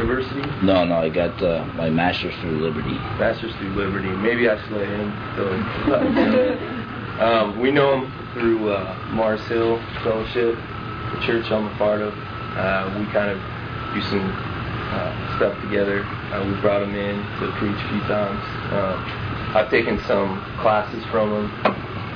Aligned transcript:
University? 0.00 0.40
No, 0.64 0.84
no, 0.86 0.96
I 0.96 1.10
got 1.10 1.42
uh, 1.42 1.62
my 1.76 1.90
master's 1.90 2.34
through 2.40 2.56
Liberty. 2.64 2.96
Master's 3.20 3.54
through 3.56 3.74
Liberty. 3.76 4.08
Maybe 4.08 4.48
I 4.48 4.56
should 4.56 4.72
let 4.72 4.88
him. 4.88 5.12
So, 5.36 5.44
um, 7.20 7.60
we 7.60 7.70
know 7.70 8.00
him 8.00 8.32
through 8.32 8.72
uh, 8.72 8.96
Mars 9.12 9.42
Hill 9.46 9.76
Fellowship, 10.02 10.56
the 10.56 11.20
church 11.26 11.52
I'm 11.52 11.66
a 11.66 11.76
part 11.76 12.00
of. 12.00 12.14
Uh, 12.16 12.96
we 12.98 13.04
kind 13.12 13.28
of 13.28 13.36
do 13.92 14.00
some 14.08 14.24
uh, 14.24 15.36
stuff 15.36 15.60
together. 15.60 16.02
Uh, 16.32 16.48
we 16.48 16.58
brought 16.62 16.82
him 16.82 16.94
in 16.94 17.20
to 17.36 17.52
preach 17.60 17.76
a 17.76 17.88
few 17.92 18.00
times. 18.08 18.40
Um, 18.72 18.96
I've 19.52 19.68
taken 19.68 20.00
some 20.08 20.40
classes 20.64 21.04
from 21.12 21.28
him, 21.28 21.50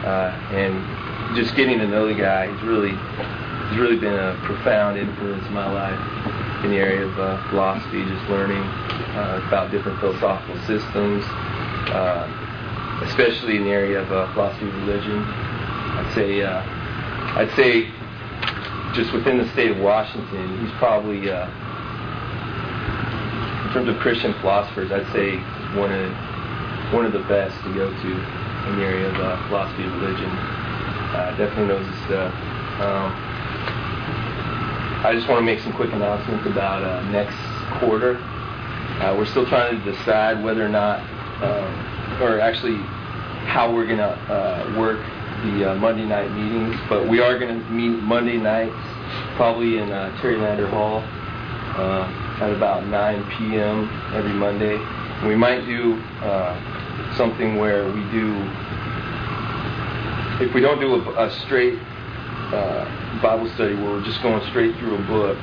uh, 0.09 0.33
and 0.57 1.37
just 1.37 1.55
getting 1.55 1.79
to 1.81 1.87
know 1.87 2.09
the 2.09 2.15
guy, 2.15 2.51
he's 2.51 2.63
really 2.63 2.97
he's 3.69 3.79
really 3.79 4.01
been 4.01 4.15
a 4.15 4.41
profound 4.45 4.97
influence 4.97 5.45
in 5.47 5.53
my 5.53 5.71
life 5.71 6.34
in 6.65 6.71
the 6.71 6.79
area 6.79 7.07
of 7.07 7.19
uh, 7.19 7.51
philosophy, 7.51 8.03
just 8.05 8.25
learning 8.31 8.63
uh, 9.13 9.45
about 9.47 9.71
different 9.71 10.01
philosophical 10.01 10.57
systems, 10.65 11.23
uh, 11.93 12.25
especially 13.05 13.57
in 13.57 13.65
the 13.65 13.71
area 13.71 14.01
of 14.01 14.11
uh, 14.11 14.33
philosophy 14.33 14.67
of 14.67 14.75
religion. 14.77 15.21
I'd 15.21 16.13
say, 16.15 16.41
uh, 16.43 16.63
I'd 17.37 17.53
say, 17.55 17.93
just 18.97 19.13
within 19.13 19.37
the 19.37 19.49
state 19.53 19.73
of 19.73 19.79
Washington, 19.79 20.65
he's 20.65 20.73
probably, 20.79 21.29
uh, 21.29 21.45
in 23.67 23.73
terms 23.75 23.89
of 23.89 24.01
Christian 24.01 24.33
philosophers, 24.41 24.91
I'd 24.91 25.13
say 25.13 25.37
one 25.77 25.93
of 25.93 26.13
one 26.93 27.05
of 27.05 27.13
the 27.13 27.27
best 27.27 27.57
to 27.65 27.75
go 27.75 27.91
to 27.91 28.11
in 28.69 28.77
the 28.79 28.85
area 28.85 29.09
of 29.09 29.49
philosophy 29.49 29.85
of 29.85 29.93
religion. 30.01 30.31
Definitely 31.37 31.67
knows 31.67 31.87
his 31.87 31.97
stuff. 32.07 32.33
Um, 32.81 33.34
I 35.05 35.13
just 35.13 35.29
want 35.29 35.39
to 35.41 35.45
make 35.45 35.61
some 35.61 35.75
quick 35.75 35.93
announcements 35.93 36.47
about 36.47 36.83
uh, 36.83 37.03
next 37.11 37.37
quarter. 37.79 38.17
Uh, 38.17 39.15
we're 39.15 39.27
still 39.27 39.45
trying 39.45 39.79
to 39.79 39.93
decide 39.93 40.43
whether 40.43 40.65
or 40.65 40.71
not, 40.71 41.01
um, 41.45 42.23
or 42.23 42.41
actually 42.41 42.79
how 43.45 43.71
we're 43.71 43.85
going 43.85 43.99
to 43.99 44.17
uh, 44.33 44.75
work 44.79 45.01
the 45.45 45.73
uh, 45.73 45.75
Monday 45.75 46.07
night 46.07 46.33
meetings, 46.33 46.75
but 46.89 47.07
we 47.07 47.21
are 47.21 47.39
going 47.39 47.53
to 47.53 47.71
meet 47.71 48.03
Monday 48.03 48.39
nights, 48.39 48.75
probably 49.37 49.77
in 49.77 49.93
uh, 49.93 50.19
Terry 50.23 50.39
Lander 50.39 50.69
Hall 50.69 51.01
at 52.41 52.51
about 52.51 52.87
9 52.87 53.31
p.m. 53.37 53.91
every 54.15 54.33
Monday. 54.33 54.79
We 55.29 55.37
might 55.37 55.67
do 55.67 56.01
something 57.15 57.59
where 57.59 57.85
we 57.93 58.01
do, 58.11 58.41
if 60.43 60.55
we 60.55 60.63
don't 60.63 60.81
do 60.81 60.95
a, 60.95 61.27
a 61.27 61.31
straight 61.41 61.79
Bible 63.25 63.49
study 63.55 63.73
where 63.73 63.97
we're 63.97 64.05
just 64.05 64.23
going 64.23 64.45
straight 64.51 64.77
through 64.77 64.97
a 64.97 65.03
book 65.09 65.39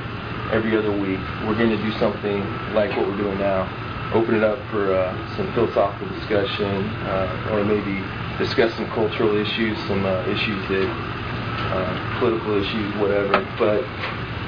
every 0.52 0.76
other 0.78 0.92
week, 0.92 1.18
we're 1.42 1.58
going 1.58 1.74
to 1.74 1.82
do 1.82 1.90
something 1.98 2.38
like 2.78 2.94
what 2.96 3.08
we're 3.08 3.16
doing 3.16 3.36
now. 3.38 3.66
Open 4.14 4.36
it 4.36 4.44
up 4.44 4.62
for 4.70 4.94
uh, 4.94 5.10
some 5.36 5.52
philosophical 5.52 6.06
discussion, 6.14 6.86
uh, 7.10 7.50
or 7.50 7.64
maybe 7.64 7.98
discuss 8.38 8.72
some 8.76 8.86
cultural 8.94 9.34
issues, 9.34 9.76
some 9.88 10.06
uh, 10.06 10.22
issues 10.30 10.62
that, 10.70 10.86
uh, 11.74 12.20
political 12.20 12.54
issues, 12.62 12.94
whatever. 13.02 13.42
But 13.58 13.82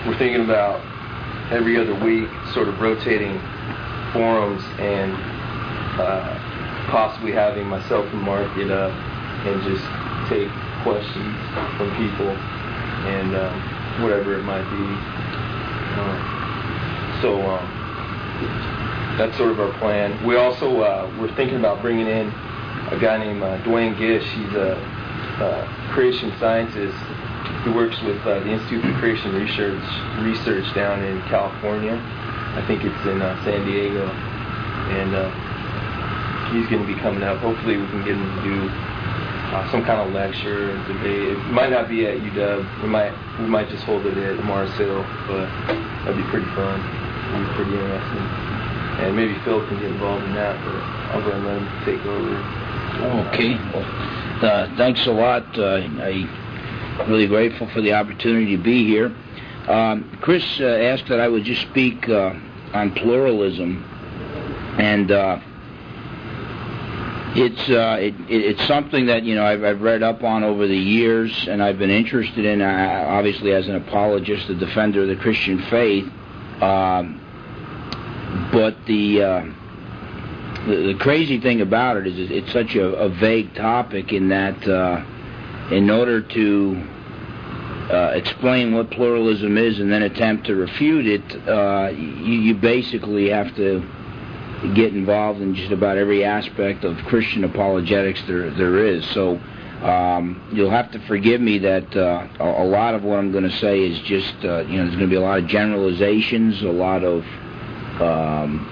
we're 0.07 0.17
thinking 0.17 0.45
about 0.45 0.79
every 1.51 1.77
other 1.77 1.99
week, 2.07 2.31
sort 2.55 2.69
of 2.69 2.79
rotating 2.79 3.41
forums 4.13 4.63
and 4.79 5.11
uh, 5.99 6.39
possibly 6.87 7.33
having 7.33 7.67
myself 7.67 8.07
and 8.15 8.23
Mark 8.23 8.47
get 8.55 8.71
up 8.71 8.93
and 8.95 9.61
just 9.67 9.83
take 10.31 10.47
questions 10.87 11.35
from 11.75 11.91
people 11.99 12.31
and 13.05 13.37
um, 13.37 14.03
whatever 14.03 14.39
it 14.39 14.43
might 14.43 14.65
be. 14.71 14.87
Um, 16.01 16.17
so 17.23 17.41
um, 17.43 17.67
that's 19.19 19.37
sort 19.37 19.51
of 19.51 19.61
our 19.61 19.73
plan. 19.79 20.25
We 20.27 20.37
also 20.37 20.81
uh, 20.81 21.15
we're 21.21 21.35
thinking 21.37 21.59
about 21.59 21.81
bringing 21.83 22.07
in 22.07 22.29
a 22.91 22.99
guy 23.01 23.19
named 23.19 23.43
uh, 23.43 23.63
Duane 23.65 23.97
Gish. 23.99 24.25
He's 24.25 24.55
a, 24.55 24.77
a 25.41 25.91
creation 25.93 26.33
scientist 26.39 26.97
who 27.65 27.73
works 27.73 28.01
with 28.03 28.21
uh, 28.27 28.41
the 28.41 28.51
Institute 28.51 28.83
for 28.83 28.93
Creation 28.99 29.35
Research 29.35 29.83
research 30.21 30.67
down 30.75 31.03
in 31.03 31.21
California. 31.23 31.97
I 32.55 32.65
think 32.67 32.85
it's 32.85 33.07
in 33.07 33.23
uh, 33.23 33.43
San 33.45 33.65
Diego, 33.67 34.07
and 34.07 35.15
uh, 35.15 35.31
he's 36.53 36.69
going 36.69 36.87
to 36.87 36.87
be 36.87 36.99
coming 37.01 37.23
up. 37.23 37.39
Hopefully, 37.39 37.77
we 37.77 37.87
can 37.89 38.05
get 38.05 38.17
him 38.17 38.37
to 38.37 38.43
do 38.43 38.94
uh, 39.53 39.71
some 39.71 39.85
kind 39.85 40.01
of 40.01 40.13
lecture, 40.13 40.77
debate. 40.89 41.37
It 41.37 41.39
might 41.53 41.71
not 41.71 41.89
be 41.89 42.07
at 42.07 42.19
UW. 42.19 42.83
We 42.83 42.89
might 42.89 43.13
we 43.39 43.47
might 43.47 43.69
just 43.69 43.85
hold 43.85 44.07
it 44.07 44.17
at 44.17 44.45
Mars 44.45 44.73
Hill, 44.79 45.03
but 45.27 45.47
that'd 46.05 46.17
be 46.17 46.29
pretty 46.31 46.47
fun. 46.55 46.81
It'd 47.35 47.49
be 47.49 47.55
pretty 47.55 47.73
interesting. 47.73 48.55
And 48.95 49.17
maybe 49.17 49.35
Phil 49.45 49.67
can 49.67 49.81
get 49.81 49.91
involved 49.91 50.25
in 50.25 50.35
that, 50.35 50.57
but 50.65 50.75
I'll 51.13 51.23
go 51.23 51.33
and 51.33 51.45
let 51.45 51.59
him 51.59 51.85
take 51.85 52.07
over. 52.07 52.65
Okay. 53.29 53.55
Well, 53.75 53.85
uh, 54.45 54.77
thanks 54.77 55.07
a 55.07 55.11
lot. 55.11 55.59
Uh, 55.59 55.83
I'm 55.83 57.11
really 57.11 57.27
grateful 57.27 57.69
for 57.71 57.81
the 57.81 57.93
opportunity 57.93 58.57
to 58.57 58.63
be 58.63 58.87
here. 58.87 59.15
Um, 59.69 60.17
Chris 60.21 60.45
uh, 60.61 60.65
asked 60.65 61.09
that 61.09 61.21
I 61.21 61.29
would 61.29 61.45
just 61.45 61.63
speak 61.63 62.09
uh, 62.09 62.35
on 62.73 62.93
pluralism, 62.93 63.83
and 64.79 65.11
uh, 65.11 65.41
it's 67.37 67.69
uh, 67.69 67.97
it, 68.01 68.15
it's 68.29 68.67
something 68.67 69.07
that 69.07 69.25
you 69.25 69.35
know 69.35 69.45
I've, 69.45 69.65
I've 69.65 69.81
read 69.81 70.03
up 70.03 70.23
on 70.23 70.45
over 70.45 70.67
the 70.67 70.77
years, 70.77 71.49
and 71.49 71.63
I've 71.63 71.79
been 71.79 71.91
interested 71.91 72.45
in. 72.45 72.63
Uh, 72.63 73.07
obviously, 73.09 73.53
as 73.53 73.67
an 73.67 73.75
apologist, 73.75 74.49
a 74.49 74.55
defender 74.55 75.03
of 75.03 75.09
the 75.09 75.17
Christian 75.17 75.63
faith, 75.69 76.05
um, 76.63 77.21
but 78.53 78.77
the, 78.87 79.23
uh, 79.23 79.45
the 80.67 80.93
the 80.93 80.99
crazy 81.01 81.41
thing 81.41 81.61
about 81.61 81.97
it 81.97 82.07
is 82.07 82.31
it's 82.31 82.53
such 82.53 82.77
a, 82.77 82.87
a 82.95 83.09
vague 83.09 83.55
topic 83.55 84.13
in 84.13 84.29
that 84.29 84.69
uh, 84.69 85.05
in 85.73 85.91
order 85.91 86.21
to 86.21 86.89
uh, 87.91 88.13
explain 88.15 88.75
what 88.75 88.91
pluralism 88.91 89.59
is 89.59 89.81
and 89.81 89.93
then 89.93 90.03
attempt 90.03 90.47
to 90.47 90.55
refute 90.55 91.07
it, 91.07 91.49
uh, 91.49 91.91
you, 91.91 92.41
you 92.41 92.55
basically 92.55 93.29
have 93.29 93.55
to 93.57 93.87
get 94.73 94.95
involved 94.95 95.41
in 95.41 95.55
just 95.55 95.73
about 95.73 95.99
every 95.99 96.25
aspect 96.25 96.85
of 96.85 96.97
Christian 97.07 97.45
apologetics 97.45 98.23
there 98.27 98.51
there 98.51 98.87
is. 98.87 99.05
So 99.11 99.39
um, 99.83 100.49
you'll 100.53 100.71
have 100.71 100.91
to 100.93 100.99
forgive 101.07 101.41
me 101.41 101.59
that 101.59 101.95
uh, 101.97 102.29
a, 102.41 102.65
a 102.65 102.67
lot 102.67 102.95
of 102.95 103.03
what 103.03 103.19
I'm 103.19 103.33
going 103.33 103.45
to 103.45 103.57
say 103.59 103.81
is 103.81 103.99
just 104.01 104.35
uh, 104.45 104.61
you 104.61 104.79
know 104.79 104.85
there's 104.85 104.97
going 104.97 105.01
to 105.01 105.07
be 105.09 105.17
a 105.17 105.21
lot 105.21 105.39
of 105.39 105.47
generalizations, 105.47 106.63
a 106.63 106.67
lot 106.67 107.05
of 107.05 107.25
um, 108.01 108.67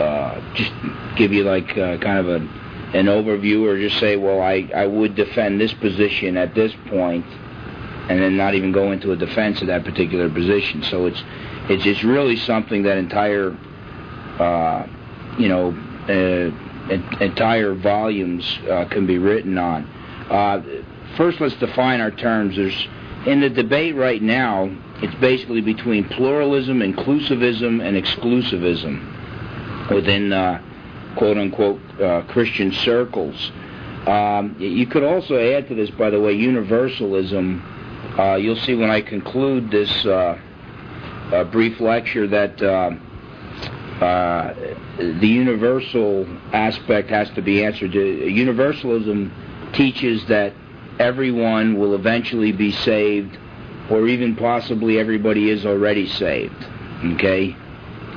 uh, 0.00 0.54
just 0.54 0.72
give 1.16 1.32
you 1.32 1.44
like 1.44 1.76
uh, 1.76 1.98
kind 1.98 2.18
of 2.18 2.28
a 2.28 2.66
an 2.96 3.06
overview 3.06 3.66
or 3.66 3.78
just 3.78 3.98
say, 3.98 4.16
well, 4.16 4.40
I, 4.40 4.70
I 4.74 4.86
would 4.86 5.16
defend 5.16 5.60
this 5.60 5.74
position 5.74 6.36
at 6.36 6.54
this 6.54 6.72
point, 6.88 7.26
and 8.08 8.20
then 8.20 8.36
not 8.36 8.54
even 8.54 8.72
go 8.72 8.92
into 8.92 9.12
a 9.12 9.16
defense 9.16 9.60
of 9.60 9.66
that 9.66 9.84
particular 9.84 10.30
position. 10.30 10.82
So 10.84 11.06
it's 11.06 11.22
it's 11.68 11.82
just 11.82 12.02
really 12.04 12.36
something 12.36 12.84
that 12.84 12.96
entire 12.96 13.56
uh, 14.38 14.86
you 15.38 15.48
know, 15.48 15.70
uh, 16.08 16.50
entire 17.20 17.74
volumes 17.74 18.58
uh, 18.70 18.84
can 18.86 19.06
be 19.06 19.18
written 19.18 19.58
on. 19.58 19.84
Uh, 20.30 20.62
first, 21.16 21.40
let's 21.40 21.56
define 21.56 22.00
our 22.00 22.10
terms. 22.10 22.56
There's 22.56 22.88
in 23.26 23.40
the 23.40 23.50
debate 23.50 23.96
right 23.96 24.22
now. 24.22 24.70
It's 25.02 25.14
basically 25.16 25.60
between 25.60 26.08
pluralism, 26.08 26.80
inclusivism, 26.80 27.82
and 27.86 28.02
exclusivism 28.02 29.90
within 29.90 30.32
uh, 30.32 30.62
quote 31.16 31.36
unquote 31.36 31.80
Christian 32.28 32.72
circles. 32.72 33.52
Um, 34.06 34.54
you 34.60 34.86
could 34.86 35.02
also 35.02 35.36
add 35.36 35.66
to 35.68 35.74
this, 35.74 35.90
by 35.90 36.10
the 36.10 36.20
way, 36.20 36.32
universalism. 36.32 37.60
Uh, 38.16 38.36
you'll 38.36 38.54
see 38.54 38.74
when 38.74 38.88
I 38.88 39.00
conclude 39.00 39.70
this 39.70 39.90
uh, 40.06 40.38
uh, 41.32 41.44
brief 41.44 41.80
lecture 41.80 42.28
that 42.28 42.62
uh, 44.00 44.52
the 44.98 45.26
universal 45.26 46.26
aspect 46.52 47.08
has 47.08 47.30
to 47.30 47.40
be 47.40 47.64
answered. 47.64 47.96
Uh, 47.96 48.00
Universalism 48.00 49.32
teaches 49.72 50.26
that 50.26 50.52
everyone 50.98 51.78
will 51.78 51.94
eventually 51.94 52.52
be 52.52 52.72
saved, 52.72 53.38
or 53.90 54.06
even 54.06 54.36
possibly 54.36 54.98
everybody 54.98 55.48
is 55.50 55.64
already 55.64 56.06
saved. 56.06 56.62
Okay? 57.14 57.56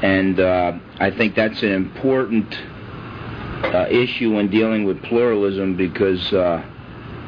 And 0.02 0.40
uh, 0.40 0.80
I 1.00 1.12
think 1.12 1.36
that's 1.36 1.62
an 1.64 1.72
important 1.72 2.54
uh, 3.64 3.88
issue 3.90 4.34
when 4.36 4.50
dealing 4.50 4.84
with 4.84 5.02
pluralism 5.04 5.76
because 5.76 6.34
uh, 6.34 6.64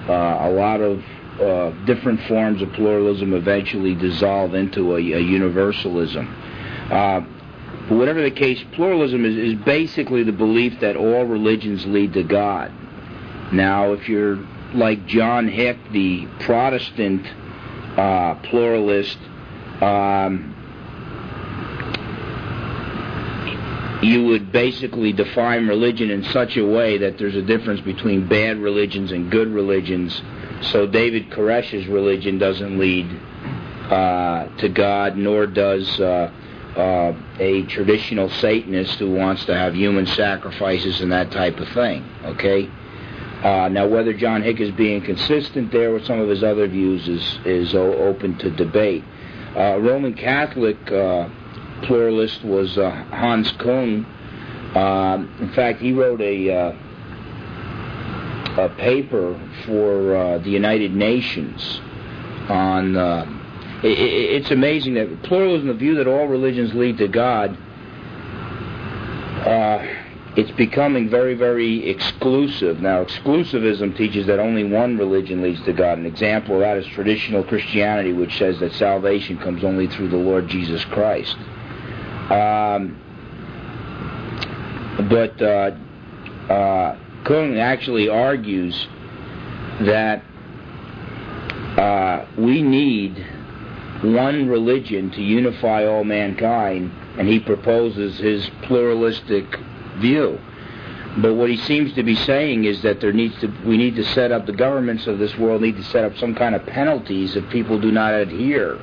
a 0.09 0.49
lot 0.49 0.81
of 0.81 1.01
different 1.85 2.19
forms 2.27 2.61
of 2.61 2.71
pluralism 2.73 3.33
eventually 3.33 3.95
dissolve 3.95 4.53
into 4.55 4.95
a, 4.95 4.99
a 4.99 5.19
universalism. 5.19 6.27
But 7.91 7.97
whatever 7.97 8.21
the 8.21 8.31
case, 8.31 8.63
pluralism 8.71 9.25
is, 9.25 9.35
is 9.35 9.55
basically 9.65 10.23
the 10.23 10.31
belief 10.31 10.79
that 10.79 10.95
all 10.95 11.25
religions 11.25 11.85
lead 11.85 12.13
to 12.13 12.23
God. 12.23 12.71
Now, 13.51 13.91
if 13.91 14.07
you're 14.07 14.37
like 14.73 15.05
John 15.07 15.49
Hick, 15.49 15.77
the 15.91 16.25
Protestant 16.39 17.27
uh, 17.99 18.35
pluralist, 18.43 19.17
um, 19.81 20.55
you 24.01 24.23
would 24.23 24.53
basically 24.53 25.11
define 25.11 25.67
religion 25.67 26.11
in 26.11 26.23
such 26.23 26.55
a 26.55 26.65
way 26.65 26.97
that 26.99 27.17
there's 27.17 27.35
a 27.35 27.41
difference 27.41 27.81
between 27.81 28.25
bad 28.25 28.57
religions 28.57 29.11
and 29.11 29.29
good 29.29 29.49
religions. 29.49 30.21
So 30.71 30.87
David 30.87 31.29
Koresh's 31.29 31.87
religion 31.87 32.37
doesn't 32.37 32.79
lead 32.79 33.07
uh, 33.91 34.45
to 34.59 34.69
God, 34.69 35.17
nor 35.17 35.45
does 35.45 35.99
uh, 35.99 36.31
uh, 36.75 37.13
a 37.39 37.63
traditional 37.63 38.29
Satanist 38.29 38.99
who 38.99 39.11
wants 39.11 39.45
to 39.45 39.55
have 39.55 39.75
human 39.75 40.05
sacrifices 40.05 41.01
and 41.01 41.11
that 41.11 41.31
type 41.31 41.59
of 41.59 41.67
thing. 41.69 42.03
Okay. 42.23 42.69
Uh, 43.43 43.67
now, 43.69 43.87
whether 43.87 44.13
John 44.13 44.43
Hick 44.43 44.59
is 44.59 44.71
being 44.71 45.01
consistent 45.01 45.71
there 45.71 45.91
with 45.91 46.05
some 46.05 46.19
of 46.19 46.29
his 46.29 46.43
other 46.43 46.67
views 46.67 47.07
is 47.07 47.39
is 47.43 47.73
open 47.73 48.37
to 48.37 48.51
debate. 48.51 49.03
Uh, 49.55 49.79
Roman 49.79 50.13
Catholic 50.13 50.77
uh, 50.91 51.27
pluralist 51.81 52.43
was 52.43 52.77
uh, 52.77 52.89
Hans. 53.11 53.51
Um, 54.75 55.35
in 55.41 55.51
fact, 55.53 55.81
he 55.81 55.91
wrote 55.91 56.21
a 56.21 56.77
a 58.57 58.69
paper 58.77 59.39
for 59.65 60.39
the 60.39 60.49
United 60.49 60.95
Nations 60.95 61.81
on. 62.47 63.40
It, 63.83 63.97
it, 63.97 64.41
it's 64.41 64.51
amazing 64.51 64.93
that 64.95 65.23
pluralism, 65.23 65.67
the 65.67 65.73
view 65.73 65.95
that 65.95 66.07
all 66.07 66.27
religions 66.27 66.73
lead 66.73 66.97
to 66.99 67.07
God, 67.07 67.57
it's 70.35 70.51
becoming 70.51 71.09
very, 71.09 71.33
very 71.33 71.89
exclusive. 71.89 72.79
Now, 72.79 73.03
exclusivism 73.03 73.97
teaches 73.97 74.27
that 74.27 74.39
only 74.39 74.63
one 74.63 74.97
religion 74.97 75.41
leads 75.41 75.61
to 75.65 75.73
God. 75.73 75.97
An 75.97 76.05
example 76.05 76.55
of 76.55 76.61
that 76.61 76.77
is 76.77 76.85
traditional 76.87 77.43
Christianity, 77.43 78.13
which 78.13 78.37
says 78.37 78.57
that 78.61 78.71
salvation 78.73 79.37
comes 79.39 79.63
only 79.63 79.87
through 79.87 80.07
the 80.07 80.17
Lord 80.17 80.47
Jesus 80.47 80.85
Christ. 80.85 81.35
Um, 82.31 82.97
but 85.09 85.41
uh, 85.41 85.71
uh, 86.49 86.97
Kung 87.25 87.57
actually 87.57 88.07
argues 88.07 88.87
that 89.81 90.23
uh, 91.77 92.25
we 92.37 92.61
need 92.61 93.25
one 94.01 94.47
religion 94.47 95.11
to 95.11 95.21
unify 95.21 95.85
all 95.85 96.03
mankind, 96.03 96.91
and 97.17 97.27
he 97.27 97.39
proposes 97.39 98.17
his 98.17 98.49
pluralistic 98.63 99.45
view. 99.97 100.39
But 101.17 101.35
what 101.35 101.49
he 101.49 101.57
seems 101.57 101.93
to 101.93 102.03
be 102.03 102.15
saying 102.15 102.63
is 102.63 102.81
that 102.83 103.01
there 103.01 103.11
needs 103.11 103.37
to 103.41 103.47
we 103.65 103.77
need 103.77 103.95
to 103.97 104.03
set 104.03 104.31
up 104.31 104.45
the 104.45 104.53
governments 104.53 105.07
of 105.07 105.19
this 105.19 105.37
world 105.37 105.61
need 105.61 105.75
to 105.75 105.83
set 105.83 106.05
up 106.05 106.17
some 106.17 106.33
kind 106.33 106.55
of 106.55 106.65
penalties 106.65 107.35
if 107.35 107.47
people 107.49 107.79
do 107.79 107.91
not 107.91 108.13
adhere 108.13 108.79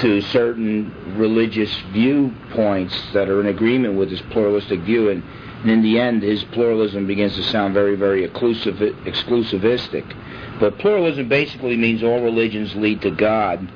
to 0.00 0.20
certain 0.20 0.92
religious 1.16 1.74
viewpoints 1.92 2.94
that 3.12 3.30
are 3.30 3.40
in 3.40 3.46
agreement 3.46 3.94
with 3.94 4.10
his 4.10 4.20
pluralistic 4.22 4.80
view. 4.80 5.08
And, 5.08 5.22
and 5.62 5.70
in 5.70 5.82
the 5.82 5.98
end 5.98 6.22
his 6.22 6.44
pluralism 6.44 7.06
begins 7.06 7.36
to 7.36 7.42
sound 7.42 7.72
very 7.72 7.96
very 7.96 8.22
exclusive, 8.22 8.76
exclusivistic. 8.76 10.04
But 10.60 10.78
pluralism 10.78 11.28
basically 11.28 11.76
means 11.76 12.02
all 12.02 12.22
religions 12.22 12.74
lead 12.76 13.00
to 13.00 13.10
God 13.10 13.66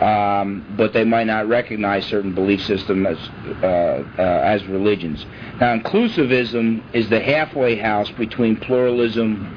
um, 0.00 0.64
but 0.76 0.92
they 0.94 1.04
might 1.04 1.26
not 1.26 1.46
recognize 1.46 2.06
certain 2.06 2.34
belief 2.34 2.64
systems 2.64 3.06
as, 3.06 3.18
uh, 3.62 3.66
uh, 3.66 4.22
as 4.22 4.64
religions. 4.66 5.26
Now, 5.60 5.76
inclusivism 5.76 6.82
is 6.94 7.08
the 7.10 7.20
halfway 7.20 7.76
house 7.76 8.10
between 8.12 8.56
pluralism 8.56 9.56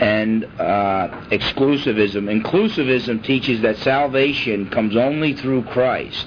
and 0.00 0.44
uh, 0.58 1.08
exclusivism. 1.30 2.42
Inclusivism 2.42 3.22
teaches 3.24 3.62
that 3.62 3.76
salvation 3.78 4.68
comes 4.68 4.96
only 4.96 5.34
through 5.34 5.62
Christ. 5.64 6.26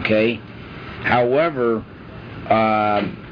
Okay. 0.00 0.34
However, 1.02 1.84
um, 2.50 3.24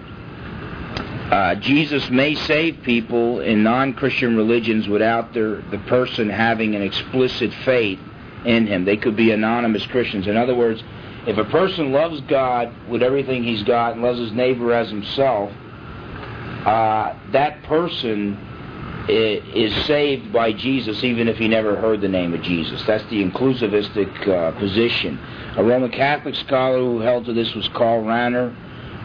uh, 1.30 1.54
Jesus 1.56 2.08
may 2.08 2.34
save 2.34 2.82
people 2.82 3.40
in 3.40 3.62
non-Christian 3.62 4.34
religions 4.34 4.88
without 4.88 5.34
their, 5.34 5.56
the 5.70 5.78
person 5.88 6.30
having 6.30 6.74
an 6.74 6.82
explicit 6.82 7.52
faith 7.64 7.98
in 8.44 8.66
him. 8.66 8.84
They 8.84 8.96
could 8.96 9.16
be 9.16 9.30
anonymous 9.30 9.86
Christians. 9.86 10.26
In 10.26 10.36
other 10.36 10.54
words, 10.54 10.82
if 11.26 11.38
a 11.38 11.44
person 11.44 11.92
loves 11.92 12.20
God 12.22 12.74
with 12.88 13.02
everything 13.02 13.44
he's 13.44 13.62
got 13.62 13.92
and 13.92 14.02
loves 14.02 14.18
his 14.18 14.32
neighbor 14.32 14.72
as 14.72 14.88
himself, 14.88 15.52
uh, 16.66 17.14
that 17.32 17.62
person 17.64 18.38
is 19.08 19.74
saved 19.86 20.32
by 20.32 20.52
Jesus 20.52 21.02
even 21.02 21.28
if 21.28 21.36
he 21.36 21.48
never 21.48 21.76
heard 21.76 22.00
the 22.00 22.08
name 22.08 22.34
of 22.34 22.42
Jesus. 22.42 22.84
That's 22.86 23.04
the 23.10 23.22
inclusivistic 23.24 24.28
uh, 24.28 24.52
position. 24.58 25.18
A 25.56 25.64
Roman 25.64 25.90
Catholic 25.90 26.34
scholar 26.36 26.78
who 26.78 27.00
held 27.00 27.26
to 27.26 27.32
this 27.32 27.52
was 27.54 27.68
Karl 27.68 28.02
Rahner. 28.02 28.54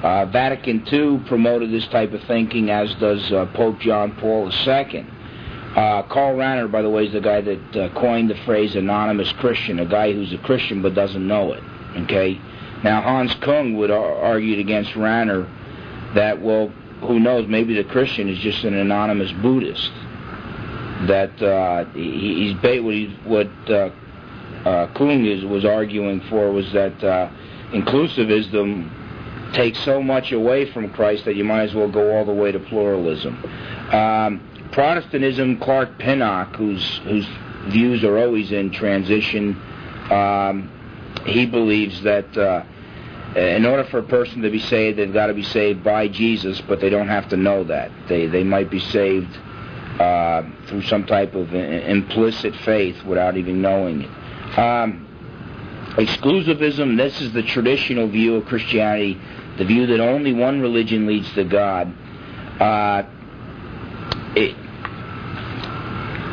Uh, 0.04 0.26
Vatican 0.28 0.86
II 0.92 1.20
promoted 1.28 1.72
this 1.72 1.88
type 1.88 2.14
of 2.14 2.22
thinking, 2.24 2.70
as 2.70 2.94
does 2.96 3.32
uh, 3.32 3.48
Pope 3.54 3.80
John 3.80 4.16
Paul 4.18 4.52
II. 4.52 5.06
Uh, 5.76 6.04
Karl 6.04 6.36
Rahner, 6.36 6.72
by 6.72 6.82
the 6.82 6.90
way, 6.90 7.06
is 7.06 7.14
the 7.14 7.22
guy 7.22 7.42
that 7.42 7.76
uh, 7.76 7.90
coined 8.00 8.30
the 8.30 8.38
phrase 8.46 8.76
anonymous 8.76 9.32
Christian, 9.34 9.80
a 9.80 9.86
guy 9.86 10.12
who's 10.12 10.34
a 10.34 10.38
Christian 10.40 10.82
but 10.82 10.96
doesn't 10.96 11.26
know 11.28 11.54
it. 11.54 11.64
Okay? 12.04 12.40
Now, 12.84 13.02
Hans 13.02 13.34
Kung 13.36 13.76
would 13.78 13.92
ar- 13.92 14.36
against 14.38 14.92
Rahner 14.92 15.48
that, 16.16 16.42
well, 16.42 16.70
who 17.02 17.20
knows, 17.20 17.48
maybe 17.48 17.76
the 17.76 17.84
Christian 17.84 18.28
is 18.30 18.40
just 18.40 18.64
an 18.64 18.74
anonymous 18.74 19.32
Buddhist. 19.34 19.92
That 21.08 21.42
uh, 21.42 21.86
he, 21.94 22.54
he's 22.54 22.82
what, 22.82 22.94
he, 22.94 23.18
what 23.24 23.50
uh, 23.70 23.92
uh, 24.66 24.94
Kung 24.94 25.26
is, 25.26 25.46
was 25.46 25.64
arguing 25.64 26.22
for 26.22 26.52
was 26.52 26.72
that 26.74 27.04
uh, 27.04 27.30
inclusivism 27.72 29.54
takes 29.54 29.84
so 29.86 30.02
much 30.02 30.32
away 30.32 30.72
from 30.72 30.92
Christ 30.92 31.26
that 31.26 31.36
you 31.36 31.44
might 31.44 31.64
as 31.64 31.76
well 31.76 31.90
go 31.90 32.18
all 32.18 32.26
the 32.26 32.34
way 32.34 32.52
to 32.52 32.60
pluralism. 32.60 33.36
Um, 33.92 34.47
Protestantism, 34.78 35.58
Clark 35.58 35.98
Pinnock, 35.98 36.56
whose 36.56 37.00
whose 37.00 37.26
views 37.70 38.04
are 38.04 38.20
always 38.20 38.52
in 38.52 38.70
transition, 38.70 39.60
um, 40.12 40.70
he 41.26 41.48
believes 41.48 42.00
that 42.04 42.38
uh, 42.38 42.64
in 43.36 43.66
order 43.66 43.86
for 43.86 43.98
a 43.98 44.04
person 44.04 44.44
to 44.44 44.52
be 44.52 44.60
saved, 44.60 45.00
they've 45.00 45.12
got 45.12 45.28
to 45.28 45.34
be 45.34 45.42
saved 45.42 45.84
by 45.84 46.08
Jesus, 46.08 46.62
but 46.62 46.80
they 46.80 46.92
don't 46.92 47.08
have 47.08 47.28
to 47.30 47.38
know 47.38 47.64
that. 47.64 47.90
They 48.08 48.28
they 48.28 48.44
might 48.44 48.70
be 48.70 48.80
saved 48.80 49.36
uh, 50.00 50.44
through 50.68 50.84
some 50.84 51.08
type 51.08 51.34
of 51.34 51.52
implicit 51.56 52.56
faith 52.58 53.04
without 53.04 53.36
even 53.36 53.60
knowing 53.64 54.04
it. 54.04 54.60
Um, 54.60 55.08
exclusivism. 55.98 56.98
This 56.98 57.20
is 57.20 57.34
the 57.34 57.42
traditional 57.42 58.08
view 58.10 58.36
of 58.36 58.46
Christianity, 58.46 59.20
the 59.58 59.66
view 59.66 59.88
that 59.88 60.00
only 60.00 60.34
one 60.34 60.62
religion 60.62 61.08
leads 61.08 61.34
to 61.34 61.46
God. 61.46 61.92
Uh, 62.62 63.02
it, 64.36 64.67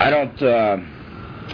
I 0.05 0.11
don't. 0.11 0.43
Uh, 0.43 0.77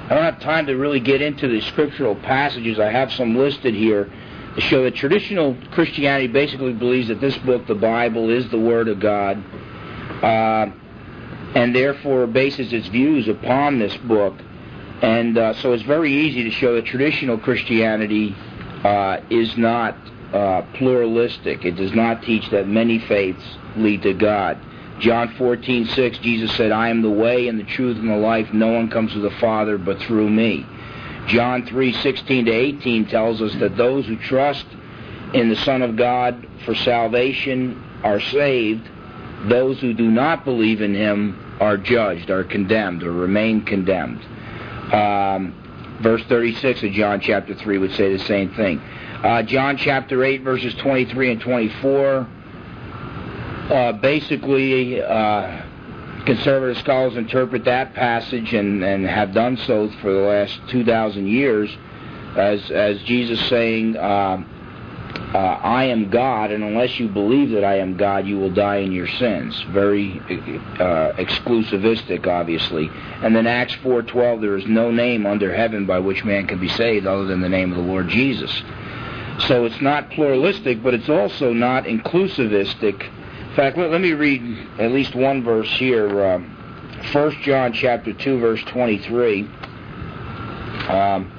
I 0.09 0.15
don't 0.15 0.25
have 0.25 0.41
time 0.41 0.67
to 0.67 0.75
really 0.75 0.99
get 0.99 1.23
into 1.23 1.47
the 1.47 1.61
scriptural 1.61 2.17
passages. 2.17 2.81
I 2.81 2.91
have 2.91 3.13
some 3.13 3.37
listed 3.37 3.75
here 3.75 4.11
to 4.57 4.61
show 4.61 4.83
that 4.83 4.97
traditional 4.97 5.57
Christianity 5.71 6.27
basically 6.27 6.73
believes 6.73 7.07
that 7.09 7.21
this 7.21 7.39
book, 7.39 7.69
the 7.69 7.77
Bible, 7.77 8.29
is 8.29 8.51
the 8.51 8.59
Word 8.59 8.89
of 8.89 8.99
God, 8.99 9.41
uh, 10.25 10.67
and 11.55 11.77
therefore 11.77 12.27
bases 12.27 12.73
its 12.73 12.89
views 12.89 13.29
upon 13.29 13.79
this 13.79 13.97
book. 13.99 14.35
And 15.01 15.39
uh, 15.39 15.55
so 15.55 15.73
it's 15.73 15.85
very 15.85 16.13
easy 16.13 16.43
to 16.43 16.51
show 16.51 16.75
that 16.75 16.87
traditional 16.87 17.39
Christianity 17.39 18.35
uh, 18.83 19.21
is 19.31 19.57
not 19.57 19.97
uh, 20.33 20.63
pluralistic. 20.75 21.65
It 21.65 21.77
does 21.77 21.95
not 21.95 22.25
teach 22.25 22.51
that 22.51 22.67
many 22.67 22.99
faiths 22.99 23.45
lead 23.77 24.03
to 24.03 24.13
God. 24.13 24.59
John 25.01 25.35
14, 25.37 25.87
6, 25.87 26.19
Jesus 26.19 26.55
said, 26.57 26.73
I 26.73 26.91
am 26.91 27.01
the 27.01 27.11
way 27.11 27.49
and 27.49 27.59
the 27.59 27.65
truth 27.65 27.97
and 27.97 28.09
the 28.09 28.17
life. 28.17 28.53
No 28.53 28.69
one 28.73 28.91
comes 28.91 29.13
to 29.13 29.21
the 29.21 29.31
Father 29.33 29.79
but 29.79 29.99
through 30.01 30.29
me. 30.29 30.67
John 31.27 31.67
3, 31.67 31.93
16 31.93 32.45
to 32.45 32.51
18 32.51 33.07
tells 33.07 33.41
us 33.41 33.55
that 33.57 33.77
those 33.77 34.07
who 34.07 34.17
trust 34.17 34.67
in 35.33 35.49
the 35.49 35.57
Son 35.57 35.81
of 35.81 35.97
God 35.97 36.47
for 36.65 36.75
salvation 36.75 37.83
are 38.03 38.21
saved. 38.21 38.89
Those 39.45 39.81
who 39.81 39.95
do 39.95 40.11
not 40.11 40.45
believe 40.45 40.83
in 40.83 40.95
him 40.95 41.57
are 41.61 41.79
judged, 41.79 42.31
are 42.31 42.45
condemned, 42.45 43.03
or 43.03 43.13
remain 43.13 43.65
condemned. 43.65 44.23
Um, 44.93 45.99
verse 46.03 46.23
36 46.25 46.83
of 46.83 46.93
John 46.93 47.21
chapter 47.21 47.55
3 47.55 47.79
would 47.79 47.93
say 47.93 48.15
the 48.15 48.25
same 48.25 48.55
thing. 48.55 48.81
Uh, 48.81 49.43
John 49.45 49.79
chapter 49.79 50.23
8, 50.23 50.43
verses 50.43 50.75
23 50.75 51.33
and 51.33 51.41
24 51.41 52.29
uh, 53.71 53.93
basically, 53.93 55.01
uh, 55.01 55.63
conservative 56.27 56.79
scholars 56.79 57.17
interpret 57.17 57.65
that 57.65 57.95
passage 57.95 58.53
and, 58.53 58.83
and 58.83 59.07
have 59.07 59.33
done 59.33 59.57
so 59.57 59.89
for 60.01 60.13
the 60.13 60.21
last 60.21 60.59
2,000 60.69 61.27
years 61.27 61.71
as, 62.37 62.71
as 62.71 63.01
Jesus 63.03 63.41
saying, 63.49 63.97
uh, 63.97 64.43
uh, 65.33 65.39
I 65.39 65.85
am 65.85 66.11
God, 66.11 66.51
and 66.51 66.65
unless 66.65 66.99
you 66.99 67.09
believe 67.09 67.51
that 67.51 67.65
I 67.65 67.79
am 67.79 67.97
God, 67.97 68.27
you 68.27 68.39
will 68.39 68.53
die 68.53 68.79
in 68.79 68.91
your 68.91 69.07
sins. 69.07 69.61
Very 69.69 70.19
uh, 70.19 71.13
exclusivistic, 71.19 72.27
obviously. 72.27 72.91
And 73.23 73.35
then 73.35 73.47
Acts 73.47 73.75
4:12, 73.77 74.41
there 74.41 74.57
is 74.57 74.67
no 74.67 74.91
name 74.91 75.27
under 75.27 75.55
heaven 75.55 75.87
by 75.87 76.01
which 76.01 76.25
man 76.25 76.49
can 76.49 76.59
be 76.59 76.69
saved 76.69 77.07
other 77.07 77.27
than 77.27 77.41
the 77.41 77.49
name 77.49 77.71
of 77.71 77.77
the 77.77 77.85
Lord 77.85 78.09
Jesus. 78.09 78.51
So 79.47 79.65
it's 79.65 79.81
not 79.81 80.11
pluralistic, 80.11 80.83
but 80.83 80.95
it's 80.95 81.09
also 81.09 81.53
not 81.53 81.85
inclusivistic. 81.85 83.09
In 83.51 83.57
fact, 83.57 83.77
let, 83.77 83.91
let 83.91 84.01
me 84.01 84.13
read 84.13 84.69
at 84.79 84.93
least 84.93 85.17
one 85.17 85.43
verse 85.43 85.69
here. 85.69 86.25
Um, 86.25 86.57
1 87.11 87.43
John 87.43 87.73
chapter 87.73 88.13
2, 88.13 88.39
verse 88.39 88.63
23. 88.63 89.43
Um, 89.43 91.33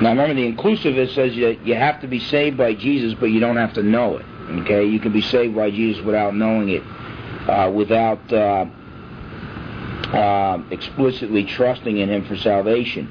now 0.00 0.10
remember, 0.10 0.32
the 0.32 0.50
inclusivist 0.50 1.14
says 1.14 1.36
you, 1.36 1.60
you 1.62 1.74
have 1.74 2.00
to 2.00 2.08
be 2.08 2.18
saved 2.20 2.56
by 2.56 2.72
Jesus, 2.72 3.12
but 3.12 3.26
you 3.26 3.38
don't 3.38 3.58
have 3.58 3.74
to 3.74 3.82
know 3.82 4.16
it. 4.16 4.24
Okay, 4.62 4.86
you 4.86 4.98
can 4.98 5.12
be 5.12 5.20
saved 5.20 5.54
by 5.54 5.70
Jesus 5.70 6.02
without 6.02 6.34
knowing 6.34 6.70
it, 6.70 6.82
uh, 7.50 7.70
without 7.70 8.32
uh, 8.32 8.64
uh, 10.16 10.62
explicitly 10.70 11.44
trusting 11.44 11.98
in 11.98 12.08
Him 12.08 12.24
for 12.24 12.36
salvation. 12.36 13.10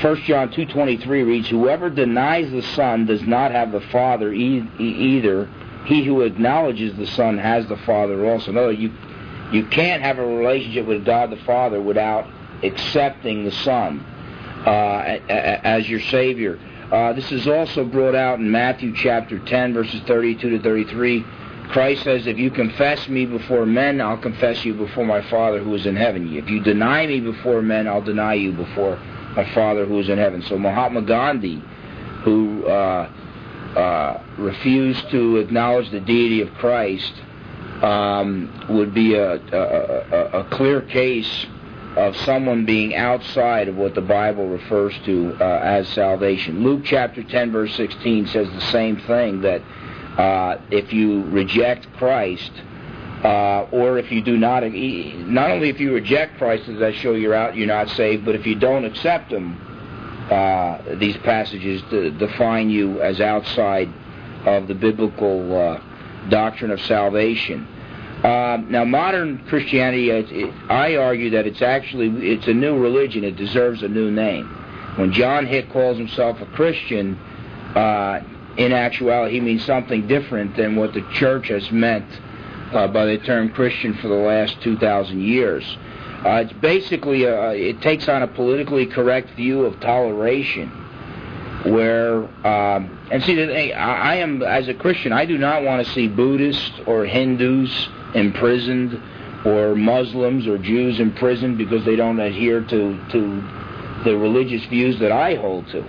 1 0.00 0.22
John 0.22 0.50
2.23 0.50 1.06
reads, 1.08 1.48
Whoever 1.48 1.88
denies 1.88 2.50
the 2.50 2.62
Son 2.62 3.06
does 3.06 3.22
not 3.22 3.52
have 3.52 3.72
the 3.72 3.80
Father 3.80 4.32
e- 4.32 4.68
either. 4.78 5.48
He 5.86 6.04
who 6.04 6.22
acknowledges 6.22 6.96
the 6.96 7.06
Son 7.06 7.38
has 7.38 7.66
the 7.68 7.76
Father 7.78 8.28
also. 8.28 8.50
No, 8.52 8.70
you, 8.70 8.92
you 9.52 9.66
can't 9.66 10.02
have 10.02 10.18
a 10.18 10.26
relationship 10.26 10.86
with 10.86 11.04
God 11.04 11.30
the 11.30 11.36
Father 11.44 11.80
without 11.80 12.26
accepting 12.62 13.44
the 13.44 13.52
Son 13.52 14.00
uh, 14.66 15.20
as 15.28 15.88
your 15.88 16.00
Savior. 16.00 16.58
Uh, 16.90 17.12
this 17.12 17.30
is 17.30 17.46
also 17.46 17.84
brought 17.84 18.14
out 18.14 18.40
in 18.40 18.50
Matthew 18.50 18.94
chapter 18.96 19.38
10, 19.38 19.74
verses 19.74 20.00
32 20.06 20.50
to 20.50 20.62
33. 20.62 21.24
Christ 21.68 22.02
says, 22.02 22.26
If 22.26 22.38
you 22.38 22.50
confess 22.50 23.08
me 23.08 23.26
before 23.26 23.64
men, 23.64 24.00
I'll 24.00 24.18
confess 24.18 24.64
you 24.64 24.74
before 24.74 25.06
my 25.06 25.22
Father 25.30 25.62
who 25.62 25.74
is 25.74 25.86
in 25.86 25.96
heaven. 25.96 26.36
If 26.36 26.48
you 26.48 26.60
deny 26.60 27.06
me 27.06 27.20
before 27.20 27.62
men, 27.62 27.86
I'll 27.86 28.02
deny 28.02 28.34
you 28.34 28.52
before 28.52 28.98
my 29.36 29.52
Father 29.54 29.86
who 29.86 29.98
is 30.00 30.08
in 30.08 30.18
heaven. 30.18 30.42
So 30.42 30.58
Mahatma 30.58 31.02
Gandhi, 31.02 31.62
who 32.22 32.66
uh, 32.66 33.10
uh, 33.76 34.22
refused 34.38 35.10
to 35.10 35.38
acknowledge 35.38 35.90
the 35.90 36.00
deity 36.00 36.40
of 36.40 36.52
Christ, 36.54 37.12
um, 37.82 38.66
would 38.68 38.94
be 38.94 39.14
a, 39.14 39.34
a, 39.34 40.40
a, 40.40 40.44
clear 40.50 40.80
case 40.80 41.46
of 41.96 42.16
someone 42.18 42.64
being 42.64 42.94
outside 42.94 43.68
of 43.68 43.76
what 43.76 43.94
the 43.94 44.00
Bible 44.00 44.48
refers 44.48 44.94
to 45.04 45.36
uh, 45.40 45.44
as 45.62 45.88
salvation. 45.88 46.62
Luke 46.62 46.82
chapter 46.84 47.22
10, 47.22 47.52
verse 47.52 47.74
16 47.76 48.28
says 48.28 48.48
the 48.52 48.60
same 48.72 48.96
thing 49.00 49.40
that 49.42 49.60
uh, 50.16 50.60
if 50.70 50.92
you 50.92 51.24
reject 51.24 51.92
Christ, 51.94 52.52
uh, 53.24 53.66
or 53.72 53.98
if 53.98 54.12
you 54.12 54.22
do 54.22 54.36
not, 54.36 54.62
not 54.62 55.50
only 55.50 55.70
if 55.70 55.80
you 55.80 55.94
reject 55.94 56.36
Christ, 56.36 56.66
does 56.66 56.78
that 56.80 56.94
show 56.96 57.14
you're 57.14 57.34
out, 57.34 57.56
you're 57.56 57.66
not 57.66 57.88
saved, 57.90 58.24
but 58.24 58.34
if 58.34 58.46
you 58.46 58.54
don't 58.54 58.84
accept 58.84 59.30
them, 59.30 59.58
uh, 60.30 60.96
these 60.96 61.16
passages 61.18 61.82
define 62.18 62.68
you 62.68 63.00
as 63.00 63.22
outside 63.22 63.88
of 64.44 64.68
the 64.68 64.74
biblical 64.74 65.56
uh, 65.56 65.80
doctrine 66.28 66.70
of 66.70 66.80
salvation. 66.82 67.66
Uh, 68.22 68.58
now, 68.68 68.84
modern 68.84 69.38
Christianity, 69.48 70.10
it, 70.10 70.30
it, 70.30 70.54
I 70.70 70.96
argue 70.96 71.30
that 71.30 71.46
it's 71.46 71.62
actually 71.62 72.08
it's 72.30 72.46
a 72.46 72.54
new 72.54 72.78
religion. 72.78 73.24
It 73.24 73.36
deserves 73.36 73.82
a 73.82 73.88
new 73.88 74.10
name. 74.10 74.46
When 74.96 75.12
John 75.12 75.46
Hick 75.46 75.70
calls 75.70 75.96
himself 75.98 76.40
a 76.40 76.46
Christian, 76.46 77.16
uh, 77.74 78.20
in 78.56 78.72
actuality, 78.72 79.34
he 79.34 79.40
means 79.40 79.64
something 79.64 80.06
different 80.06 80.56
than 80.56 80.76
what 80.76 80.94
the 80.94 81.02
church 81.12 81.48
has 81.48 81.70
meant 81.72 82.06
uh, 82.74 82.88
by 82.88 83.06
the 83.06 83.18
term 83.18 83.50
Christian 83.50 83.94
for 83.94 84.08
the 84.08 84.14
last 84.14 84.60
2,000 84.62 85.20
years. 85.20 85.64
Uh, 86.24 86.42
it's 86.44 86.52
basically 86.54 87.24
a, 87.24 87.50
it 87.50 87.82
takes 87.82 88.08
on 88.08 88.22
a 88.22 88.26
politically 88.26 88.86
correct 88.86 89.30
view 89.30 89.64
of 89.64 89.78
toleration, 89.80 90.70
where 91.66 92.24
um, 92.46 92.98
and 93.10 93.22
see 93.22 93.34
thing, 93.34 93.72
I, 93.74 94.12
I 94.12 94.14
am 94.16 94.42
as 94.42 94.68
a 94.68 94.74
Christian, 94.74 95.12
I 95.12 95.26
do 95.26 95.36
not 95.36 95.62
want 95.62 95.86
to 95.86 95.92
see 95.92 96.08
Buddhists 96.08 96.80
or 96.86 97.04
Hindus 97.04 97.88
imprisoned, 98.14 99.00
or 99.44 99.74
Muslims 99.74 100.46
or 100.46 100.56
Jews 100.56 100.98
imprisoned 100.98 101.58
because 101.58 101.84
they 101.84 101.96
don't 101.96 102.18
adhere 102.18 102.62
to 102.62 103.08
to 103.12 104.04
the 104.04 104.16
religious 104.16 104.64
views 104.66 104.98
that 105.00 105.12
I 105.12 105.34
hold 105.34 105.66
to. 105.68 105.84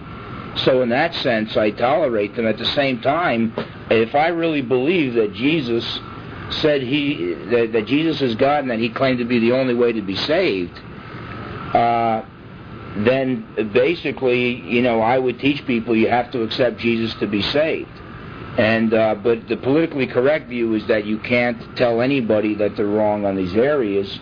So 0.57 0.81
in 0.81 0.89
that 0.89 1.13
sense, 1.15 1.55
I 1.57 1.71
tolerate 1.71 2.35
them. 2.35 2.45
At 2.45 2.57
the 2.57 2.65
same 2.65 3.01
time, 3.01 3.53
if 3.89 4.15
I 4.15 4.27
really 4.27 4.61
believe 4.61 5.13
that 5.15 5.33
Jesus 5.33 5.99
said 6.49 6.81
he 6.81 7.33
that, 7.51 7.71
that 7.73 7.85
Jesus 7.87 8.21
is 8.21 8.35
God 8.35 8.59
and 8.59 8.71
that 8.71 8.79
he 8.79 8.89
claimed 8.89 9.19
to 9.19 9.25
be 9.25 9.39
the 9.39 9.51
only 9.51 9.73
way 9.73 9.93
to 9.93 10.01
be 10.01 10.15
saved, 10.15 10.77
uh, 11.75 12.23
then 12.97 13.71
basically, 13.73 14.61
you 14.61 14.81
know, 14.81 15.01
I 15.01 15.17
would 15.17 15.39
teach 15.39 15.65
people 15.65 15.95
you 15.95 16.09
have 16.09 16.31
to 16.31 16.43
accept 16.43 16.77
Jesus 16.77 17.13
to 17.15 17.27
be 17.27 17.41
saved. 17.41 17.89
And 18.57 18.93
uh, 18.93 19.15
but 19.15 19.49
the 19.49 19.57
politically 19.57 20.07
correct 20.07 20.47
view 20.47 20.75
is 20.75 20.87
that 20.87 21.05
you 21.05 21.19
can't 21.19 21.75
tell 21.75 22.01
anybody 22.01 22.55
that 22.55 22.77
they're 22.77 22.85
wrong 22.85 23.25
on 23.25 23.35
these 23.35 23.53
areas. 23.53 24.19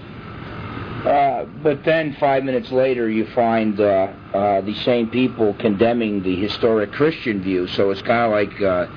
Uh, 1.06 1.46
but 1.62 1.84
then 1.84 2.16
five 2.20 2.44
minutes 2.44 2.72
later, 2.72 3.10
you 3.10 3.28
find 3.36 3.80
uh, 3.80 3.84
uh, 4.34 4.62
the 4.62 4.74
same 4.86 5.10
people 5.10 5.54
condemning 5.56 6.24
the 6.24 6.36
historic 6.36 6.92
Christian 6.94 7.44
view. 7.44 7.68
So 7.68 7.92
it's 7.92 8.02
kind 8.02 8.22
of 8.22 8.32
like 8.32 8.62
uh, 8.62 8.88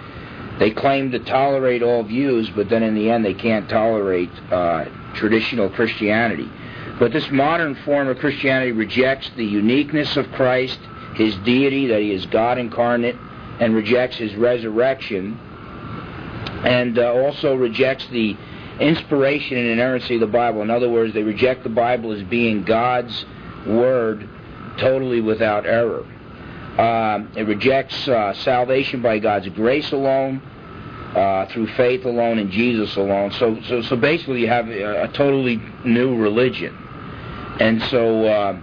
they 0.58 0.70
claim 0.70 1.10
to 1.10 1.18
tolerate 1.18 1.82
all 1.82 2.02
views, 2.02 2.48
but 2.50 2.68
then 2.68 2.82
in 2.82 2.94
the 2.94 3.10
end 3.10 3.25
they 3.25 3.34
can't 3.34 3.68
tolerate 3.68 4.30
uh, 4.50 4.86
traditional 5.14 5.68
Christianity. 5.68 6.50
But 6.98 7.12
this 7.12 7.30
modern 7.30 7.75
form 7.84 8.08
of 8.08 8.18
Christianity 8.18 8.72
rejects 8.72 9.30
the 9.36 9.44
uniqueness 9.44 10.16
of 10.16 10.30
Christ, 10.32 10.78
his 11.14 11.36
deity, 11.38 11.88
that 11.88 12.00
he 12.00 12.12
is 12.12 12.25
God 12.26 12.56
incarnate, 12.56 13.16
and 13.60 13.75
rejects 13.75 14.16
his 14.16 14.34
resurrection, 14.34 15.38
and 16.64 16.98
uh, 16.98 17.12
also 17.12 17.54
rejects 17.54 18.06
the 18.08 18.36
inspiration 18.80 19.58
and 19.58 19.66
inerrancy 19.68 20.14
of 20.14 20.20
the 20.20 20.26
Bible. 20.26 20.62
In 20.62 20.70
other 20.70 20.88
words, 20.88 21.12
they 21.12 21.22
reject 21.22 21.64
the 21.64 21.68
Bible 21.68 22.12
as 22.12 22.22
being 22.22 22.64
God's 22.64 23.25
word 23.66 24.28
totally 24.78 25.20
without 25.20 25.66
error. 25.66 26.06
Uh, 26.78 27.25
it 27.37 27.45
rejects 27.45 28.06
uh, 28.06 28.35
salvation 28.35 29.00
by 29.00 29.18
God's 29.18 29.49
grace 29.50 29.92
alone, 29.92 30.42
uh, 31.14 31.47
through 31.47 31.68
faith 31.68 32.04
alone, 32.04 32.38
in 32.38 32.50
Jesus 32.50 32.97
alone. 32.97 33.30
So, 33.33 33.59
so, 33.68 33.80
so 33.83 33.97
basically, 33.97 34.40
you 34.40 34.49
have 34.49 34.68
a, 34.68 35.04
a 35.04 35.09
totally 35.09 35.56
new 35.85 36.16
religion. 36.16 36.76
And 37.59 37.83
so, 37.85 38.26
uh, 38.26 38.61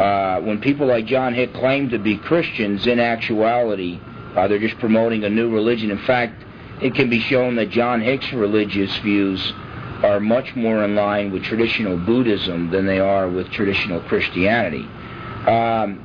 uh, 0.00 0.40
when 0.42 0.60
people 0.60 0.86
like 0.86 1.06
John 1.06 1.34
Hick 1.34 1.52
claim 1.54 1.88
to 1.88 1.98
be 1.98 2.16
Christians, 2.18 2.86
in 2.86 3.00
actuality, 3.00 3.98
uh, 4.36 4.46
they're 4.46 4.60
just 4.60 4.78
promoting 4.78 5.24
a 5.24 5.28
new 5.28 5.52
religion. 5.52 5.90
In 5.90 5.98
fact, 5.98 6.44
it 6.80 6.94
can 6.94 7.10
be 7.10 7.18
shown 7.18 7.56
that 7.56 7.70
John 7.70 8.00
Hick's 8.00 8.32
religious 8.32 8.96
views 8.98 9.52
are 10.04 10.20
much 10.20 10.54
more 10.54 10.84
in 10.84 10.94
line 10.94 11.32
with 11.32 11.42
traditional 11.42 11.96
Buddhism 11.96 12.70
than 12.70 12.86
they 12.86 13.00
are 13.00 13.28
with 13.28 13.50
traditional 13.50 14.00
Christianity. 14.02 14.86
Um, 15.48 16.04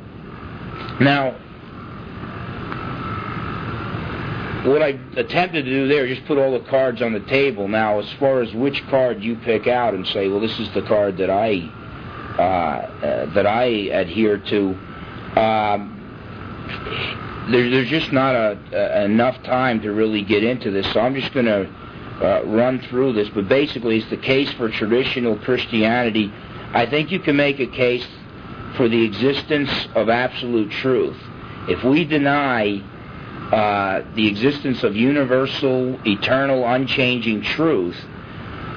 now, 1.00 1.36
what 4.65 4.82
I 4.82 5.00
attempted 5.17 5.65
to 5.65 5.72
do 5.72 5.88
there 5.88 6.08
just 6.08 6.25
put 6.25 6.38
all 6.38 6.58
the 6.58 6.65
cards 6.70 7.01
on 7.01 7.13
the 7.13 7.20
table. 7.22 7.67
Now, 7.67 8.00
as 8.00 8.12
far 8.13 8.41
as 8.41 8.53
which 8.53 8.82
card 8.88 9.22
you 9.22 9.36
pick 9.36 9.67
out 9.67 9.93
and 9.93 10.08
say, 10.08 10.27
well, 10.27 10.39
this 10.39 10.58
is 10.60 10.72
the 10.74 10.82
card 10.84 11.17
that 11.17 11.29
I 11.29 11.70
uh, 12.38 12.41
uh, 12.41 13.34
that 13.34 13.46
I 13.46 13.65
adhere 13.65 14.39
to, 14.39 14.70
um, 15.39 16.00
there, 17.51 17.70
there's 17.70 17.89
just 17.89 18.12
not 18.12 18.36
a, 18.36 18.58
a, 18.72 19.05
enough 19.05 19.41
time 19.43 19.82
to 19.82 19.91
really 19.91 20.24
get 20.24 20.43
into 20.43 20.72
this. 20.72 20.91
So 20.93 21.00
I'm 21.00 21.13
just 21.13 21.32
going 21.34 21.46
to 21.46 21.70
uh, 22.22 22.43
run 22.46 22.79
through 22.89 23.13
this. 23.13 23.29
But 23.29 23.48
basically, 23.48 24.00
it's 24.00 24.10
the 24.10 24.17
case 24.17 24.51
for 24.53 24.70
traditional 24.70 25.38
Christianity. 25.38 26.32
I 26.74 26.88
think 26.88 27.12
you 27.12 27.20
can 27.20 27.36
make 27.36 27.60
a 27.60 27.67
case 27.67 28.08
for 28.77 28.89
the 28.89 29.03
existence 29.03 29.70
of 29.93 30.10
absolute 30.10 30.72
truth. 30.72 31.17
If 31.67 31.84
we 31.84 32.03
deny 32.03 32.82
uh, 33.51 34.01
the 34.15 34.27
existence 34.27 34.83
of 34.83 34.95
universal, 34.95 36.00
eternal, 36.07 36.65
unchanging 36.67 37.41
truth, 37.41 37.97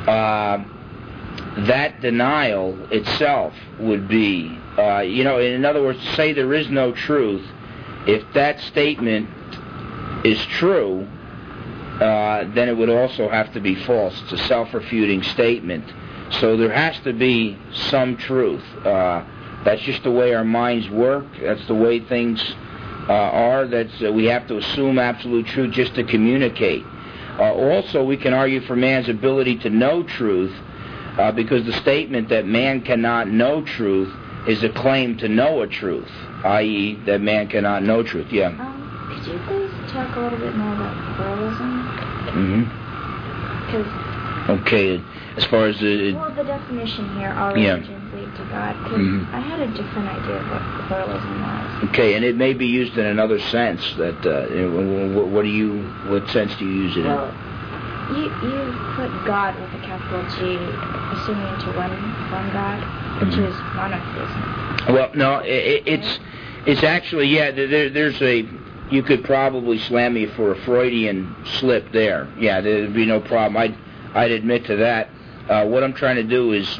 uh, 0.06 0.62
that 1.66 2.00
denial 2.00 2.76
itself 2.92 3.54
would 3.78 4.08
be, 4.08 4.58
uh, 4.78 5.00
you 5.00 5.24
know, 5.24 5.38
in 5.38 5.64
other 5.64 5.82
words, 5.82 6.00
say 6.14 6.32
there 6.32 6.52
is 6.52 6.68
no 6.68 6.92
truth, 6.92 7.46
if 8.06 8.22
that 8.34 8.60
statement 8.60 9.28
is 10.24 10.44
true, 10.46 11.06
uh, 12.00 12.44
then 12.54 12.68
it 12.68 12.76
would 12.76 12.90
also 12.90 13.28
have 13.28 13.52
to 13.54 13.60
be 13.60 13.74
false. 13.74 14.20
It's 14.22 14.32
a 14.32 14.38
self 14.46 14.74
refuting 14.74 15.22
statement. 15.22 15.84
So 16.40 16.56
there 16.56 16.72
has 16.72 16.98
to 17.00 17.12
be 17.12 17.58
some 17.72 18.16
truth. 18.16 18.64
Uh, 18.84 19.24
that's 19.64 19.80
just 19.82 20.02
the 20.02 20.10
way 20.10 20.34
our 20.34 20.44
minds 20.44 20.90
work. 20.90 21.24
That's 21.40 21.66
the 21.66 21.74
way 21.74 22.00
things 22.00 22.54
uh, 23.08 23.12
are. 23.12 23.66
that 23.66 23.88
uh, 24.02 24.12
we 24.12 24.24
have 24.26 24.46
to 24.48 24.56
assume 24.58 24.98
absolute 24.98 25.46
truth 25.46 25.72
just 25.72 25.94
to 25.94 26.04
communicate. 26.04 26.84
Uh, 27.38 27.52
also, 27.52 28.02
we 28.04 28.16
can 28.16 28.32
argue 28.32 28.60
for 28.62 28.76
man's 28.76 29.08
ability 29.08 29.58
to 29.58 29.70
know 29.70 30.02
truth, 30.02 30.52
uh, 31.18 31.32
because 31.32 31.64
the 31.66 31.72
statement 31.74 32.28
that 32.30 32.46
man 32.46 32.80
cannot 32.82 33.28
know 33.28 33.62
truth 33.62 34.12
is 34.48 34.62
a 34.62 34.68
claim 34.70 35.16
to 35.18 35.28
know 35.28 35.62
a 35.62 35.66
truth, 35.66 36.08
i.e., 36.44 36.94
that 37.04 37.20
man 37.20 37.48
cannot 37.48 37.82
know 37.82 38.02
truth. 38.02 38.30
Yeah. 38.30 38.48
Um, 38.48 39.08
could 39.08 39.26
you 39.26 39.38
please 39.46 39.70
talk 39.92 40.16
a 40.16 40.20
little 40.20 40.38
bit 40.38 40.54
more 40.56 40.72
about 40.74 41.16
pluralism? 41.16 41.88
Mm-hmm. 42.32 42.86
Okay. 44.50 45.02
As 45.36 45.44
far 45.46 45.66
as 45.66 45.78
the 45.80 46.14
well, 46.14 46.30
the 46.34 46.44
definition 46.44 47.18
here, 47.18 47.32
all 47.32 47.56
Yeah. 47.58 47.74
religions 47.74 47.88
lead 48.04 48.05
to 48.36 48.44
God. 48.50 48.76
Because 48.84 48.98
Mhm. 49.00 49.34
I 49.34 49.40
had 49.40 49.60
a 49.60 49.66
different 49.68 50.08
idea 50.08 50.36
of 50.40 50.50
what 50.50 50.62
pluralism 50.88 51.42
was. 51.42 51.84
okay, 51.90 52.14
and 52.14 52.24
it 52.24 52.36
may 52.36 52.52
be 52.52 52.66
used 52.66 52.96
in 52.98 53.06
another 53.06 53.38
sense. 53.38 53.94
That 53.96 54.24
uh, 54.26 54.46
wh- 54.46 55.12
wh- 55.14 55.32
what 55.32 55.42
do 55.42 55.48
you? 55.48 55.82
What 56.08 56.28
sense 56.28 56.54
do 56.56 56.64
you 56.64 56.82
use 56.84 56.96
it 56.96 57.04
Well, 57.04 57.32
you 58.12 58.24
you 58.42 58.74
put 58.94 59.10
God 59.26 59.54
with 59.60 59.72
a 59.74 59.84
capital 59.84 60.22
G, 60.38 60.58
assuming 61.12 61.58
to 61.64 61.70
one 61.76 61.90
one 62.30 62.50
God, 62.52 62.78
which 63.20 63.34
Mhm. 63.34 63.48
is 63.48 63.54
monotheism. 63.74 64.94
Well, 64.94 65.10
no, 65.14 65.30
i 65.34 65.38
i 65.40 65.82
it's 65.86 66.18
it's 66.66 66.82
actually 66.84 67.26
yeah. 67.28 67.50
There- 67.50 67.88
there's 67.90 68.20
a 68.22 68.44
you 68.90 69.02
could 69.02 69.24
probably 69.24 69.78
slam 69.78 70.14
me 70.14 70.26
for 70.26 70.52
a 70.52 70.56
Freudian 70.56 71.34
slip 71.44 71.90
there. 71.90 72.28
Yeah, 72.38 72.60
there'd 72.60 72.94
be 72.94 73.04
no 73.06 73.18
problem. 73.20 73.56
I'd 73.56 73.74
I'd 74.14 74.30
admit 74.30 74.64
to 74.66 74.76
that. 74.76 75.08
Uh, 75.48 75.64
what 75.66 75.82
I'm 75.84 75.92
trying 75.92 76.16
to 76.16 76.22
do 76.22 76.52
is 76.52 76.78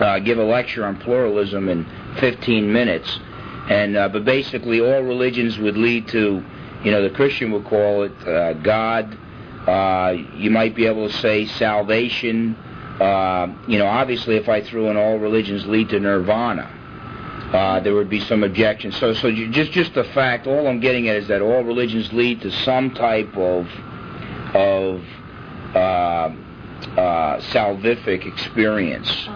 uh, 0.00 0.18
give 0.18 0.38
a 0.38 0.44
lecture 0.44 0.84
on 0.84 0.98
pluralism 0.98 1.68
in 1.68 1.86
15 2.18 2.72
minutes, 2.72 3.20
and 3.68 3.96
uh, 3.96 4.08
but 4.08 4.24
basically 4.24 4.80
all 4.80 5.02
religions 5.02 5.58
would 5.58 5.76
lead 5.76 6.08
to, 6.08 6.44
you 6.82 6.90
know, 6.90 7.02
the 7.02 7.14
Christian 7.14 7.52
would 7.52 7.64
call 7.64 8.02
it 8.02 8.26
uh, 8.26 8.54
God. 8.54 9.16
Uh, 9.66 10.14
you 10.36 10.50
might 10.50 10.74
be 10.74 10.86
able 10.86 11.08
to 11.08 11.16
say 11.18 11.46
salvation. 11.46 12.56
Uh, 13.00 13.54
you 13.66 13.78
know, 13.78 13.86
obviously, 13.86 14.36
if 14.36 14.48
I 14.48 14.60
threw 14.62 14.88
in 14.88 14.96
all 14.96 15.18
religions 15.18 15.66
lead 15.66 15.88
to 15.90 16.00
nirvana, 16.00 17.50
uh, 17.52 17.80
there 17.80 17.94
would 17.94 18.10
be 18.10 18.20
some 18.20 18.42
objection. 18.42 18.92
So, 18.92 19.14
so 19.14 19.30
just 19.30 19.72
just 19.72 19.94
the 19.94 20.04
fact, 20.04 20.46
all 20.46 20.66
I'm 20.66 20.80
getting 20.80 21.08
at 21.08 21.16
is 21.16 21.28
that 21.28 21.40
all 21.40 21.62
religions 21.62 22.12
lead 22.12 22.42
to 22.42 22.50
some 22.50 22.90
type 22.90 23.36
of 23.36 23.66
of 24.54 25.00
salvific 27.52 28.26
experience. 28.26 29.28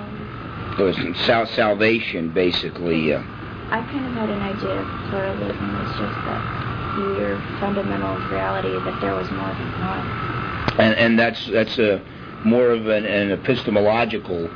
It 0.79 0.83
was 0.83 0.97
sal- 1.27 1.47
salvation, 1.47 2.31
basically. 2.31 3.13
Uh, 3.13 3.23
I 3.71 3.83
kind 3.91 4.07
of 4.07 4.13
had 4.13 4.31
an 4.31 4.41
idea 4.41 4.81
of 4.81 4.87
pluralism 5.11 5.79
was 5.79 5.89
just 5.99 6.15
that 6.25 6.59
your 7.19 7.39
fundamental 7.61 8.17
reality 8.31 8.71
that 8.73 9.01
there 9.01 9.15
was 9.15 9.31
more 9.31 9.49
than 9.49 9.73
one. 9.81 10.07
and 10.81 10.95
and 10.95 11.19
that's 11.19 11.47
that's 11.49 11.79
a 11.79 12.01
more 12.45 12.71
of 12.71 12.87
an, 12.87 13.05
an 13.05 13.33
epistemological, 13.33 14.49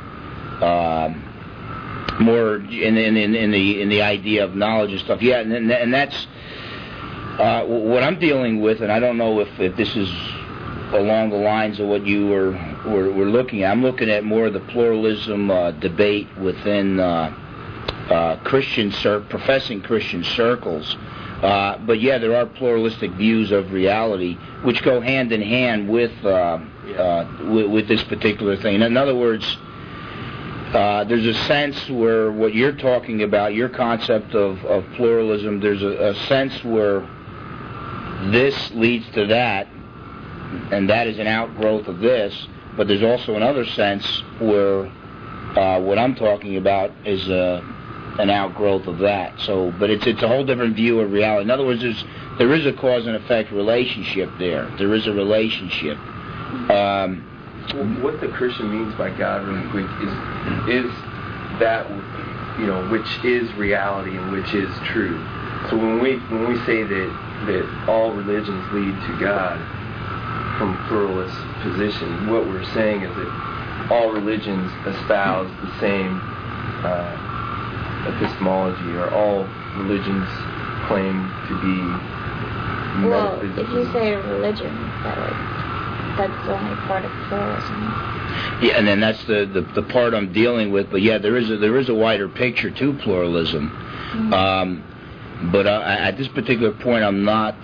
um, 0.63 1.23
more 2.19 2.55
in, 2.55 2.97
in 2.97 3.17
in 3.17 3.51
the 3.51 3.81
in 3.81 3.89
the 3.89 4.01
idea 4.01 4.43
of 4.43 4.55
knowledge 4.55 4.91
and 4.91 4.99
stuff. 5.01 5.21
Yeah, 5.21 5.39
and 5.39 5.53
and, 5.53 5.71
and 5.71 5.93
that's 5.93 6.27
uh, 7.39 7.65
what 7.65 8.03
I'm 8.03 8.19
dealing 8.19 8.61
with, 8.61 8.81
and 8.81 8.91
I 8.91 8.99
don't 8.99 9.17
know 9.17 9.39
if, 9.41 9.59
if 9.59 9.75
this 9.75 9.95
is 9.95 10.09
along 10.93 11.31
the 11.31 11.37
lines 11.37 11.79
of 11.79 11.87
what 11.87 12.05
you 12.05 12.27
were 12.27 12.53
were, 12.85 13.11
were 13.11 13.25
looking 13.25 13.63
at. 13.63 13.71
I'm 13.71 13.81
looking 13.81 14.09
at 14.09 14.23
more 14.23 14.47
of 14.47 14.53
the 14.53 14.59
pluralism 14.59 15.49
uh, 15.49 15.71
debate 15.71 16.27
within 16.37 16.99
uh, 16.99 17.35
uh, 18.09 18.37
Christian 18.43 18.91
cir- 18.91 19.21
professing 19.21 19.81
Christian 19.81 20.23
circles. 20.23 20.95
Uh, 21.41 21.77
but 21.79 21.99
yeah, 21.99 22.17
there 22.17 22.35
are 22.35 22.45
pluralistic 22.45 23.11
views 23.11 23.51
of 23.51 23.73
reality 23.73 24.35
which 24.63 24.81
go 24.81 25.01
hand 25.01 25.31
in 25.33 25.41
hand 25.41 25.89
with 25.89 26.13
uh, 26.25 26.59
with, 27.41 27.69
with 27.69 27.87
this 27.87 28.03
particular 28.05 28.55
thing. 28.55 28.81
In 28.81 28.95
other 28.95 29.15
words, 29.15 29.45
uh, 30.73 31.03
there's 31.03 31.25
a 31.25 31.33
sense 31.45 31.89
where 31.89 32.31
what 32.31 32.55
you're 32.55 32.75
talking 32.75 33.21
about, 33.21 33.53
your 33.53 33.69
concept 33.69 34.33
of, 34.33 34.63
of 34.65 34.83
pluralism, 34.95 35.59
there's 35.59 35.83
a, 35.83 36.09
a 36.09 36.15
sense 36.27 36.63
where 36.63 37.01
this 38.31 38.71
leads 38.71 39.07
to 39.11 39.27
that, 39.27 39.67
and 40.71 40.89
that 40.89 41.07
is 41.07 41.19
an 41.19 41.27
outgrowth 41.27 41.87
of 41.87 41.99
this. 41.99 42.47
But 42.75 42.87
there's 42.87 43.03
also 43.03 43.35
another 43.35 43.65
sense 43.65 44.23
where 44.39 44.85
uh, 45.55 45.79
what 45.79 45.99
I'm 45.99 46.15
talking 46.15 46.57
about 46.57 46.91
is 47.05 47.29
uh, 47.29 47.61
an 48.19 48.29
outgrowth 48.29 48.87
of 48.87 48.99
that. 48.99 49.39
So, 49.41 49.71
but 49.79 49.89
it's 49.89 50.05
it's 50.07 50.21
a 50.23 50.27
whole 50.27 50.45
different 50.45 50.75
view 50.75 50.99
of 50.99 51.11
reality. 51.11 51.43
In 51.43 51.51
other 51.51 51.65
words, 51.65 51.81
there's 51.81 52.03
there 52.39 52.51
is 52.53 52.65
a 52.65 52.73
cause 52.73 53.05
and 53.05 53.15
effect 53.15 53.51
relationship 53.51 54.29
there. 54.39 54.73
There 54.77 54.93
is 54.93 55.05
a 55.07 55.13
relationship. 55.13 55.97
Um, 56.69 57.29
what 58.01 58.19
the 58.19 58.27
Christian 58.29 58.71
means 58.71 58.93
by 58.95 59.15
God, 59.15 59.47
really 59.47 59.69
quick, 59.69 59.85
is 60.01 60.85
is 60.85 60.91
that 61.59 61.89
you 62.59 62.65
know 62.65 62.87
which 62.89 63.23
is 63.23 63.51
reality 63.53 64.17
and 64.17 64.31
which 64.31 64.53
is 64.53 64.69
true. 64.85 65.17
So 65.69 65.77
when 65.77 66.01
we 66.01 66.17
when 66.29 66.49
we 66.49 66.57
say 66.65 66.83
that 66.83 67.45
that 67.45 67.85
all 67.87 68.13
religions 68.13 68.65
lead 68.73 68.95
to 69.07 69.17
God 69.19 69.61
from 70.63 70.75
a 70.75 70.87
pluralist 70.87 71.35
position, 71.61 72.29
what 72.29 72.47
we're 72.47 72.63
saying 72.73 73.01
is 73.01 73.13
that 73.17 73.91
all 73.91 74.13
religions 74.13 74.71
espouse 74.87 75.51
the 75.61 75.79
same 75.81 76.21
uh, 76.87 78.07
epistemology, 78.15 78.93
or 78.93 79.11
all 79.11 79.43
religions 79.75 80.25
claim 80.87 81.27
to 81.49 81.59
be 81.59 81.75
Well, 83.09 83.41
if 83.41 83.69
you 83.71 83.91
say 83.91 84.15
religion, 84.15 84.73
that 85.03 85.17
would, 85.17 85.35
that's 86.17 86.47
only 86.47 86.75
part 86.87 87.03
of 87.03 87.11
pluralism. 87.27 87.81
Yeah, 88.61 88.77
and 88.77 88.87
then 88.87 89.01
that's 89.01 89.21
the, 89.25 89.45
the, 89.45 89.81
the 89.81 89.83
part 89.91 90.13
I'm 90.13 90.31
dealing 90.31 90.71
with. 90.71 90.89
But 90.89 91.01
yeah, 91.01 91.17
there 91.17 91.35
is 91.35 91.49
a, 91.51 91.57
there 91.57 91.77
is 91.77 91.89
a 91.89 91.93
wider 91.93 92.29
picture 92.29 92.71
to 92.71 92.93
pluralism. 92.99 93.69
Mhm. 94.13 94.33
Um, 94.33 94.83
but 95.51 95.67
uh, 95.67 95.83
at 95.85 96.17
this 96.17 96.29
particular 96.29 96.71
point, 96.71 97.03
I'm 97.03 97.25
not. 97.25 97.57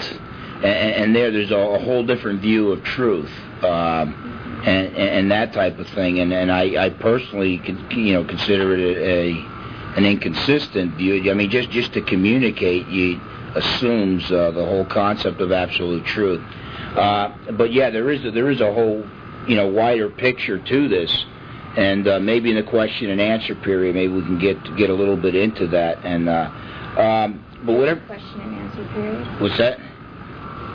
And, 0.60 0.66
and 0.66 1.16
there, 1.16 1.32
there's 1.32 1.52
a, 1.52 1.58
a 1.58 1.80
whole 1.80 2.06
different 2.06 2.42
view 2.42 2.72
of 2.72 2.84
truth, 2.84 3.32
um, 3.64 4.62
and, 4.66 4.96
and 4.96 5.32
that 5.32 5.54
type 5.54 5.80
of 5.80 5.88
thing. 5.90 6.20
And 6.20 6.34
and 6.34 6.52
I, 6.52 6.86
I 6.86 6.90
personally, 6.90 7.60
con, 7.60 7.88
you 7.92 8.14
know, 8.14 8.26
consider 8.26 8.74
it 8.74 8.80
a, 8.80 9.10
a 9.10 9.50
an 9.98 10.06
inconsistent 10.06 10.96
view. 10.96 11.32
I 11.32 11.34
mean, 11.34 11.50
just 11.50 11.70
just 11.70 11.94
to 11.94 12.02
communicate, 12.02 12.88
you 12.88 13.20
assumes 13.56 14.32
uh, 14.32 14.52
the 14.52 14.66
whole 14.66 14.86
concept 14.86 15.42
of 15.42 15.52
absolute 15.52 16.06
truth. 16.06 16.42
Uh, 16.96 17.36
but 17.54 17.72
yeah, 17.72 17.90
there 17.90 18.10
is 18.10 18.24
a, 18.26 18.32
there 18.32 18.50
is 18.50 18.62
a 18.62 18.74
whole 18.74 19.06
you 19.48 19.56
know 19.56 19.68
wider 19.68 20.10
picture 20.10 20.60
to 20.60 20.88
this, 20.88 21.26
and 21.78 22.08
uh, 22.08 22.20
maybe 22.20 22.50
in 22.50 22.56
the 22.58 22.70
question 22.70 23.10
and 23.10 23.22
answer 23.22 23.56
period, 23.56 23.96
maybe 23.96 24.14
we 24.14 24.22
can 24.22 24.40
get 24.40 24.62
get 24.76 24.90
a 24.90 24.94
little 24.94 25.18
bit 25.18 25.36
into 25.36 25.68
that. 25.68 26.04
And 26.04 26.28
uh, 26.30 26.52
um, 27.00 27.46
but 27.64 27.74
whatever. 27.74 28.02
Question 28.02 28.42
and 28.42 28.56
answer 28.56 28.94
period. 28.94 29.42
What's 29.42 29.58
that? 29.58 29.80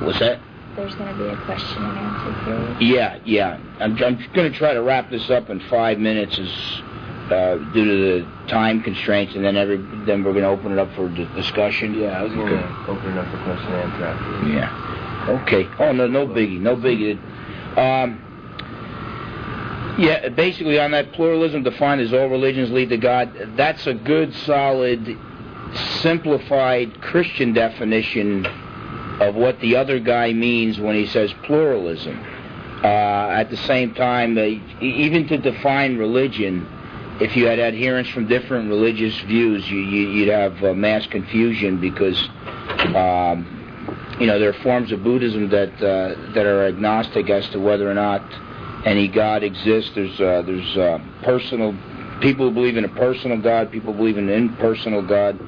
What's 0.01 0.19
that? 0.21 0.41
There's 0.77 0.95
going 0.97 1.13
to 1.17 1.23
be 1.23 1.29
a 1.29 1.37
question 1.45 1.85
and 1.85 1.99
answer 1.99 2.45
period. 2.45 2.81
Yeah, 2.81 3.19
yeah. 3.25 3.61
I'm, 3.79 3.93
I'm 4.03 4.17
going 4.35 4.51
to 4.51 4.59
try 4.59 4.75
to 4.75 4.83
wrap 4.83 5.09
this 5.11 5.31
up 5.31 5.49
in 5.51 5.61
five 5.71 5.99
minutes, 5.99 6.37
as 6.39 6.49
uh, 7.31 7.57
due 7.73 7.85
to 7.85 8.25
the 8.25 8.49
time 8.49 8.83
constraints, 8.83 9.35
and 9.37 9.45
then 9.45 9.57
every 9.57 9.77
then 10.05 10.25
we're 10.25 10.33
going 10.33 10.43
to 10.43 10.49
open 10.49 10.73
it 10.73 10.79
up 10.79 10.93
for 10.95 11.09
d- 11.09 11.29
discussion. 11.37 11.95
Yeah, 11.95 12.19
I 12.19 12.23
was 12.23 12.33
going 12.33 12.49
Okay. 12.53 12.61
to 12.61 12.91
open 12.91 13.13
it 13.13 13.19
up 13.19 13.31
for 13.31 13.43
question 13.45 13.73
and 13.73 13.93
answer 13.93 14.05
after. 14.05 14.49
Yeah. 14.49 15.41
Okay. 15.43 15.69
Oh 15.79 15.93
no, 15.93 16.07
no 16.09 16.27
biggie, 16.27 16.61
no 16.61 16.77
biggie. 16.77 17.19
Um, 17.79 18.21
yeah, 19.97 20.29
basically 20.31 20.79
on 20.81 20.91
that 20.91 21.13
pluralism 21.13 21.63
defined 21.63 22.01
as 22.01 22.13
all 22.13 22.29
religions 22.29 22.71
lead 22.73 22.89
to 22.89 22.97
God. 22.99 23.33
That's 23.57 23.87
a 23.87 23.95
good, 23.95 24.35
solid, 24.35 25.17
simplified 26.03 27.01
Christian 27.01 27.53
definition 27.53 28.45
of 29.21 29.35
what 29.35 29.61
the 29.61 29.77
other 29.77 29.99
guy 29.99 30.33
means 30.33 30.79
when 30.79 30.95
he 30.95 31.07
says 31.07 31.33
pluralism. 31.45 32.19
Uh, 32.83 33.29
at 33.31 33.51
the 33.51 33.57
same 33.57 33.95
time, 33.95 34.37
uh, 34.37 34.43
even 34.81 35.27
to 35.29 35.39
define 35.39 35.97
religion, 35.97 36.67
if 37.21 37.37
you 37.37 37.47
had 37.47 37.59
adherents 37.59 38.11
from 38.11 38.27
different 38.27 38.69
religious 38.69 39.19
views, 39.21 39.69
you, 39.71 39.79
you'd 39.79 40.29
have 40.29 40.63
uh, 40.63 40.75
mass 40.75 41.07
confusion 41.07 41.81
because 41.81 42.19
um, 42.95 43.47
you 44.21 44.27
know, 44.27 44.39
there 44.39 44.51
are 44.51 44.63
forms 44.63 44.93
of 44.93 45.03
Buddhism 45.03 45.49
that 45.49 45.73
uh, 45.83 46.33
that 46.33 46.47
are 46.47 46.67
agnostic 46.67 47.31
as 47.31 47.49
to 47.51 47.59
whether 47.59 47.91
or 47.91 47.95
not 47.95 48.23
any 48.85 49.09
God 49.09 49.43
exists. 49.43 49.93
There's 49.95 50.21
uh, 50.21 50.43
there's 50.43 51.01
personal 51.23 51.75
people 52.21 52.49
who 52.49 52.55
believe 52.55 52.77
in 52.77 52.85
a 52.85 52.89
personal 52.89 53.41
God, 53.41 53.73
people 53.73 53.93
believe 53.93 54.19
in 54.19 54.29
an 54.29 54.35
impersonal 54.35 55.03
God, 55.03 55.39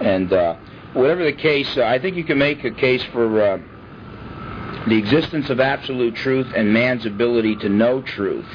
and 0.00 0.32
uh, 0.32 0.56
whatever 0.94 1.24
the 1.24 1.32
case, 1.32 1.76
uh, 1.76 1.84
I 1.84 1.98
think 1.98 2.16
you 2.16 2.24
can 2.24 2.38
make 2.38 2.64
a 2.64 2.70
case 2.70 3.02
for 3.12 3.42
uh, 3.42 3.58
the 4.88 4.96
existence 4.96 5.50
of 5.50 5.60
absolute 5.60 6.14
truth 6.14 6.48
and 6.54 6.72
man's 6.72 7.06
ability 7.06 7.56
to 7.56 7.68
know 7.68 8.02
truth. 8.02 8.48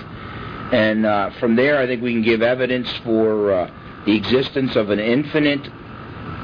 And 0.72 1.06
uh, 1.06 1.32
from 1.40 1.56
there, 1.56 1.78
I 1.78 1.88
think 1.88 2.02
we 2.02 2.14
can 2.14 2.24
give 2.24 2.42
evidence 2.42 2.92
for 3.04 3.52
uh, 3.52 3.72
the 4.06 4.16
existence 4.16 4.76
of 4.76 4.90
an 4.90 5.00
infinite 5.00 5.70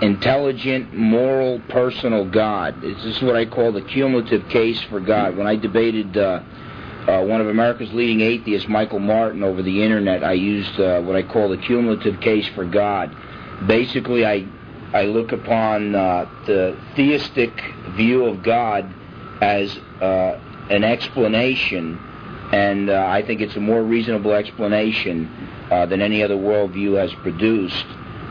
intelligent, 0.01 0.93
moral, 0.93 1.59
personal 1.69 2.25
God. 2.25 2.81
This 2.81 3.03
is 3.05 3.21
what 3.21 3.35
I 3.35 3.45
call 3.45 3.71
the 3.71 3.81
cumulative 3.81 4.47
case 4.49 4.81
for 4.83 4.99
God. 4.99 5.37
When 5.37 5.47
I 5.47 5.55
debated 5.55 6.17
uh, 6.17 6.41
uh, 7.07 7.21
one 7.23 7.41
of 7.41 7.47
America's 7.47 7.91
leading 7.93 8.21
atheists, 8.21 8.67
Michael 8.69 8.99
Martin, 8.99 9.43
over 9.43 9.61
the 9.61 9.83
internet. 9.83 10.23
I 10.23 10.33
used 10.33 10.79
uh, 10.79 11.01
what 11.01 11.15
I 11.15 11.23
call 11.23 11.49
the 11.49 11.57
cumulative 11.57 12.19
case 12.21 12.47
for 12.55 12.65
God. 12.65 13.15
Basically, 13.67 14.25
I 14.25 14.47
I 14.93 15.05
look 15.05 15.31
upon 15.31 15.95
uh, 15.95 16.29
the 16.45 16.77
theistic 16.95 17.51
view 17.95 18.25
of 18.25 18.43
God 18.43 18.93
as 19.41 19.75
uh, 19.99 20.39
an 20.69 20.83
explanation, 20.83 21.97
and 22.51 22.91
uh, 22.91 23.03
I 23.07 23.23
think 23.25 23.41
it's 23.41 23.55
a 23.55 23.59
more 23.59 23.81
reasonable 23.81 24.33
explanation 24.33 25.27
uh, 25.71 25.87
than 25.87 25.99
any 25.99 26.21
other 26.21 26.35
worldview 26.35 26.99
has 27.01 27.11
produced 27.21 27.85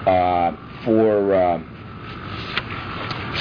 uh, 0.06 0.56
for 0.84 1.34
uh, 1.34 1.62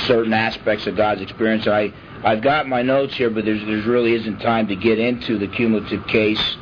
certain 0.07 0.33
aspects 0.33 0.87
of 0.87 0.95
God's 0.95 1.21
experience. 1.21 1.67
I 1.67 1.93
I've 2.23 2.41
got 2.41 2.67
my 2.67 2.81
notes 2.81 3.15
here, 3.15 3.29
but 3.29 3.45
there's 3.45 3.63
there's 3.65 3.85
really 3.85 4.13
isn't 4.15 4.39
time 4.39 4.67
to 4.67 4.75
get 4.75 4.97
into 4.97 5.37
the 5.37 5.47
cumulative 5.47 6.07
case. 6.07 6.57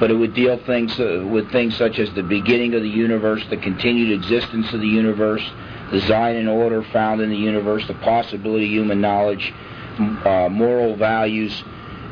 But 0.00 0.12
it 0.12 0.14
would 0.14 0.32
deal 0.32 0.56
things 0.64 0.98
uh, 1.00 1.26
with 1.28 1.50
things 1.50 1.76
such 1.76 1.98
as 1.98 2.08
the 2.14 2.22
beginning 2.22 2.74
of 2.74 2.82
the 2.82 2.88
universe, 2.88 3.44
the 3.50 3.56
continued 3.56 4.12
existence 4.12 4.72
of 4.72 4.80
the 4.80 4.86
universe, 4.86 5.42
design 5.90 6.36
and 6.36 6.48
order 6.48 6.82
found 6.92 7.20
in 7.20 7.30
the 7.30 7.36
universe, 7.36 7.86
the 7.86 7.94
possibility 7.94 8.64
of 8.66 8.70
human 8.70 9.00
knowledge, 9.00 9.52
uh, 9.98 10.48
moral 10.50 10.96
values, 10.96 11.62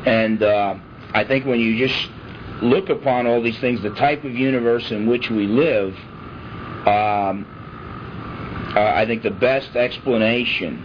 and 0.05 0.41
uh, 0.43 0.75
I 1.13 1.23
think 1.23 1.45
when 1.45 1.59
you 1.59 1.77
just 1.77 2.09
look 2.61 2.89
upon 2.89 3.27
all 3.27 3.41
these 3.41 3.59
things, 3.59 3.81
the 3.81 3.91
type 3.91 4.23
of 4.23 4.31
universe 4.31 4.91
in 4.91 5.07
which 5.07 5.29
we 5.29 5.47
live, 5.47 5.93
um, 6.87 7.45
uh, 8.75 8.79
I 8.79 9.05
think 9.05 9.23
the 9.23 9.31
best 9.31 9.75
explanation 9.75 10.83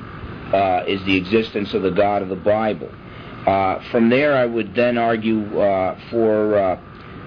uh, 0.53 0.85
is 0.87 1.03
the 1.05 1.17
existence 1.17 1.75
of 1.75 1.83
the 1.83 1.91
God 1.91 2.23
of 2.23 2.29
the 2.29 2.37
Bible. 2.37 2.91
Uh, 3.47 3.81
from 3.91 4.09
there, 4.09 4.37
I 4.37 4.47
would 4.47 4.75
then 4.75 4.99
argue 4.99 5.59
uh, 5.59 5.99
for 6.11 6.79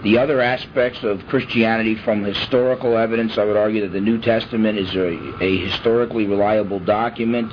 the 0.06 0.20
other 0.20 0.40
aspects 0.40 1.04
of 1.04 1.26
Christianity 1.26 1.96
from 1.96 2.24
historical 2.24 2.96
evidence, 2.96 3.40
I 3.40 3.44
would 3.44 3.58
argue 3.58 3.82
that 3.82 3.92
the 3.92 4.00
New 4.00 4.22
Testament 4.22 4.78
is 4.78 4.94
a, 4.94 5.44
a 5.44 5.58
historically 5.68 6.28
reliable 6.28 6.80
document. 6.80 7.52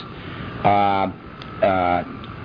Uh, 0.62 1.10
uh, 1.62 2.04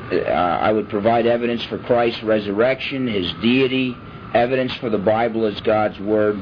I 0.09 0.71
would 0.71 0.87
provide 0.87 1.25
evidence 1.25 1.61
for 1.65 1.77
Christ's 1.77 2.23
resurrection, 2.23 3.05
his 3.05 3.33
deity, 3.41 3.97
evidence 4.33 4.73
for 4.75 4.89
the 4.89 4.97
Bible 4.97 5.45
as 5.45 5.59
God's 5.59 5.99
Word, 5.99 6.41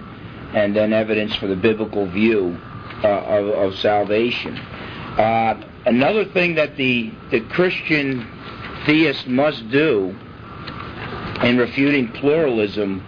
and 0.54 0.76
then 0.76 0.94
evidence 0.94 1.36
for 1.38 1.48
the 1.48 1.56
biblical 1.56 2.06
view 2.06 2.56
uh, 3.04 3.08
of, 3.08 3.48
of, 3.48 3.80
salvation. 3.80 4.56
Uh, 4.58 5.60
another 5.88 6.24
thing 6.26 6.54
that 6.54 6.78
the, 6.78 7.12
the 7.32 7.40
Christian 7.40 8.28
theist 8.86 9.26
must 9.26 9.68
do 9.72 10.16
in 11.42 11.58
refuting 11.58 12.10
pluralism 12.10 13.04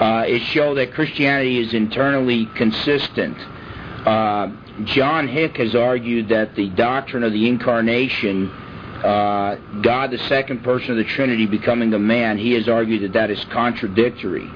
uh, 0.00 0.24
is 0.26 0.42
show 0.42 0.74
that 0.74 0.92
Christianity 0.92 1.58
is 1.58 1.72
internally 1.72 2.46
consistent. 2.54 3.38
Uh, 4.06 4.48
John 4.84 5.26
Hick 5.26 5.56
has 5.56 5.74
argued 5.74 6.28
that 6.28 6.54
the 6.54 6.68
doctrine 6.70 7.24
of 7.24 7.32
the 7.32 7.48
incarnation, 7.48 8.50
uh, 8.50 9.56
God, 9.80 10.10
the 10.10 10.18
second 10.28 10.62
person 10.62 10.90
of 10.90 10.96
the 10.98 11.04
Trinity, 11.04 11.46
becoming 11.46 11.94
a 11.94 11.98
man, 11.98 12.36
he 12.36 12.52
has 12.52 12.68
argued 12.68 13.02
that 13.02 13.14
that 13.14 13.30
is 13.30 13.42
contradictory. 13.46 14.50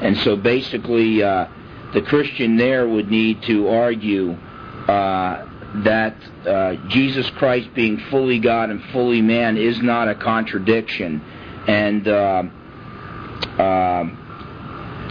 And 0.00 0.16
so 0.18 0.36
basically, 0.36 1.22
uh, 1.22 1.46
the 1.92 2.02
Christian 2.02 2.56
there 2.56 2.88
would 2.88 3.10
need 3.10 3.42
to 3.44 3.68
argue 3.68 4.32
uh, 4.32 5.48
that 5.82 6.14
uh, 6.46 6.76
Jesus 6.88 7.28
Christ 7.30 7.74
being 7.74 7.98
fully 8.08 8.38
God 8.38 8.70
and 8.70 8.82
fully 8.92 9.20
man 9.20 9.56
is 9.56 9.82
not 9.82 10.08
a 10.08 10.14
contradiction. 10.14 11.20
And 11.66 12.06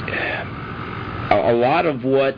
a, 0.08 1.54
lot 1.54 1.86
of 1.86 2.04
what 2.04 2.38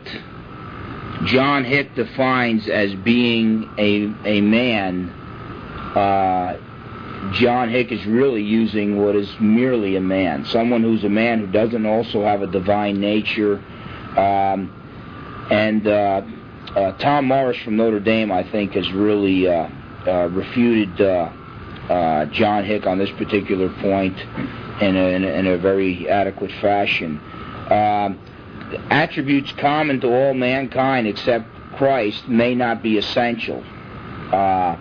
John 1.24 1.64
Hick 1.64 1.94
defines 1.94 2.68
as 2.68 2.94
being 2.96 3.68
a 3.78 4.28
a 4.28 4.40
man, 4.40 5.10
uh, 5.94 6.56
John 7.32 7.68
Hick 7.68 7.92
is 7.92 8.04
really 8.06 8.42
using 8.42 9.02
what 9.02 9.16
is 9.16 9.28
merely 9.40 9.96
a 9.96 10.00
man, 10.00 10.44
someone 10.46 10.82
who's 10.82 11.04
a 11.04 11.08
man 11.08 11.40
who 11.40 11.46
doesn't 11.46 11.84
also 11.84 12.24
have 12.24 12.42
a 12.42 12.46
divine 12.46 13.00
nature. 13.00 13.62
Um, 14.16 14.74
and 15.50 15.86
uh, 15.86 16.22
uh, 16.74 16.92
Tom 16.98 17.26
Morris 17.26 17.58
from 17.58 17.76
Notre 17.76 18.00
Dame, 18.00 18.30
I 18.30 18.48
think, 18.50 18.72
has 18.72 18.90
really 18.92 19.48
uh, 19.48 19.68
uh, 20.06 20.28
refuted 20.28 21.00
uh, 21.00 22.26
John 22.26 22.64
Hick 22.64 22.86
on 22.86 22.98
this 22.98 23.10
particular 23.12 23.68
point 23.80 24.16
in 24.80 24.96
a, 24.96 25.08
in 25.08 25.24
a, 25.24 25.28
in 25.28 25.46
a 25.46 25.58
very 25.58 26.08
adequate 26.08 26.52
fashion. 26.60 27.20
Um, 27.70 28.18
attributes 28.90 29.52
common 29.52 30.00
to 30.00 30.08
all 30.08 30.34
mankind 30.34 31.06
except 31.06 31.46
Christ 31.76 32.28
may 32.28 32.54
not 32.54 32.82
be 32.82 32.98
essential. 32.98 33.62
Uh, 34.32 34.76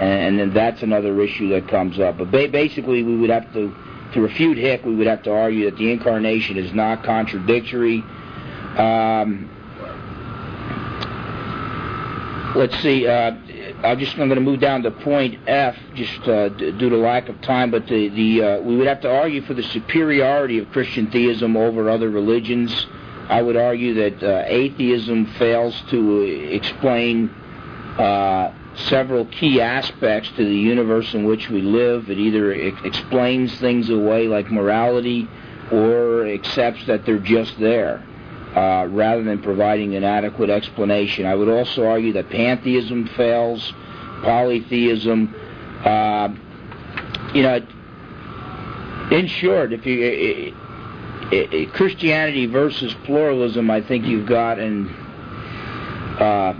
and, 0.00 0.38
then 0.38 0.54
that's 0.54 0.82
another 0.82 1.20
issue 1.20 1.50
that 1.50 1.68
comes 1.68 2.00
up. 2.00 2.18
But 2.18 2.30
ba- 2.30 2.48
basically, 2.48 3.02
we 3.02 3.16
would 3.16 3.30
have 3.30 3.52
to, 3.52 3.74
to 4.14 4.20
refute 4.20 4.56
Hick, 4.56 4.84
we 4.84 4.94
would 4.94 5.06
have 5.06 5.22
to 5.24 5.32
argue 5.32 5.66
that 5.66 5.76
the 5.76 5.92
incarnation 5.92 6.56
is 6.56 6.72
not 6.72 7.04
contradictory. 7.04 8.02
Um, 8.76 9.50
let's 12.56 12.78
see. 12.80 13.06
Uh, 13.06 13.32
I'm 13.82 13.98
just 13.98 14.12
I'm 14.12 14.28
going 14.28 14.36
to 14.36 14.40
move 14.40 14.60
down 14.60 14.82
to 14.82 14.90
point 14.90 15.38
F, 15.46 15.76
just 15.94 16.20
uh, 16.28 16.50
d- 16.50 16.72
due 16.72 16.90
to 16.90 16.96
lack 16.96 17.28
of 17.28 17.40
time. 17.40 17.70
But 17.70 17.86
the 17.86 18.08
the 18.08 18.42
uh, 18.42 18.60
we 18.60 18.76
would 18.76 18.86
have 18.86 19.00
to 19.02 19.10
argue 19.10 19.42
for 19.42 19.54
the 19.54 19.62
superiority 19.62 20.58
of 20.58 20.70
Christian 20.70 21.10
theism 21.10 21.56
over 21.56 21.88
other 21.88 22.10
religions. 22.10 22.86
I 23.28 23.42
would 23.42 23.56
argue 23.56 23.94
that 23.94 24.22
uh, 24.22 24.44
atheism 24.46 25.26
fails 25.38 25.80
to 25.90 26.22
explain 26.22 27.30
uh, 27.96 28.52
several 28.74 29.26
key 29.26 29.60
aspects 29.60 30.30
to 30.30 30.44
the 30.44 30.54
universe 30.54 31.14
in 31.14 31.24
which 31.24 31.48
we 31.48 31.62
live. 31.62 32.10
It 32.10 32.18
either 32.18 32.52
explains 32.52 33.58
things 33.60 33.88
away 33.88 34.26
like 34.26 34.50
morality, 34.50 35.28
or 35.70 36.26
accepts 36.26 36.84
that 36.86 37.06
they're 37.06 37.18
just 37.18 37.58
there. 37.58 38.04
Uh, 38.54 38.84
rather 38.90 39.22
than 39.22 39.40
providing 39.40 39.94
an 39.94 40.02
adequate 40.02 40.50
explanation. 40.50 41.24
I 41.24 41.36
would 41.36 41.48
also 41.48 41.86
argue 41.86 42.12
that 42.14 42.30
pantheism 42.30 43.06
fails, 43.16 43.72
polytheism. 44.22 45.32
Uh, 45.84 46.34
you 47.32 47.42
know, 47.42 47.64
in 49.12 49.28
short, 49.28 49.72
if 49.72 49.86
you 49.86 50.04
it, 50.04 50.54
it, 51.32 51.72
Christianity 51.72 52.46
versus 52.46 52.92
pluralism, 53.04 53.70
I 53.70 53.82
think 53.82 54.04
you've 54.04 54.26
got 54.26 54.58
and 54.58 54.88
uh, 56.18 56.54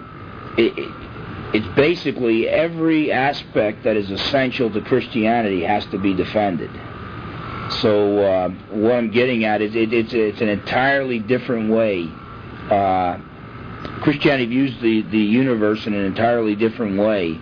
it's 0.56 1.74
basically 1.74 2.48
every 2.48 3.10
aspect 3.10 3.82
that 3.82 3.96
is 3.96 4.10
essential 4.10 4.70
to 4.70 4.80
Christianity 4.80 5.62
has 5.62 5.84
to 5.86 5.98
be 5.98 6.14
defended. 6.14 6.70
So 7.70 8.18
uh, 8.18 8.48
what 8.70 8.92
I'm 8.92 9.10
getting 9.10 9.44
at 9.44 9.62
is 9.62 9.74
it, 9.74 9.92
it's 9.92 10.12
it's 10.12 10.40
an 10.40 10.48
entirely 10.48 11.18
different 11.20 11.70
way. 11.70 12.08
Uh, 12.70 13.18
Christianity 14.02 14.46
views 14.46 14.80
the, 14.80 15.02
the 15.02 15.18
universe 15.18 15.86
in 15.86 15.94
an 15.94 16.04
entirely 16.04 16.56
different 16.56 16.98
way 16.98 17.40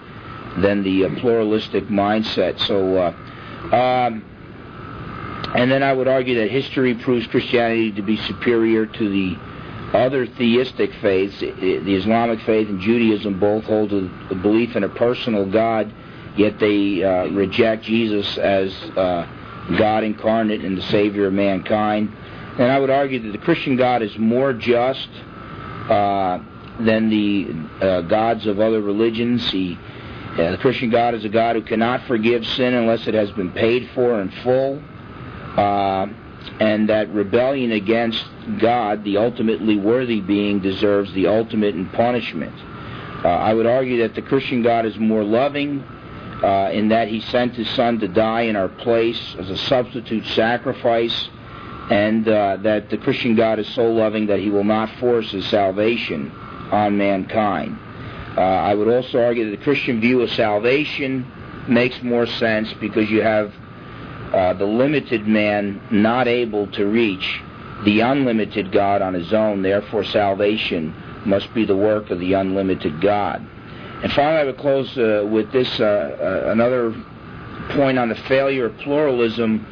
than 0.58 0.82
the 0.82 1.06
uh, 1.06 1.20
pluralistic 1.20 1.84
mindset. 1.84 2.58
So, 2.66 2.96
uh, 2.96 3.74
um, 3.74 4.24
and 5.54 5.70
then 5.70 5.82
I 5.82 5.92
would 5.92 6.08
argue 6.08 6.36
that 6.40 6.50
history 6.50 6.94
proves 6.94 7.26
Christianity 7.28 7.92
to 7.92 8.02
be 8.02 8.16
superior 8.16 8.86
to 8.86 9.08
the 9.08 9.38
other 9.96 10.26
theistic 10.26 10.92
faiths. 11.00 11.40
The 11.40 11.94
Islamic 11.94 12.40
faith 12.42 12.68
and 12.68 12.80
Judaism 12.80 13.40
both 13.40 13.64
hold 13.64 13.92
a 13.92 14.34
belief 14.34 14.76
in 14.76 14.84
a 14.84 14.88
personal 14.88 15.46
God, 15.50 15.92
yet 16.36 16.58
they 16.58 17.02
uh, 17.02 17.28
reject 17.28 17.84
Jesus 17.84 18.36
as 18.36 18.74
uh, 18.96 19.26
God 19.76 20.04
incarnate 20.04 20.64
and 20.64 20.76
the 20.76 20.82
Savior 20.82 21.26
of 21.26 21.32
mankind. 21.32 22.14
And 22.58 22.72
I 22.72 22.78
would 22.78 22.90
argue 22.90 23.20
that 23.20 23.32
the 23.32 23.44
Christian 23.44 23.76
God 23.76 24.02
is 24.02 24.16
more 24.18 24.52
just 24.52 25.08
uh, 25.88 26.38
than 26.80 27.10
the 27.10 27.84
uh, 27.84 28.00
gods 28.02 28.46
of 28.46 28.60
other 28.60 28.80
religions. 28.80 29.48
He, 29.50 29.78
uh, 30.32 30.52
the 30.52 30.58
Christian 30.58 30.90
God 30.90 31.14
is 31.14 31.24
a 31.24 31.28
God 31.28 31.56
who 31.56 31.62
cannot 31.62 32.06
forgive 32.06 32.46
sin 32.46 32.74
unless 32.74 33.06
it 33.06 33.14
has 33.14 33.30
been 33.32 33.52
paid 33.52 33.90
for 33.94 34.20
in 34.20 34.30
full. 34.42 34.82
Uh, 35.56 36.06
and 36.60 36.88
that 36.88 37.08
rebellion 37.12 37.72
against 37.72 38.24
God, 38.58 39.04
the 39.04 39.18
ultimately 39.18 39.76
worthy 39.76 40.20
being, 40.20 40.60
deserves 40.60 41.12
the 41.12 41.26
ultimate 41.26 41.74
in 41.74 41.88
punishment. 41.90 42.54
Uh, 43.24 43.28
I 43.28 43.52
would 43.54 43.66
argue 43.66 44.02
that 44.02 44.14
the 44.14 44.22
Christian 44.22 44.62
God 44.62 44.86
is 44.86 44.96
more 44.98 45.24
loving, 45.24 45.84
uh, 46.42 46.70
in 46.72 46.88
that 46.88 47.08
he 47.08 47.20
sent 47.20 47.54
his 47.54 47.68
son 47.70 47.98
to 47.98 48.08
die 48.08 48.42
in 48.42 48.56
our 48.56 48.68
place 48.68 49.36
as 49.38 49.50
a 49.50 49.56
substitute 49.56 50.24
sacrifice, 50.26 51.28
and 51.90 52.28
uh, 52.28 52.56
that 52.58 52.90
the 52.90 52.98
Christian 52.98 53.34
God 53.34 53.58
is 53.58 53.66
so 53.74 53.90
loving 53.90 54.26
that 54.26 54.38
he 54.38 54.50
will 54.50 54.64
not 54.64 54.90
force 54.98 55.30
his 55.30 55.46
salvation 55.46 56.30
on 56.70 56.96
mankind. 56.98 57.78
Uh, 58.36 58.40
I 58.40 58.74
would 58.74 58.88
also 58.88 59.22
argue 59.22 59.50
that 59.50 59.58
the 59.58 59.64
Christian 59.64 60.00
view 60.00 60.20
of 60.20 60.30
salvation 60.30 61.26
makes 61.68 62.00
more 62.02 62.26
sense 62.26 62.72
because 62.74 63.10
you 63.10 63.22
have 63.22 63.52
uh, 64.32 64.52
the 64.54 64.64
limited 64.64 65.26
man 65.26 65.80
not 65.90 66.28
able 66.28 66.66
to 66.72 66.86
reach 66.86 67.40
the 67.84 68.00
unlimited 68.00 68.70
God 68.70 69.02
on 69.02 69.14
his 69.14 69.32
own. 69.32 69.62
Therefore, 69.62 70.04
salvation 70.04 70.94
must 71.24 71.52
be 71.54 71.64
the 71.64 71.76
work 71.76 72.10
of 72.10 72.20
the 72.20 72.34
unlimited 72.34 73.00
God. 73.00 73.46
And 74.02 74.12
finally, 74.12 74.40
I 74.40 74.44
would 74.44 74.58
close 74.58 74.96
uh, 74.96 75.26
with 75.28 75.50
this 75.52 75.68
uh, 75.80 75.84
uh, 76.46 76.50
another 76.52 76.94
point 77.70 77.98
on 77.98 78.08
the 78.08 78.14
failure 78.14 78.66
of 78.66 78.78
pluralism 78.78 79.66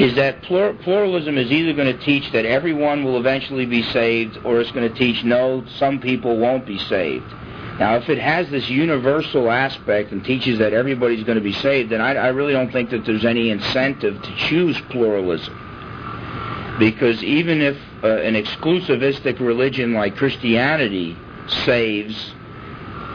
is 0.00 0.16
that 0.16 0.42
plur- 0.42 0.74
pluralism 0.82 1.38
is 1.38 1.52
either 1.52 1.72
going 1.72 1.96
to 1.96 2.04
teach 2.04 2.32
that 2.32 2.44
everyone 2.44 3.04
will 3.04 3.18
eventually 3.18 3.64
be 3.64 3.82
saved 3.82 4.38
or 4.44 4.60
it's 4.60 4.72
going 4.72 4.88
to 4.88 4.98
teach 4.98 5.22
no, 5.22 5.64
some 5.78 6.00
people 6.00 6.36
won't 6.36 6.66
be 6.66 6.78
saved. 6.78 7.32
Now, 7.78 7.96
if 7.96 8.08
it 8.08 8.18
has 8.18 8.48
this 8.50 8.68
universal 8.68 9.50
aspect 9.50 10.12
and 10.12 10.24
teaches 10.24 10.58
that 10.58 10.72
everybody's 10.72 11.24
going 11.24 11.38
to 11.38 11.44
be 11.44 11.52
saved, 11.52 11.90
then 11.90 12.00
I, 12.00 12.14
I 12.14 12.28
really 12.28 12.52
don't 12.52 12.72
think 12.72 12.90
that 12.90 13.04
there's 13.04 13.24
any 13.24 13.50
incentive 13.50 14.20
to 14.20 14.36
choose 14.36 14.80
pluralism. 14.90 16.76
Because 16.78 17.22
even 17.22 17.60
if 17.60 17.76
uh, 18.02 18.08
an 18.08 18.34
exclusivistic 18.34 19.38
religion 19.40 19.94
like 19.94 20.16
Christianity 20.16 21.16
saves, 21.64 22.32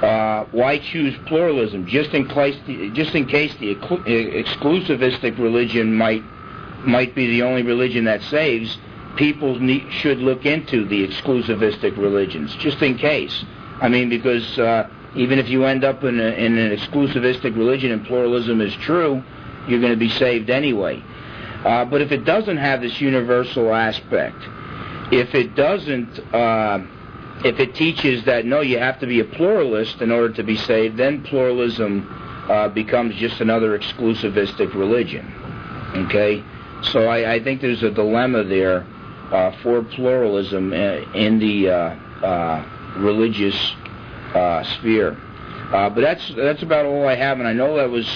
uh, 0.02 0.46
why 0.52 0.78
choose 0.80 1.16
pluralism? 1.26 1.86
Just 1.86 2.14
in 2.14 2.28
case, 2.28 2.58
the, 2.66 2.90
just 2.92 3.16
in 3.16 3.26
case 3.26 3.54
the 3.60 3.76
exclusivistic 3.76 5.38
religion 5.38 5.94
might 5.94 6.24
might 6.86 7.14
be 7.14 7.28
the 7.28 7.42
only 7.44 7.62
religion 7.62 8.06
that 8.06 8.22
saves, 8.24 8.78
people 9.18 9.60
need, 9.60 9.92
should 9.92 10.20
look 10.20 10.46
into 10.46 10.86
the 10.86 11.06
exclusivistic 11.06 11.98
religions, 11.98 12.56
just 12.56 12.82
in 12.82 12.98
case. 12.98 13.44
I 13.82 13.90
mean, 13.90 14.08
because 14.08 14.58
uh, 14.58 14.90
even 15.16 15.40
if 15.40 15.50
you 15.50 15.66
end 15.66 15.84
up 15.84 16.04
in, 16.04 16.20
a, 16.20 16.24
in 16.24 16.58
an 16.58 16.76
exclusivistic 16.76 17.56
religion 17.58 17.92
and 17.92 18.06
pluralism 18.06 18.62
is 18.62 18.74
true, 18.76 19.24
you're 19.68 19.82
going 19.82 19.92
to 19.92 20.00
be 20.00 20.10
saved 20.10 20.50
anyway. 20.50 21.04
Uh, 21.66 21.84
but 21.84 22.02
if 22.02 22.12
it 22.12 22.24
doesn't 22.24 22.58
have 22.58 22.82
this 22.82 23.02
universal 23.02 23.74
aspect, 23.74 24.38
if 25.12 25.36
it 25.36 25.56
doesn't, 25.56 26.20
uh, 26.34 26.80
if 27.44 27.60
it 27.60 27.76
teaches 27.76 28.26
that 28.26 28.46
no, 28.46 28.62
you 28.62 28.80
have 28.80 29.00
to 29.00 29.08
be 29.08 29.20
a 29.20 29.26
pluralist 29.26 30.02
in 30.02 30.12
order 30.12 30.34
to 30.34 30.44
be 30.44 30.58
saved, 30.58 30.98
then 30.98 31.24
pluralism 31.24 32.08
uh, 32.50 32.68
becomes 32.70 33.16
just 33.16 33.42
another 33.42 33.78
exclusivistic 33.78 34.74
religion. 34.74 35.26
Okay, 36.08 36.44
so 36.84 37.08
I, 37.08 37.34
I 37.34 37.44
think 37.44 37.62
there's 37.62 37.84
a 37.84 37.92
dilemma 37.92 38.44
there 38.44 38.86
uh, 39.32 39.52
for 39.64 39.84
pluralism 39.84 40.74
uh, 40.74 40.76
in 41.14 41.40
the 41.40 41.70
uh, 41.70 42.66
religious 42.98 43.56
sphere. 44.76 45.18
but 45.72 45.96
that's 45.96 46.34
that's 46.36 46.64
about 46.64 46.86
all 46.86 47.08
I 47.08 47.16
have, 47.16 47.40
and 47.40 47.48
I 47.48 47.54
know 47.54 47.78
that 47.78 47.90
was 47.90 48.08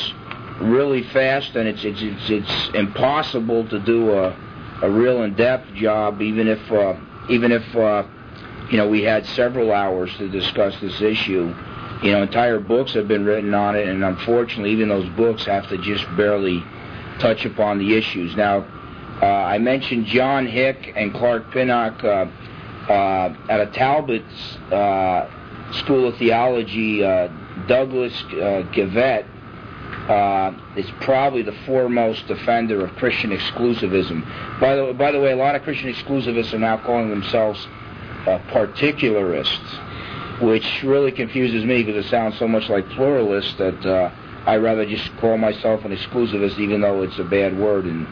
really 0.59 1.03
fast, 1.03 1.55
and 1.55 1.67
it's 1.67 1.83
it's 1.83 2.01
it's, 2.01 2.29
it's 2.29 2.75
impossible 2.75 3.67
to 3.69 3.79
do 3.79 4.11
a 4.11 4.35
a 4.83 4.89
real 4.89 5.23
in-depth 5.23 5.73
job, 5.75 6.21
even 6.21 6.47
if 6.47 6.71
uh, 6.71 6.95
even 7.29 7.51
if 7.51 7.75
uh, 7.75 8.03
you 8.69 8.77
know 8.77 8.87
we 8.87 9.03
had 9.03 9.25
several 9.27 9.71
hours 9.71 10.15
to 10.17 10.29
discuss 10.29 10.79
this 10.81 11.01
issue. 11.01 11.53
You 12.01 12.11
know, 12.11 12.21
entire 12.23 12.59
books 12.59 12.93
have 12.93 13.07
been 13.07 13.23
written 13.23 13.53
on 13.53 13.75
it, 13.75 13.87
and 13.87 14.03
unfortunately, 14.03 14.71
even 14.71 14.89
those 14.89 15.07
books 15.15 15.45
have 15.45 15.69
to 15.69 15.77
just 15.77 16.05
barely 16.17 16.61
touch 17.19 17.45
upon 17.45 17.79
the 17.79 17.95
issues. 17.95 18.35
Now, 18.35 18.65
uh, 19.21 19.25
I 19.25 19.57
mentioned 19.57 20.07
John 20.07 20.45
Hick 20.45 20.91
and 20.95 21.13
Clark 21.13 21.51
Pinnock 21.51 22.03
uh, 22.03 22.25
uh, 22.89 23.35
at 23.47 23.61
a 23.61 23.67
Talbot 23.67 24.25
uh, 24.71 25.71
School 25.71 26.07
of 26.09 26.17
Theology. 26.17 27.01
Douglas 27.67 28.13
uh, 28.33 28.63
uh, 30.09 30.53
is 30.75 30.89
probably 31.01 31.41
the 31.41 31.55
foremost 31.65 32.27
defender 32.27 32.85
of 32.85 32.95
Christian 32.95 33.31
exclusivism. 33.31 34.59
By 34.59 34.75
the, 34.75 34.93
by 34.93 35.11
the 35.11 35.19
way, 35.19 35.31
a 35.31 35.35
lot 35.35 35.55
of 35.55 35.63
Christian 35.63 35.93
exclusivists 35.93 36.53
are 36.53 36.59
now 36.59 36.77
calling 36.77 37.09
themselves 37.09 37.65
uh, 38.27 38.39
particularists, 38.51 40.41
which 40.41 40.83
really 40.83 41.11
confuses 41.11 41.65
me 41.65 41.83
because 41.83 42.05
it 42.05 42.09
sounds 42.09 42.37
so 42.37 42.47
much 42.47 42.69
like 42.69 42.87
pluralist 42.89 43.57
that 43.57 43.85
uh, 43.85 44.11
I 44.45 44.57
rather 44.57 44.85
just 44.85 45.15
call 45.17 45.37
myself 45.37 45.85
an 45.85 45.95
exclusivist, 45.95 46.59
even 46.59 46.81
though 46.81 47.03
it's 47.03 47.17
a 47.19 47.23
bad 47.23 47.57
word 47.57 47.85
in, 47.85 48.05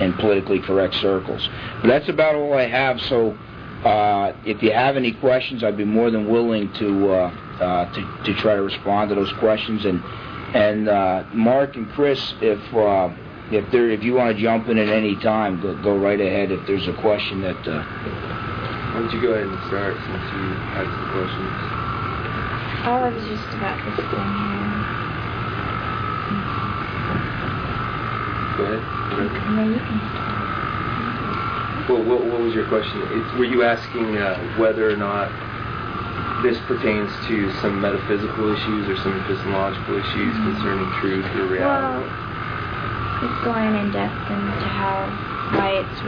in 0.00 0.12
politically 0.14 0.60
correct 0.60 0.94
circles. 0.94 1.48
But 1.80 1.88
that's 1.88 2.08
about 2.08 2.34
all 2.34 2.54
I 2.54 2.66
have. 2.66 3.00
So, 3.02 3.36
uh, 3.84 4.34
if 4.44 4.62
you 4.62 4.72
have 4.72 4.96
any 4.96 5.12
questions, 5.12 5.62
I'd 5.62 5.76
be 5.76 5.84
more 5.84 6.10
than 6.10 6.28
willing 6.28 6.72
to 6.74 7.10
uh, 7.10 7.30
uh, 7.60 7.92
to, 7.92 8.22
to 8.24 8.34
try 8.40 8.54
to 8.54 8.62
respond 8.62 9.08
to 9.10 9.14
those 9.14 9.32
questions 9.34 9.84
and 9.84 10.02
and 10.54 10.88
uh, 10.88 11.24
Mark 11.34 11.76
and 11.76 11.88
Chris, 11.90 12.34
if 12.40 12.58
uh, 12.74 13.10
if 13.52 13.70
there 13.70 13.90
if 13.90 14.02
you 14.02 14.14
want 14.14 14.36
to 14.36 14.42
jump 14.42 14.68
in 14.68 14.78
at 14.78 14.88
any 14.88 15.14
time, 15.16 15.60
go, 15.60 15.80
go 15.82 15.96
right 15.96 16.20
ahead. 16.20 16.50
If 16.50 16.66
there's 16.66 16.88
a 16.88 16.94
question 16.94 17.40
that. 17.42 17.68
Uh, 17.68 18.67
Why 18.98 19.06
don't 19.06 19.14
you 19.14 19.22
go 19.22 19.30
ahead 19.30 19.46
and 19.46 19.62
start 19.70 19.94
since 19.94 20.26
you 20.34 20.42
had 20.74 20.82
some 20.90 21.06
questions? 21.14 21.54
Oh, 22.82 22.98
it 23.06 23.14
was 23.14 23.22
just 23.30 23.46
about 23.54 23.78
this 23.86 23.94
thing 23.94 24.26
here. 24.42 24.74
Go 28.58 28.66
ahead. 28.74 28.82
No, 29.54 29.62
you 29.70 29.78
can 29.78 30.02
start. 30.02 30.42
Well, 31.86 32.02
what, 32.10 32.26
what 32.26 32.42
was 32.42 32.58
your 32.58 32.66
question? 32.66 32.98
It, 33.14 33.22
were 33.38 33.46
you 33.46 33.62
asking 33.62 34.18
uh, 34.18 34.34
whether 34.58 34.90
or 34.90 34.96
not 34.96 35.30
this 36.42 36.58
pertains 36.66 37.14
to 37.30 37.54
some 37.62 37.80
metaphysical 37.80 38.50
issues 38.50 38.90
or 38.90 38.96
some 38.98 39.14
epistemological 39.14 39.94
issues 39.94 40.34
mm-hmm. 40.34 40.58
concerning 40.58 40.90
truth 40.98 41.24
or 41.38 41.46
reality. 41.46 42.02
Well, 42.02 42.02
it's 43.30 43.44
going 43.46 43.78
in 43.78 43.94
depth 43.94 44.26
into 44.26 44.66
how 44.74 45.06
why 45.54 45.86
it's 45.86 46.02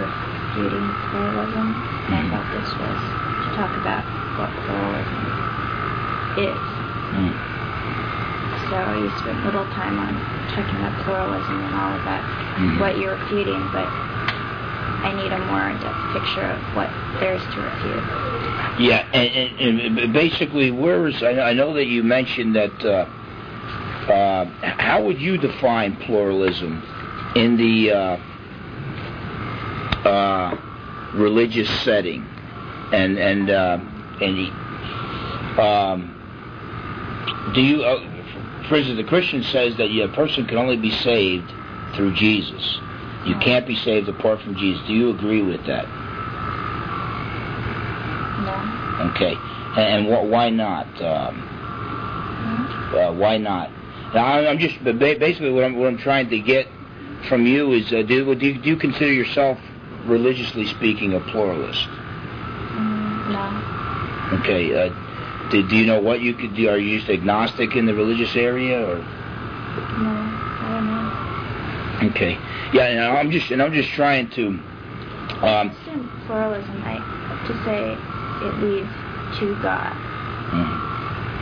refuting 0.50 0.86
pluralism. 1.10 1.74
And 2.10 2.14
I 2.14 2.22
thought 2.26 2.46
this 2.50 2.70
was 2.74 2.98
to 2.98 3.48
talk 3.54 3.72
about 3.78 4.02
what 4.34 4.50
pluralism 4.66 5.22
is. 6.42 6.62
Mm. 7.14 7.34
So 8.70 8.78
you 8.98 9.10
spent 9.18 9.44
little 9.44 9.64
time 9.74 9.98
on 9.98 10.14
talking 10.54 10.76
about 10.78 10.94
pluralism 11.04 11.58
and 11.58 11.74
all 11.74 11.94
of 11.94 12.04
that, 12.04 12.22
mm. 12.58 12.80
what 12.80 12.98
you're 12.98 13.16
refuting, 13.16 13.60
but 13.72 13.86
I 13.86 15.12
need 15.14 15.32
a 15.32 15.38
more 15.46 15.70
in-depth 15.70 16.12
picture 16.12 16.46
of 16.46 16.60
what 16.76 16.90
there 17.20 17.34
is 17.34 17.42
to 17.42 17.60
refute. 17.60 18.04
Yeah, 18.78 19.06
and, 19.12 19.80
and, 19.80 19.98
and 19.98 20.12
basically, 20.12 20.70
where 20.70 21.06
is 21.06 21.22
I 21.22 21.32
know, 21.32 21.42
I 21.42 21.52
know 21.52 21.74
that 21.74 21.86
you 21.86 22.02
mentioned 22.02 22.56
that. 22.56 22.84
Uh, 22.84 23.06
uh, 24.10 24.44
how 24.62 25.00
would 25.02 25.20
you 25.20 25.38
define 25.38 25.94
pluralism 25.96 26.82
in 27.36 27.56
the 27.56 27.92
uh, 27.92 28.16
uh 30.10 30.56
religious 31.14 31.68
setting? 31.84 32.26
And 32.92 33.18
and 33.18 33.50
uh, 33.50 33.78
and 34.20 34.50
um, 35.58 37.52
do 37.54 37.60
you, 37.60 37.82
uh, 37.82 38.00
for 38.68 38.76
instance, 38.76 38.98
the 38.98 39.08
Christian 39.08 39.42
says 39.44 39.76
that 39.76 39.90
a 39.90 40.08
person 40.08 40.46
can 40.46 40.58
only 40.58 40.76
be 40.76 40.90
saved 40.90 41.52
through 41.94 42.14
Jesus. 42.14 42.78
You 43.24 43.36
can't 43.36 43.66
be 43.66 43.76
saved 43.76 44.08
apart 44.08 44.40
from 44.42 44.56
Jesus. 44.56 44.86
Do 44.86 44.94
you 44.94 45.10
agree 45.10 45.42
with 45.42 45.66
that? 45.66 45.86
No. 48.44 49.10
Okay, 49.10 49.34
and, 49.76 50.06
and 50.06 50.06
wh- 50.06 50.30
why 50.30 50.50
not? 50.50 50.86
Um, 51.02 51.46
uh, 52.94 53.12
why 53.12 53.36
not? 53.38 53.70
Now, 54.14 54.24
I'm 54.24 54.58
just 54.58 54.82
basically 54.82 55.50
what 55.52 55.64
I'm, 55.64 55.76
what 55.76 55.86
I'm 55.86 55.98
trying 55.98 56.30
to 56.30 56.40
get 56.40 56.66
from 57.28 57.46
you 57.46 57.72
is 57.72 57.92
uh, 57.92 58.02
do, 58.02 58.34
do, 58.34 58.46
you, 58.46 58.58
do 58.60 58.68
you 58.70 58.76
consider 58.76 59.12
yourself, 59.12 59.58
religiously 60.06 60.66
speaking, 60.66 61.14
a 61.14 61.20
pluralist? 61.20 61.88
Mm, 62.74 63.28
no. 63.28 64.38
Okay. 64.40 64.88
Uh, 64.88 65.50
do, 65.50 65.66
do 65.66 65.76
you 65.76 65.86
know 65.86 66.00
what 66.00 66.20
you 66.20 66.34
could 66.34 66.54
do? 66.54 66.68
Are 66.68 66.78
you 66.78 66.98
just 66.98 67.10
agnostic 67.10 67.74
in 67.76 67.86
the 67.86 67.94
religious 67.94 68.36
area, 68.36 68.80
or? 68.80 68.96
No, 68.96 70.10
I 70.60 70.68
don't 70.70 70.86
know. 70.86 72.10
Okay. 72.10 72.38
Yeah, 72.72 72.84
and 72.84 73.00
I'm 73.00 73.30
just 73.30 73.50
and 73.50 73.62
I'm 73.62 73.72
just 73.72 73.90
trying 73.90 74.30
to. 74.30 74.46
Um, 75.42 75.74
pluralism, 76.26 76.82
I 76.84 77.02
have 77.02 77.42
to 77.48 77.54
say 77.64 77.98
it 78.46 78.54
leads 78.62 78.88
to 79.40 79.50
God. 79.62 79.90
Mm. 80.54 80.78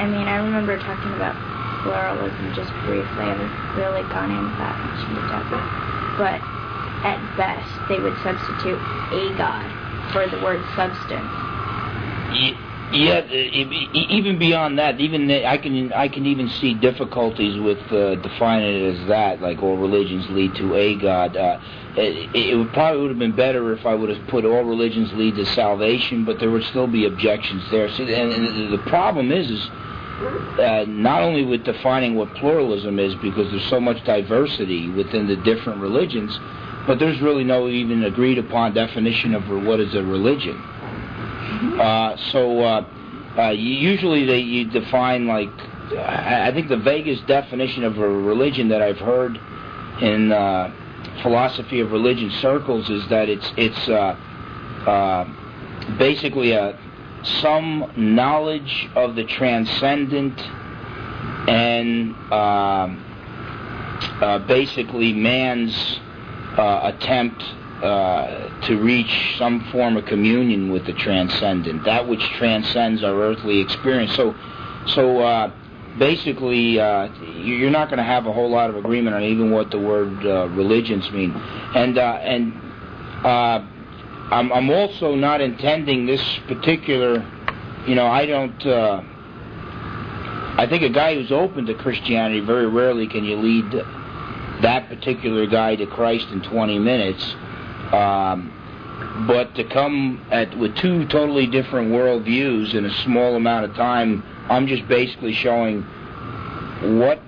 I 0.01 0.07
mean, 0.09 0.27
I 0.29 0.37
remember 0.37 0.79
talking 0.79 1.13
about 1.13 1.37
pluralism 1.83 2.55
just 2.55 2.73
briefly. 2.87 3.21
I 3.21 3.37
haven't 3.37 3.53
really 3.77 4.03
gone 4.09 4.31
into 4.33 4.57
that 4.57 4.77
much 4.81 5.01
into 5.05 5.21
depth. 5.29 5.53
But 6.17 6.41
at 7.05 7.37
best, 7.37 7.89
they 7.89 8.01
would 8.01 8.17
substitute 8.23 8.79
a 8.79 9.35
God 9.37 10.13
for 10.13 10.27
the 10.27 10.43
word 10.43 10.65
substance. 10.75 11.29
Yeah, 12.91 13.27
even 13.31 14.39
beyond 14.39 14.79
that, 14.79 14.99
even 14.99 15.31
I 15.31 15.59
can 15.59 15.93
I 15.93 16.09
can 16.09 16.25
even 16.25 16.49
see 16.49 16.73
difficulties 16.73 17.61
with 17.61 17.81
uh, 17.93 18.15
defining 18.15 18.83
it 18.83 18.95
as 18.95 19.09
that. 19.09 19.43
Like 19.43 19.63
all 19.63 19.77
religions 19.77 20.27
lead 20.31 20.55
to 20.55 20.75
a 20.75 20.97
God. 20.97 21.37
Uh, 21.37 21.61
it, 21.97 22.35
it 22.35 22.57
would 22.57 22.73
probably 22.73 23.03
would 23.03 23.11
have 23.11 23.19
been 23.19 23.37
better 23.37 23.75
if 23.75 23.85
I 23.85 23.95
would 23.95 24.09
have 24.09 24.27
put 24.29 24.47
all 24.47 24.63
religions 24.63 25.13
lead 25.13 25.37
to 25.37 25.45
salvation, 25.47 26.25
but 26.25 26.39
there 26.39 26.51
would 26.51 26.65
still 26.65 26.87
be 26.87 27.05
objections 27.05 27.63
there. 27.71 27.91
See, 27.91 28.05
and, 28.15 28.33
and 28.33 28.73
the 28.73 28.83
problem 28.89 29.33
is, 29.33 29.51
is 29.51 29.69
uh, 29.69 30.85
not 30.89 31.23
only 31.23 31.45
with 31.45 31.65
defining 31.65 32.15
what 32.15 32.35
pluralism 32.37 32.99
is, 32.99 33.15
because 33.17 33.51
there's 33.51 33.69
so 33.69 33.81
much 33.81 34.03
diversity 34.05 34.89
within 34.89 35.27
the 35.27 35.37
different 35.37 35.81
religions, 35.81 36.39
but 36.89 36.99
there's 36.99 37.21
really 37.21 37.45
no 37.45 37.69
even 37.69 38.03
agreed 38.05 38.39
upon 38.39 38.73
definition 38.73 39.35
of 39.35 39.47
what 39.67 39.79
is 39.79 39.95
a 39.95 40.03
religion. 40.03 40.57
Uh, 41.79 42.17
so 42.33 42.61
uh, 42.61 42.85
uh, 43.37 43.51
usually 43.51 44.25
they 44.25 44.39
you 44.39 44.65
define 44.71 45.27
like 45.27 45.51
I 45.97 46.51
think 46.53 46.69
the 46.69 46.79
vaguest 46.79 47.27
definition 47.27 47.85
of 47.85 47.99
a 47.99 48.09
religion 48.09 48.69
that 48.69 48.81
I've 48.81 48.99
heard 48.99 49.39
in 50.01 50.33
uh, 50.33 50.73
philosophy 51.23 51.81
of 51.81 51.93
religion 51.93 52.31
circles 52.41 52.89
is 52.89 53.07
that 53.09 53.29
it's 53.29 53.53
it's 53.59 53.89
uh, 53.89 54.17
uh, 54.87 55.99
basically 55.99 56.53
a 56.53 56.79
some 57.23 57.93
knowledge 57.97 58.89
of 58.95 59.15
the 59.15 59.25
transcendent 59.25 60.41
and 61.49 62.15
uh, 62.31 62.89
uh, 64.21 64.39
basically 64.47 65.13
man's 65.13 66.01
uh, 66.59 66.93
attempt 66.93 67.43
uh, 67.83 68.61
to 68.67 68.77
reach 68.83 69.37
some 69.39 69.61
form 69.71 69.97
of 69.97 70.05
communion 70.07 70.73
with 70.73 70.85
the 70.87 70.93
transcendent, 70.93 71.85
that 71.85 72.09
which 72.09 72.23
transcends 72.37 73.05
our 73.05 73.15
earthly 73.15 73.61
experience. 73.61 74.15
So, 74.17 74.35
so 74.87 75.21
uh, 75.21 75.53
basically, 75.99 76.81
uh, 76.81 77.09
you're 77.23 77.71
not 77.71 77.89
going 77.89 77.99
to 77.99 78.05
have 78.05 78.27
a 78.27 78.33
whole 78.33 78.51
lot 78.51 78.71
of 78.71 78.77
agreement 78.77 79.15
on 79.15 79.23
even 79.23 79.53
what 79.53 79.71
the 79.71 79.79
word 79.79 80.25
religions 80.53 81.09
mean, 81.13 81.31
and 81.31 81.97
and 81.99 82.53
I'm, 84.31 84.53
I'm 84.53 84.71
also 84.71 85.15
not 85.15 85.41
intending 85.41 86.05
this 86.05 86.23
particular, 86.49 87.25
you 87.87 87.95
know, 87.95 88.07
I 88.07 88.27
don't. 88.27 88.67
Uh, 88.67 89.03
I 90.59 90.67
think 90.69 90.83
a 90.83 90.89
guy 90.89 91.15
who's 91.15 91.31
open 91.31 91.67
to 91.67 91.75
Christianity 91.75 92.41
very 92.41 92.67
rarely 92.67 93.07
can 93.07 93.25
you 93.25 93.37
lead 93.37 93.71
that 94.63 94.89
particular 94.89 95.47
guy 95.47 95.77
to 95.77 95.87
Christ 95.87 96.29
in 96.31 96.43
20 96.43 96.79
minutes. 96.79 97.35
Um, 97.93 98.55
but 99.27 99.55
to 99.55 99.65
come 99.65 100.27
at 100.31 100.57
with 100.59 100.77
two 100.77 101.07
totally 101.07 101.47
different 101.47 101.91
worldviews 101.91 102.75
in 102.75 102.85
a 102.85 102.91
small 103.05 103.37
amount 103.37 103.65
of 103.65 103.75
time, 103.75 104.25
I'm 104.49 104.67
just 104.67 104.87
basically 104.89 105.33
showing 105.33 105.83
what 106.99 107.21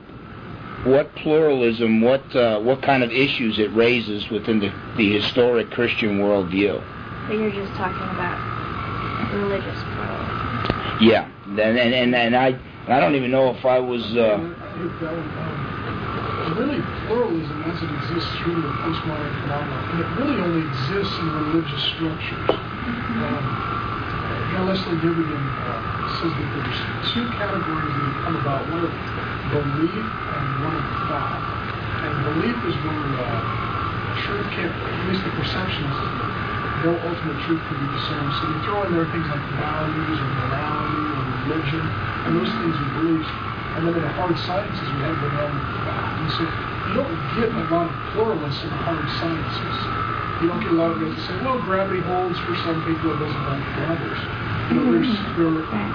what 0.85 1.15
pluralism, 1.17 2.01
what 2.01 2.35
uh, 2.35 2.61
what 2.61 2.83
kind 2.83 3.03
of 3.03 3.11
issues 3.11 3.59
it 3.59 3.73
raises 3.75 4.29
within 4.31 4.61
the, 4.61 4.73
the 4.97 5.13
historic 5.21 5.71
Christian 5.71 6.19
worldview. 6.19 6.83
But 7.29 7.35
you're 7.35 7.51
just 7.51 7.73
talking 7.75 8.03
about 8.03 8.39
religious 9.35 9.79
pluralism. 9.83 10.99
Yeah, 11.01 11.29
and 11.47 11.61
and 11.61 11.95
and, 11.95 12.15
and 12.15 12.37
I 12.37 12.59
I 12.89 12.99
don't 13.01 13.15
even 13.15 13.31
know 13.31 13.51
if 13.55 13.65
I 13.65 13.79
was. 13.79 14.05
Uh, 14.17 14.39
really, 16.57 16.83
pluralism 17.11 17.59
as 17.67 17.75
it 17.83 17.91
exists 17.91 18.31
through 18.39 18.63
the 18.63 18.71
postmodern 18.87 19.35
phenomenon, 19.43 19.83
and 19.91 19.99
it 19.99 20.09
really 20.15 20.39
only 20.47 20.63
exists 20.63 21.11
in 21.19 21.27
religious 21.27 21.83
structures. 21.91 22.55
Um, 22.55 23.43
now, 24.55 24.63
Lesslie 24.71 24.95
Newbigin 25.03 25.43
uh, 25.43 25.75
says 26.23 26.31
that 26.31 26.49
there's 26.55 26.81
two 27.11 27.27
categories 27.35 27.91
that 27.99 28.15
come 28.23 28.39
about. 28.39 28.63
One 28.71 28.87
of 28.87 28.95
belief 29.51 30.07
and 30.07 30.47
one 30.63 30.75
of 30.79 30.87
thought. 31.11 31.43
And 31.99 32.15
belief 32.31 32.59
is 32.63 32.79
where 32.87 33.03
uh, 33.27 33.27
truth 34.23 34.47
can't, 34.55 34.71
at 34.71 35.03
least 35.11 35.27
the 35.27 35.35
perception 35.35 35.83
is 35.83 35.99
no 36.87 36.95
ultimate 37.11 37.39
truth 37.43 37.59
can 37.59 37.77
be 37.77 37.89
discerned. 37.91 38.31
So 38.39 38.43
you 38.55 38.59
throw 38.71 38.87
in 38.87 38.95
there 38.95 39.11
things 39.11 39.27
like 39.27 39.45
values 39.59 40.15
or 40.15 40.31
morality 40.47 41.03
or 41.11 41.23
religion, 41.43 41.85
and 42.23 42.31
those 42.39 42.51
things 42.55 42.75
are 42.79 42.91
beliefs. 43.03 43.31
And 43.75 43.87
then 43.87 43.99
in 43.99 44.03
the 44.03 44.15
hard 44.15 44.39
sciences, 44.47 44.87
we 44.95 44.99
have 45.03 45.19
the 45.19 45.31
realm 45.35 45.59
of 45.59 45.67
thought. 45.83 46.15
And 46.23 46.31
so 46.39 46.70
you 46.91 46.97
don't 46.99 47.15
get 47.39 47.55
a 47.55 47.63
lot 47.71 47.87
of 47.87 47.95
pluralists 48.11 48.67
in 48.67 48.71
hard 48.83 49.07
sciences. 49.23 49.79
You 50.43 50.51
don't 50.51 50.59
get 50.59 50.75
a 50.75 50.75
lot 50.75 50.91
of 50.91 50.99
guys 50.99 51.15
that 51.15 51.23
say, 51.23 51.37
well, 51.39 51.63
gravity 51.63 52.03
holds 52.03 52.35
for 52.43 52.57
some 52.67 52.83
people, 52.83 53.15
it 53.15 53.23
doesn't 53.23 53.45
hold 53.47 53.63
for 53.79 53.83
others. 53.95 54.19
You 54.75 54.75
know, 54.75 54.91
there's, 54.91 55.15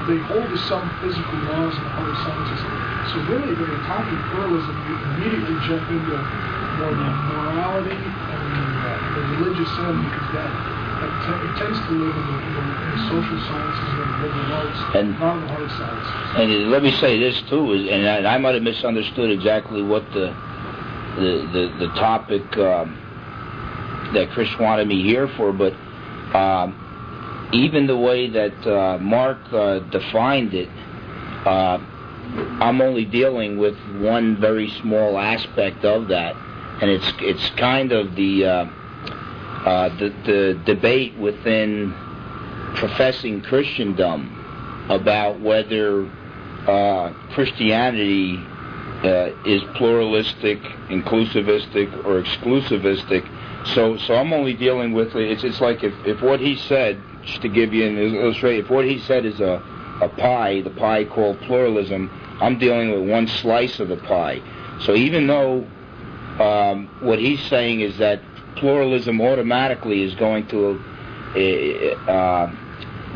they 0.08 0.24
hold 0.32 0.48
to 0.48 0.60
some 0.72 0.88
physical 1.04 1.36
laws 1.52 1.76
in 1.76 1.84
the 1.84 1.92
hard 2.00 2.16
sciences. 2.24 2.62
So 3.12 3.20
really, 3.28 3.60
when 3.60 3.68
you're 3.68 3.88
talking 3.92 4.16
pluralism, 4.32 4.72
you 4.88 4.96
immediately 5.20 5.60
jump 5.68 5.84
into 5.92 6.16
more 6.80 6.96
the 6.96 7.12
morality 7.36 7.92
and 7.92 8.44
the, 8.56 8.64
uh, 8.88 9.16
the 9.20 9.22
religious 9.36 9.72
end 9.84 10.00
because 10.00 10.32
that, 10.32 10.52
that 11.04 11.12
te- 11.28 11.44
it 11.44 11.54
tends 11.60 11.80
to 11.88 11.92
live 11.92 12.16
in 12.16 12.24
the, 12.24 12.38
in 12.40 12.54
the, 12.56 12.76
social 13.12 13.40
sciences 13.52 13.90
and 14.00 14.08
the 14.08 14.28
liberal 14.32 14.54
arts, 14.64 14.80
and, 14.96 15.20
not 15.20 15.36
in 15.36 15.42
the 15.44 15.52
hard 15.52 15.72
sciences. 15.76 16.12
And 16.40 16.72
let 16.72 16.84
me 16.84 16.92
say 16.96 17.20
this 17.20 17.42
too, 17.50 17.74
is, 17.74 17.90
and 17.90 18.08
I, 18.08 18.36
I 18.36 18.38
might 18.38 18.56
have 18.56 18.64
misunderstood 18.64 19.32
exactly 19.32 19.82
what 19.82 20.10
the 20.14 20.36
the 21.16 21.50
the, 21.54 21.88
the 21.88 21.94
topic 21.96 22.44
um, 22.58 23.02
that 24.14 24.30
Chris 24.32 24.50
wanted 24.60 24.88
me 24.88 25.04
here 25.04 25.28
for, 25.36 25.52
but. 25.52 25.74
Um, 26.36 26.82
even 27.54 27.88
the 27.88 27.98
way 27.98 28.30
that 28.30 28.68
uh, 28.68 28.98
Mark 28.98 29.38
uh, 29.54 29.80
defined 29.80 30.54
it, 30.54 30.68
uh, 31.46 31.78
I'm 32.60 32.82
only 32.82 33.06
dealing 33.06 33.58
with 33.58 33.78
one 34.02 34.40
very 34.42 34.70
small 34.82 35.18
aspect 35.18 35.86
of 35.86 36.08
that, 36.10 36.36
and 36.82 36.90
it's 36.90 37.14
it's 37.20 37.50
kind 37.52 37.92
of 37.92 38.16
the 38.16 38.46
uh, 38.46 38.66
uh, 39.66 39.98
the, 39.98 40.10
the 40.26 40.62
debate 40.66 41.16
within 41.18 41.94
professing 42.76 43.42
Christendom 43.42 44.86
about 44.90 45.40
whether 45.40 46.06
uh, 46.68 47.14
Christianity 47.34 48.38
uh, 49.06 49.36
is 49.46 49.62
pluralistic, 49.76 50.62
inclusivistic, 50.90 52.06
or 52.06 52.22
exclusivistic. 52.22 53.24
So, 53.74 53.98
so 53.98 54.16
I'm 54.16 54.34
only 54.34 54.54
dealing 54.54 54.94
with 54.94 55.16
it's. 55.16 55.44
It's 55.44 55.62
like 55.62 55.84
if, 55.84 55.94
if 56.06 56.22
what 56.22 56.40
he 56.40 56.56
said, 56.56 57.02
just 57.24 57.42
to 57.42 57.50
give 57.50 57.74
you 57.74 57.86
an 57.86 57.98
illustration, 57.98 58.66
if 58.66 58.70
what 58.70 58.86
he 58.86 59.00
said 59.00 59.26
is 59.26 59.40
a 59.40 59.62
a 60.02 60.10
pie, 60.10 60.62
the 60.62 60.70
pie 60.72 61.06
called 61.06 61.40
pluralism, 61.42 62.10
I'm 62.42 62.60
dealing 62.60 62.92
with 62.92 63.10
one 63.10 63.28
slice 63.28 63.80
of 63.80 63.88
the 63.88 63.98
pie. 63.98 64.42
So 64.82 64.94
even 64.94 65.28
though 65.28 65.66
um, 66.40 66.88
what 67.02 67.20
he's 67.20 67.42
saying 67.44 67.80
is 67.80 67.98
that 68.00 68.22
pluralism 68.56 69.22
automatically 69.22 70.04
is 70.04 70.14
going 70.16 70.48
to 70.48 70.82
uh, 71.36 72.12
uh, 72.12 72.56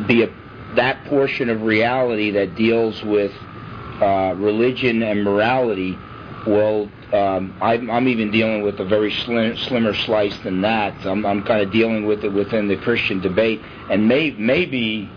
be 0.08 0.23
a, 0.23 0.30
that 0.75 1.04
portion 1.06 1.49
of 1.49 1.63
reality 1.63 2.32
that 2.32 2.56
deals 2.56 3.04
with 3.04 3.34
uh, 4.02 4.34
religion 4.36 5.04
and 5.04 5.24
morality, 5.24 5.98
well, 6.48 6.90
um, 7.14 7.56
I'm, 7.62 7.90
I'm, 7.90 8.08
even 8.08 8.32
dealing 8.32 8.62
with 8.62 8.80
a 8.80 8.86
very 8.86 9.12
slim, 9.12 9.58
slimmer 9.58 9.94
slice 9.94 10.38
than 10.40 10.62
that. 10.62 11.06
I'm, 11.06 11.26
I'm 11.26 11.44
kind 11.44 11.62
of 11.62 11.72
dealing 11.72 12.06
with 12.06 12.24
it 12.24 12.32
within 12.32 12.68
the 12.68 12.78
Christian 12.78 13.20
debate, 13.20 13.62
and 13.90 14.08
may, 14.08 14.32
maybe 14.32 15.10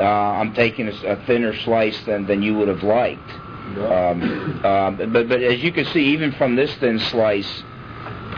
uh, 0.00 0.04
I'm 0.04 0.52
taking 0.54 0.88
a, 0.88 1.06
a, 1.06 1.16
thinner 1.26 1.54
slice 1.60 2.02
than, 2.04 2.26
than 2.26 2.42
you 2.42 2.54
would 2.54 2.68
have 2.68 2.82
liked. 2.82 3.30
Um, 3.76 4.64
um, 4.64 4.96
but 5.12 5.28
but 5.28 5.42
as 5.42 5.62
you 5.62 5.72
can 5.72 5.84
see, 5.86 6.04
even 6.12 6.32
from 6.32 6.54
this 6.54 6.74
thin 6.76 6.98
slice, 6.98 7.62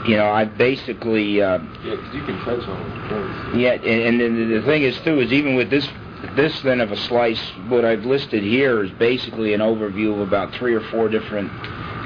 you 0.06 0.16
know, 0.16 0.30
I 0.30 0.44
basically 0.44 1.42
uh, 1.42 1.58
yeah, 1.84 1.96
because 1.96 2.14
you 2.14 2.24
can 2.24 2.38
touch 2.44 2.62
on 2.68 3.54
it. 3.54 3.58
Yeah, 3.58 3.72
and, 3.72 4.20
and 4.20 4.52
the 4.52 4.62
thing 4.62 4.82
is 4.82 4.98
too 5.00 5.20
is 5.20 5.32
even 5.32 5.56
with 5.56 5.68
this 5.68 5.86
this 6.34 6.60
then 6.62 6.80
of 6.80 6.92
a 6.92 6.96
slice, 6.96 7.40
what 7.68 7.84
I've 7.84 8.04
listed 8.04 8.42
here 8.42 8.82
is 8.82 8.90
basically 8.92 9.54
an 9.54 9.60
overview 9.60 10.14
of 10.14 10.20
about 10.20 10.52
three 10.54 10.74
or 10.74 10.80
four 10.90 11.08
different 11.08 11.50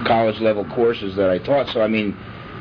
college 0.06 0.40
level 0.40 0.64
courses 0.64 1.16
that 1.16 1.30
I 1.30 1.38
taught. 1.38 1.68
So 1.68 1.82
I 1.82 1.88
mean, 1.88 2.16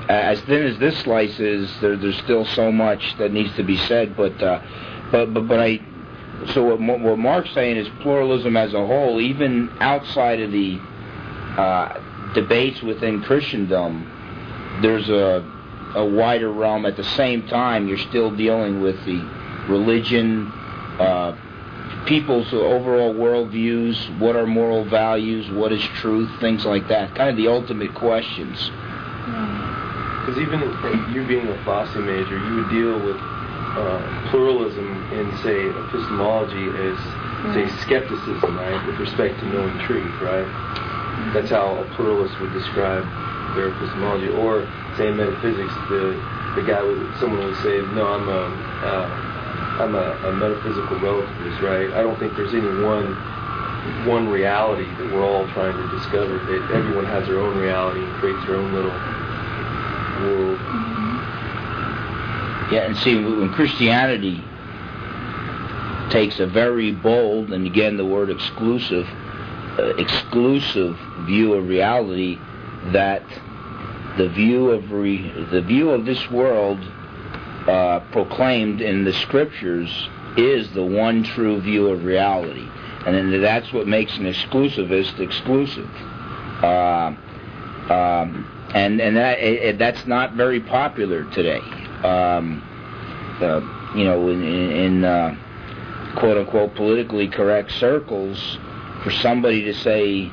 as 0.07 0.39
thin 0.41 0.63
as 0.63 0.79
this 0.79 0.97
slice 0.99 1.39
is, 1.39 1.69
there, 1.81 1.95
there's 1.95 2.17
still 2.19 2.45
so 2.45 2.71
much 2.71 3.17
that 3.17 3.31
needs 3.31 3.55
to 3.55 3.63
be 3.63 3.77
said. 3.77 4.15
But 4.15 4.41
uh, 4.41 4.61
but 5.11 5.33
but 5.33 5.47
but 5.47 5.59
I 5.59 5.79
so 6.53 6.75
what, 6.75 6.99
what 7.01 7.19
Mark's 7.19 7.53
saying 7.53 7.77
is 7.77 7.87
pluralism 8.01 8.55
as 8.55 8.73
a 8.73 8.85
whole, 8.85 9.19
even 9.19 9.69
outside 9.79 10.39
of 10.39 10.51
the 10.51 10.79
uh, 11.57 12.33
debates 12.33 12.81
within 12.81 13.21
Christendom, 13.21 14.79
there's 14.81 15.09
a, 15.09 15.45
a 15.95 16.05
wider 16.05 16.51
realm. 16.51 16.85
At 16.85 16.95
the 16.95 17.03
same 17.03 17.47
time, 17.47 17.87
you're 17.87 17.97
still 17.97 18.35
dealing 18.35 18.81
with 18.81 19.03
the 19.05 19.19
religion, 19.67 20.47
uh, 20.99 21.37
people's 22.09 22.51
overall 22.51 23.13
worldviews, 23.13 24.19
what 24.19 24.35
are 24.35 24.47
moral 24.47 24.83
values, 24.83 25.47
what 25.51 25.71
is 25.71 25.81
truth, 26.01 26.27
things 26.39 26.65
like 26.65 26.87
that. 26.87 27.13
Kind 27.13 27.29
of 27.29 27.37
the 27.37 27.47
ultimate 27.47 27.93
questions. 27.93 28.71
Because 30.25 30.41
even 30.41 30.59
you 31.13 31.25
being 31.27 31.47
a 31.47 31.63
philosophy 31.63 32.01
major, 32.01 32.37
you 32.37 32.55
would 32.55 32.69
deal 32.69 32.99
with 32.99 33.15
uh, 33.15 34.29
pluralism 34.31 34.89
in, 35.13 35.37
say, 35.43 35.69
epistemology 35.69 36.65
as, 36.81 36.97
say, 37.53 37.69
skepticism, 37.85 38.57
right, 38.57 38.83
with 38.87 38.99
respect 38.99 39.39
to 39.39 39.45
knowing 39.45 39.77
truth, 39.85 40.11
right? 40.19 40.49
That's 41.33 41.51
how 41.51 41.77
a 41.77 41.85
pluralist 41.95 42.33
would 42.41 42.53
describe 42.53 43.05
their 43.55 43.69
epistemology. 43.69 44.29
Or, 44.29 44.65
say, 44.97 45.09
in 45.09 45.17
metaphysics, 45.17 45.73
the 45.89 46.17
the 46.55 46.63
guy 46.63 46.81
would, 46.81 47.15
someone 47.19 47.45
would 47.45 47.61
say, 47.61 47.85
no, 47.93 48.07
I'm 48.07 48.27
a, 48.27 48.49
uh, 48.81 49.28
I'm 49.79 49.95
a, 49.95 50.11
a 50.27 50.33
metaphysical 50.33 50.99
relativist, 50.99 51.61
right? 51.61 51.91
I 51.93 52.01
don't 52.01 52.19
think 52.19 52.35
there's 52.35 52.53
any 52.53 52.83
one 52.83 53.15
one 54.05 54.27
reality 54.27 54.85
that 54.85 55.13
we're 55.13 55.23
all 55.23 55.47
trying 55.53 55.75
to 55.77 55.97
discover. 55.97 56.37
That 56.37 56.71
everyone 56.71 57.05
has 57.05 57.27
their 57.27 57.39
own 57.39 57.57
reality 57.57 58.03
and 58.03 58.13
creates 58.15 58.45
their 58.45 58.55
own 58.55 58.73
little 58.73 58.91
world. 60.21 60.59
Yeah, 62.71 62.81
and 62.81 62.97
see, 62.97 63.15
when 63.15 63.51
Christianity 63.53 64.43
takes 66.11 66.39
a 66.39 66.45
very 66.45 66.91
bold, 66.91 67.53
and 67.53 67.65
again 67.65 67.97
the 67.97 68.05
word 68.05 68.29
exclusive, 68.29 69.07
uh, 69.79 69.95
exclusive 69.97 70.97
view 71.25 71.53
of 71.53 71.67
reality, 71.67 72.37
that 72.91 73.23
the 74.17 74.27
view 74.27 74.71
of 74.71 74.91
re, 74.91 75.31
the 75.51 75.61
view 75.61 75.89
of 75.91 76.05
this 76.05 76.29
world 76.29 76.79
uh, 77.67 77.99
proclaimed 78.11 78.81
in 78.81 79.03
the 79.03 79.13
scriptures 79.13 80.09
is 80.37 80.71
the 80.73 80.83
one 80.83 81.23
true 81.23 81.59
view 81.61 81.87
of 81.87 82.03
reality, 82.03 82.67
and 83.05 83.43
that's 83.43 83.71
what 83.73 83.87
makes 83.87 84.17
an 84.17 84.25
exclusivist 84.25 85.19
exclusive. 85.19 85.89
Uh, 86.63 87.15
um, 87.89 88.45
and 88.73 89.01
and 89.01 89.17
that 89.17 89.39
it, 89.39 89.77
that's 89.79 90.05
not 90.05 90.33
very 90.33 90.59
popular 90.59 91.23
today. 91.31 91.61
Um, 92.03 92.61
uh, 93.41 93.61
you 93.95 94.03
know, 94.03 94.29
in, 94.29 94.43
in 94.43 95.03
uh, 95.03 95.35
quote 96.17 96.37
unquote 96.37 96.75
politically 96.75 97.27
correct 97.27 97.71
circles, 97.71 98.57
for 99.03 99.11
somebody 99.11 99.63
to 99.63 99.73
say 99.73 100.31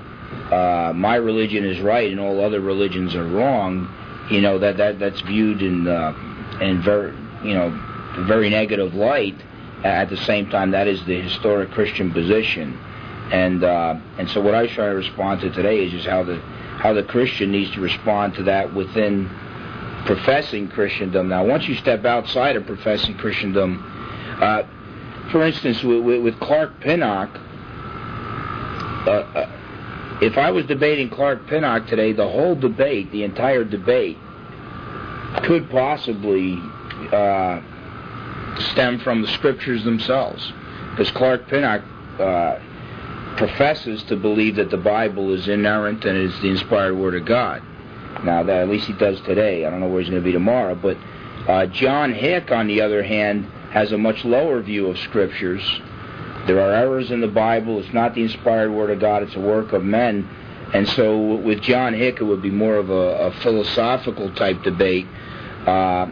uh, 0.51 0.93
my 0.95 1.16
religion 1.16 1.64
is 1.64 1.81
right 1.81 2.11
and 2.11 2.20
all 2.20 2.45
other 2.45 2.61
religions 2.61 3.14
are 3.14 3.27
wrong, 3.27 3.89
you 4.31 4.41
know 4.41 4.59
that 4.59 4.77
that 4.77 4.99
that's 4.99 5.20
viewed 5.22 5.62
in 5.62 5.89
uh, 5.89 6.12
in 6.61 6.83
very 6.83 7.15
you 7.43 7.55
know 7.55 7.71
very 8.27 8.51
negative 8.51 8.95
light. 8.95 9.37
At 9.85 10.09
the 10.09 10.17
same 10.17 10.49
time, 10.49 10.71
that 10.73 10.89
is 10.89 11.05
the 11.05 11.21
historic 11.21 11.71
Christian 11.71 12.11
position, 12.13 12.77
and 13.31 13.63
uh, 13.63 14.01
and 14.19 14.29
so 14.31 14.41
what 14.41 14.55
I 14.55 14.67
try 14.67 14.89
to 14.89 14.95
respond 14.95 15.43
to 15.43 15.51
today 15.51 15.85
is 15.85 15.93
just 15.93 16.07
how 16.07 16.25
the 16.25 16.41
how 16.79 16.93
the 16.93 17.03
Christian 17.03 17.53
needs 17.53 17.71
to 17.73 17.81
respond 17.81 18.35
to 18.35 18.43
that 18.45 18.75
within 18.75 19.29
professing 20.07 20.69
Christendom. 20.69 21.29
Now, 21.29 21.45
once 21.45 21.69
you 21.69 21.75
step 21.75 22.05
outside 22.05 22.57
of 22.57 22.65
professing 22.67 23.17
Christendom, 23.17 23.83
uh, 24.41 24.63
for 25.31 25.45
instance, 25.45 25.83
with, 25.83 26.23
with 26.23 26.39
Clark 26.41 26.81
Pinnock, 26.81 27.31
uh, 29.07 29.11
uh, 29.11 30.19
if 30.23 30.39
I 30.39 30.51
was 30.51 30.65
debating 30.67 31.11
Clark 31.11 31.47
Pinnock 31.49 31.89
today, 31.89 32.13
the 32.13 32.29
whole 32.29 32.55
debate, 32.55 33.11
the 33.13 33.25
entire 33.25 33.65
debate, 33.65 34.19
could 35.45 35.68
possibly 35.70 36.59
uh, 37.12 37.61
stem 38.72 38.99
from 39.01 39.22
the 39.22 39.28
scriptures 39.28 39.84
themselves, 39.84 40.53
because 40.91 41.11
Clark 41.11 41.49
Pinnock 41.49 41.82
uh, 42.18 42.59
professes 43.37 44.03
to 44.05 44.16
believe 44.16 44.57
that 44.57 44.70
the 44.70 44.78
Bible 44.78 45.32
is 45.32 45.47
inerrant 45.47 46.05
and 46.05 46.16
is 46.16 46.39
the 46.41 46.49
inspired 46.49 46.95
Word 46.95 47.14
of 47.14 47.26
God. 47.26 47.62
Now, 48.24 48.43
that 48.43 48.62
at 48.62 48.68
least 48.68 48.87
he 48.87 48.95
does 48.95 49.20
today. 49.22 49.66
I 49.66 49.70
don't 49.70 49.80
know 49.80 49.89
where 49.89 50.01
he's 50.01 50.09
going 50.09 50.22
to 50.22 50.24
be 50.24 50.32
tomorrow. 50.32 50.74
But 50.74 50.97
uh, 51.47 51.66
John 51.66 52.14
Hick, 52.14 52.51
on 52.51 52.66
the 52.66 52.80
other 52.80 53.03
hand, 53.03 53.45
has 53.72 53.93
a 53.93 53.99
much 53.99 54.24
lower 54.24 54.62
view 54.62 54.87
of 54.87 54.99
Scriptures. 54.99 55.62
There 56.47 56.61
are 56.61 56.72
errors 56.72 57.11
in 57.11 57.20
the 57.20 57.28
Bible. 57.28 57.78
It's 57.78 57.93
not 57.93 58.14
the 58.14 58.22
inspired 58.22 58.70
Word 58.70 58.91
of 58.91 59.01
God. 59.01 59.22
It's 59.22 59.37
a 59.37 59.41
work 59.41 59.74
of 59.74 59.84
men. 59.84 60.26
And 60.75 60.89
so, 60.89 61.37
with 61.37 61.62
John 61.62 61.95
Hick, 61.95 62.21
it 62.21 62.25
would 62.25 62.43
be 62.43 62.51
more 62.51 62.77
of 62.77 62.91
a, 62.91 62.93
a 62.93 63.31
philosophical 63.43 64.35
type 64.35 64.62
debate. 64.62 65.07
Uh, 65.67 66.07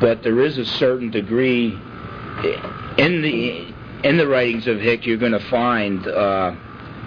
but 0.00 0.22
there 0.22 0.40
is 0.40 0.58
a 0.58 0.64
certain 0.64 1.10
degree 1.10 1.78
in 2.98 3.22
the 3.22 3.74
in 4.04 4.18
the 4.18 4.26
writings 4.26 4.66
of 4.66 4.80
Hick, 4.80 5.06
you're 5.06 5.16
going 5.16 5.32
to 5.32 5.48
find 5.48 6.06
uh, 6.06 6.54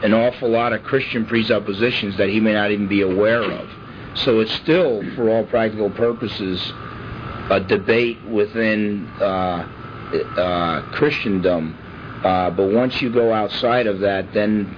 an 0.02 0.14
awful 0.14 0.50
lot 0.50 0.74
of 0.74 0.82
Christian 0.84 1.26
presuppositions 1.28 2.18
that 2.18 2.30
he 2.30 2.40
may 2.40 2.54
not 2.54 2.72
even 2.72 2.88
be 2.88 3.02
aware 3.02 3.44
of. 3.44 3.70
So 4.16 4.40
it's 4.40 4.52
still, 4.54 5.04
for 5.16 5.30
all 5.30 5.46
practical 5.46 5.92
purposes, 5.92 6.60
a 7.52 7.60
debate 7.60 8.24
within 8.26 9.08
uh, 9.22 9.70
uh, 10.38 10.82
Christendom. 10.92 11.78
Uh, 12.24 12.50
but 12.50 12.72
once 12.72 13.00
you 13.00 13.12
go 13.12 13.32
outside 13.32 13.86
of 13.86 14.00
that, 14.00 14.34
then 14.34 14.76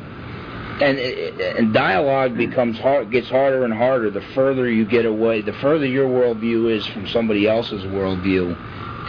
and, 0.82 0.98
and 0.98 1.74
dialogue 1.74 2.38
becomes 2.38 2.78
hard, 2.80 3.12
gets 3.12 3.30
harder 3.30 3.66
and 3.66 3.74
harder 3.74 4.10
the 4.10 4.22
further 4.34 4.70
you 4.70 4.86
get 4.86 5.06
away, 5.06 5.42
the 5.42 5.54
further 5.54 5.86
your 5.86 6.08
worldview 6.08 6.72
is 6.76 6.86
from 6.88 7.08
somebody 7.08 7.48
else's 7.48 7.84
worldview, 7.84 8.56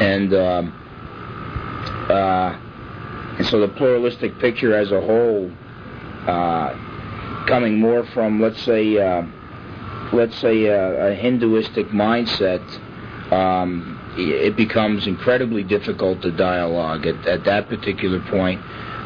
and 0.00 0.34
um, 0.34 0.72
uh, 2.10 2.58
and 3.38 3.46
so 3.46 3.60
the 3.60 3.68
pluralistic 3.68 4.38
picture 4.38 4.74
as 4.74 4.90
a 4.90 5.00
whole, 5.00 5.50
uh, 6.26 6.74
coming 7.46 7.78
more 7.78 8.04
from 8.06 8.40
let's 8.40 8.60
say 8.62 8.98
uh, 8.98 9.22
let's 10.12 10.36
say 10.38 10.66
a, 10.66 11.12
a 11.12 11.14
Hinduistic 11.14 11.88
mindset, 11.88 12.62
um, 13.32 13.98
it 14.16 14.56
becomes 14.56 15.06
incredibly 15.06 15.62
difficult 15.62 16.22
to 16.22 16.30
dialogue 16.32 17.06
at, 17.06 17.26
at 17.26 17.44
that 17.44 17.68
particular 17.68 18.20
point. 18.28 18.60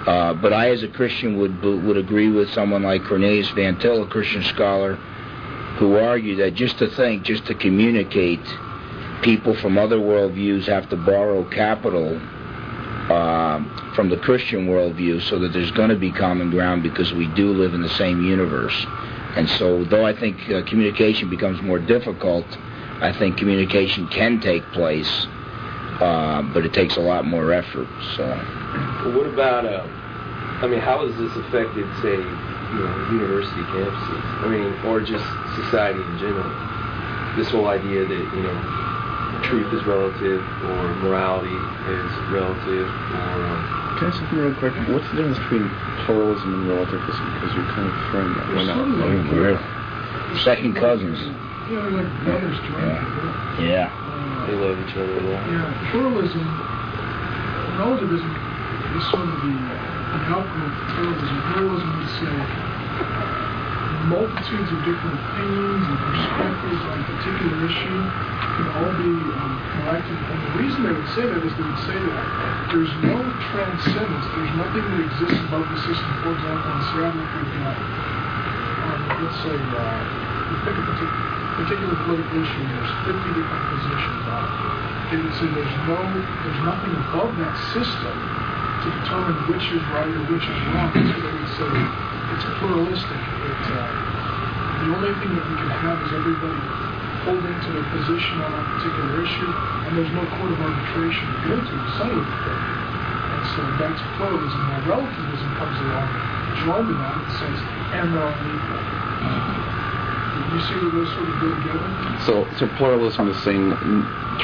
Uh, 0.07 0.35
but 0.35 0.53
I, 0.53 0.71
as 0.71 0.83
a 0.83 0.89
Christian, 0.89 1.39
would 1.39 1.63
would 1.63 1.97
agree 1.97 2.31
with 2.31 2.51
someone 2.53 2.83
like 2.83 3.05
Cornelius 3.05 3.49
Van 3.51 3.79
Til, 3.79 4.03
a 4.03 4.07
Christian 4.07 4.43
scholar, 4.43 4.97
who 5.79 5.97
argued 5.97 6.41
that 6.41 6.55
just 6.55 6.79
to 6.79 6.89
think, 6.89 7.23
just 7.23 7.47
to 7.47 7.55
communicate, 7.55 8.41
people 9.23 9.55
from 9.57 9.79
other 9.79 9.97
worldviews 9.97 10.67
have 10.67 10.89
to 10.91 10.97
borrow 10.97 11.43
capital 11.51 12.21
uh, 13.11 13.95
from 13.95 14.11
the 14.11 14.17
Christian 14.19 14.67
worldview 14.67 15.23
so 15.29 15.39
that 15.39 15.53
there's 15.53 15.71
going 15.73 15.91
to 15.91 15.97
be 15.97 16.13
common 16.13 16.51
ground 16.51 16.83
because 16.83 17.13
we 17.13 17.27
do 17.29 17.53
live 17.53 17.75
in 17.75 17.83
the 17.83 17.89
same 17.91 18.25
universe. 18.25 18.75
And 19.37 19.49
so, 19.51 19.85
though 19.85 20.07
I 20.07 20.15
think 20.15 20.37
uh, 20.51 20.65
communication 20.65 21.29
becomes 21.29 21.61
more 21.63 21.79
difficult, 21.79 22.47
I 23.01 23.13
think 23.19 23.37
communication 23.37 24.07
can 24.09 24.41
take 24.41 24.63
place, 24.73 25.27
uh, 26.01 26.43
but 26.55 26.65
it 26.65 26.73
takes 26.73 26.97
a 26.97 27.01
lot 27.01 27.25
more 27.25 27.53
effort. 27.53 27.89
So, 28.17 28.27
what 29.17 29.27
about? 29.27 29.67
Uh, 29.67 29.87
I 30.65 30.67
mean, 30.67 30.81
how 30.81 31.05
has 31.05 31.13
this 31.21 31.29
affected, 31.45 31.85
say, 32.01 32.17
you 32.17 32.79
know, 32.81 33.13
university 33.13 33.61
campuses? 33.69 34.25
I 34.41 34.49
mean, 34.49 34.73
or 34.89 35.05
just 35.05 35.29
society 35.61 36.01
in 36.01 36.17
general? 36.17 36.49
This 37.37 37.53
whole 37.53 37.69
idea 37.69 38.09
that 38.09 38.25
you 38.33 38.43
know, 38.49 38.57
truth 39.45 39.69
is 39.77 39.85
relative, 39.85 40.41
or 40.41 40.95
morality 41.05 41.53
is 41.53 42.11
relative, 42.33 42.89
or 42.89 43.45
um, 43.45 43.85
can 44.01 44.09
I 44.09 44.09
ask 44.09 44.17
something 44.25 44.39
real 44.41 44.57
quick? 44.57 44.73
What's 44.89 45.05
the 45.13 45.21
difference 45.21 45.39
between 45.45 45.69
pluralism 46.09 46.49
and 46.49 46.65
relativism? 46.73 47.25
Because 47.37 47.53
you're 47.53 47.69
kind 47.77 47.85
of 47.85 47.95
throwing 48.09 48.33
that 48.33 48.49
one 48.57 48.69
out. 48.73 48.89
Oh, 48.89 50.41
Second 50.49 50.81
cousins. 50.81 51.21
Yeah, 51.69 51.93
like 51.93 52.09
brothers 52.25 52.57
trying 52.65 52.89
yeah. 53.61 53.93
yeah. 53.93 53.93
Uh, 53.93 54.47
they 54.49 54.57
love 54.57 54.81
each 54.81 54.97
other 54.97 55.13
a 55.13 55.29
lot. 55.29 55.45
Yeah, 55.45 55.91
pluralism, 55.93 56.45
relativism 57.77 58.33
is 58.97 59.05
sort 59.11 59.29
of 59.29 59.37
the, 59.43 59.74
outcome 60.31 60.63
of 60.63 60.75
pluralism. 61.55 61.89
Would 61.99 62.09
say 62.19 62.75
multitudes 64.09 64.69
of 64.69 64.79
different 64.85 65.17
opinions 65.17 65.81
and 65.81 65.97
perspectives 65.97 66.83
on 66.93 66.97
a 67.01 67.07
particular 67.09 67.57
issue 67.65 68.01
can 68.55 68.67
all 68.77 68.93
be 69.01 69.13
um, 69.33 69.55
collected. 69.81 70.19
And 70.29 70.39
the 70.45 70.53
reason 70.61 70.79
they 70.85 70.93
would 70.93 71.11
say 71.17 71.25
that 71.25 71.41
is 71.41 71.53
they 71.57 71.65
would 71.65 71.85
say 71.89 71.97
that 71.97 72.25
there's 72.69 72.95
no 73.01 73.17
transcendence, 73.49 74.27
there's 74.37 74.55
nothing 74.61 74.85
that 74.85 75.01
exists 75.09 75.41
above 75.49 75.65
the 75.73 75.79
system. 75.89 76.11
For 76.21 76.37
example, 76.37 76.69
in 76.69 76.81
Seattle, 76.93 77.25
we've 77.25 77.53
got, 77.65 77.77
um, 78.85 79.01
let's 79.25 79.39
say, 79.41 79.57
uh, 79.57 80.01
we 80.53 80.55
pick 80.69 80.77
a 80.77 80.85
particular, 80.85 81.25
particular 81.65 81.97
political 82.05 82.37
issue, 82.45 82.63
there's 82.77 82.93
50 83.09 83.41
different 83.41 83.65
positions 83.73 84.25
on 84.29 84.43
it. 84.45 84.55
They 85.11 85.19
would 85.21 85.35
say 85.41 85.47
there's 85.49 85.77
no, 85.89 85.97
there's 85.97 86.63
nothing 86.69 86.93
above 87.09 87.33
that 87.41 87.57
system 87.73 88.44
to 88.85 88.89
determine 89.01 89.33
which 89.49 89.65
is 89.73 89.81
right 89.97 90.13
or 90.13 90.25
which 90.29 90.45
is 90.45 90.61
wrong. 90.77 90.93
So 91.57 91.65
it's 92.37 92.45
pluralistic. 92.61 93.17
Uh, 93.17 94.05
the 94.85 94.93
only 94.93 95.17
thing 95.25 95.33
that 95.33 95.47
we 95.49 95.57
can 95.57 95.73
have 95.73 95.97
is 96.05 96.13
everybody 96.13 96.61
holding 97.25 97.57
to 97.65 97.69
their 97.73 97.89
position 97.97 98.45
on 98.45 98.53
a 98.53 98.63
particular 98.77 99.25
issue, 99.25 99.49
and 99.89 99.97
there's 99.97 100.13
no 100.13 100.29
court 100.37 100.53
of 100.53 100.61
arbitration 100.61 101.25
to 101.25 101.39
go 101.49 101.57
to 101.57 101.77
to. 101.97 102.13
And 102.13 103.43
so 103.57 103.61
that's 103.81 104.03
pluralism. 104.21 104.61
Now 104.69 104.85
relativism 104.85 105.49
comes 105.57 105.77
along, 105.81 106.09
in 106.93 106.97
that, 107.01 107.17
and 107.17 107.33
says, 107.41 107.59
and 107.97 108.13
they're 108.13 108.21
all 108.21 108.37
equal. 108.37 108.85
You 110.53 110.61
see 110.61 110.77
where 110.77 110.93
those 110.93 111.09
sort 111.17 111.25
of 111.25 111.41
go 111.41 111.49
together? 111.57 111.89
So, 112.29 112.45
so 112.61 112.69
pluralism 112.77 113.33
is 113.33 113.41
saying 113.41 113.73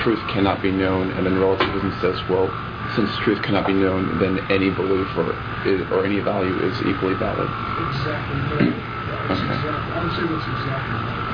truth 0.01 0.20
cannot 0.32 0.62
be 0.64 0.72
known, 0.72 1.12
and 1.12 1.26
then 1.26 1.38
relativism 1.38 1.93
says, 2.01 2.16
well, 2.28 2.49
since 2.97 3.11
truth 3.24 3.43
cannot 3.43 3.66
be 3.66 3.74
known, 3.74 4.18
then 4.18 4.38
any 4.51 4.70
belief 4.70 5.09
or 5.16 5.32
or 5.93 6.05
any 6.05 6.20
value 6.20 6.59
is 6.61 6.74
equally 6.82 7.14
valid. 7.14 7.49
Exactly. 7.88 8.76
Yeah, 9.11 9.16
okay. 9.26 9.43
exactly. 9.43 9.91
I 9.91 10.05
would 10.05 10.14
say 10.14 10.22
that's 10.22 10.47
exactly 10.47 10.95
right. 11.03 11.26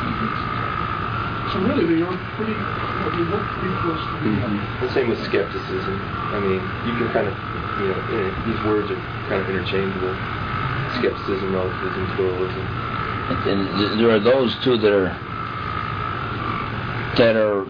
So 1.52 1.60
really, 1.60 1.84
they 1.84 2.00
are 2.02 2.16
pretty. 2.36 2.56
They 2.56 3.24
look 3.28 3.44
pretty 3.60 3.76
close 3.84 4.00
to 4.00 4.16
mm-hmm. 4.24 4.84
The 4.86 4.92
same 4.92 5.08
with 5.08 5.20
skepticism. 5.24 5.94
I 6.32 6.40
mean, 6.40 6.60
you 6.88 6.96
can 6.96 7.12
kind 7.12 7.28
of, 7.28 7.34
you 7.80 7.88
know, 7.92 8.00
these 8.48 8.60
words 8.64 8.90
are 8.90 8.96
kind 9.28 9.44
of 9.44 9.48
interchangeable. 9.48 10.14
skepticism, 10.98 11.52
relativism, 11.52 12.06
pluralism. 12.16 12.66
And 13.46 14.00
there 14.00 14.10
are 14.10 14.20
those 14.20 14.56
too 14.64 14.78
that 14.78 14.92
are 14.92 15.10
that 17.16 17.36
are 17.36 17.62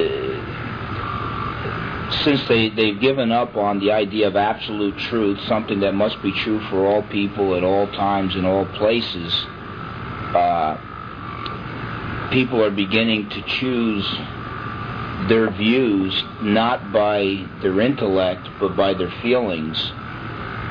uh, 0.00 0.34
since 2.24 2.46
they 2.48 2.70
they've 2.70 3.00
given 3.00 3.30
up 3.30 3.56
on 3.56 3.78
the 3.78 3.92
idea 3.92 4.26
of 4.28 4.36
absolute 4.36 4.96
truth, 4.98 5.38
something 5.46 5.80
that 5.80 5.94
must 5.94 6.20
be 6.22 6.32
true 6.32 6.60
for 6.68 6.86
all 6.86 7.02
people 7.02 7.54
at 7.54 7.62
all 7.62 7.86
times 7.92 8.34
in 8.34 8.44
all 8.44 8.66
places. 8.66 9.32
Uh, 10.34 10.76
people 12.32 12.64
are 12.64 12.70
beginning 12.70 13.28
to 13.30 13.42
choose 13.42 14.04
their 15.28 15.50
views 15.50 16.22
not 16.42 16.92
by 16.92 17.46
their 17.62 17.80
intellect 17.80 18.48
but 18.58 18.76
by 18.76 18.92
their 18.92 19.10
feelings 19.22 19.78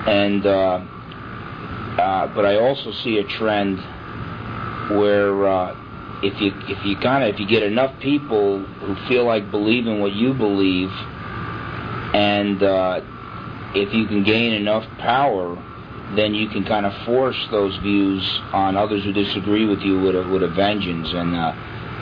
and 0.05 0.45
uh, 0.45 0.83
uh, 1.97 2.27
but 2.35 2.45
I 2.45 2.57
also 2.57 2.91
see 2.91 3.17
a 3.19 3.23
trend 3.23 3.79
where 4.99 5.47
uh, 5.47 5.75
if 6.23 6.41
you 6.41 6.51
if 6.67 6.85
you 6.85 6.97
kind 6.97 7.23
of 7.23 7.33
if 7.33 7.39
you 7.39 7.47
get 7.47 7.63
enough 7.63 7.99
people 7.99 8.65
who 8.65 8.95
feel 9.07 9.25
like 9.25 9.49
believing 9.51 10.01
what 10.01 10.11
you 10.11 10.33
believe, 10.33 10.89
and 12.13 12.61
uh, 12.61 13.01
if 13.75 13.93
you 13.93 14.05
can 14.05 14.23
gain 14.23 14.53
enough 14.53 14.85
power, 14.99 15.55
then 16.15 16.35
you 16.35 16.47
can 16.49 16.63
kind 16.63 16.85
of 16.85 16.93
force 17.05 17.37
those 17.49 17.75
views 17.77 18.23
on 18.51 18.77
others 18.77 19.03
who 19.03 19.11
disagree 19.11 19.65
with 19.65 19.79
you 19.79 19.99
with 19.99 20.15
a, 20.15 20.27
with 20.29 20.43
a 20.43 20.49
vengeance. 20.49 21.09
And 21.11 21.35
uh, 21.35 21.51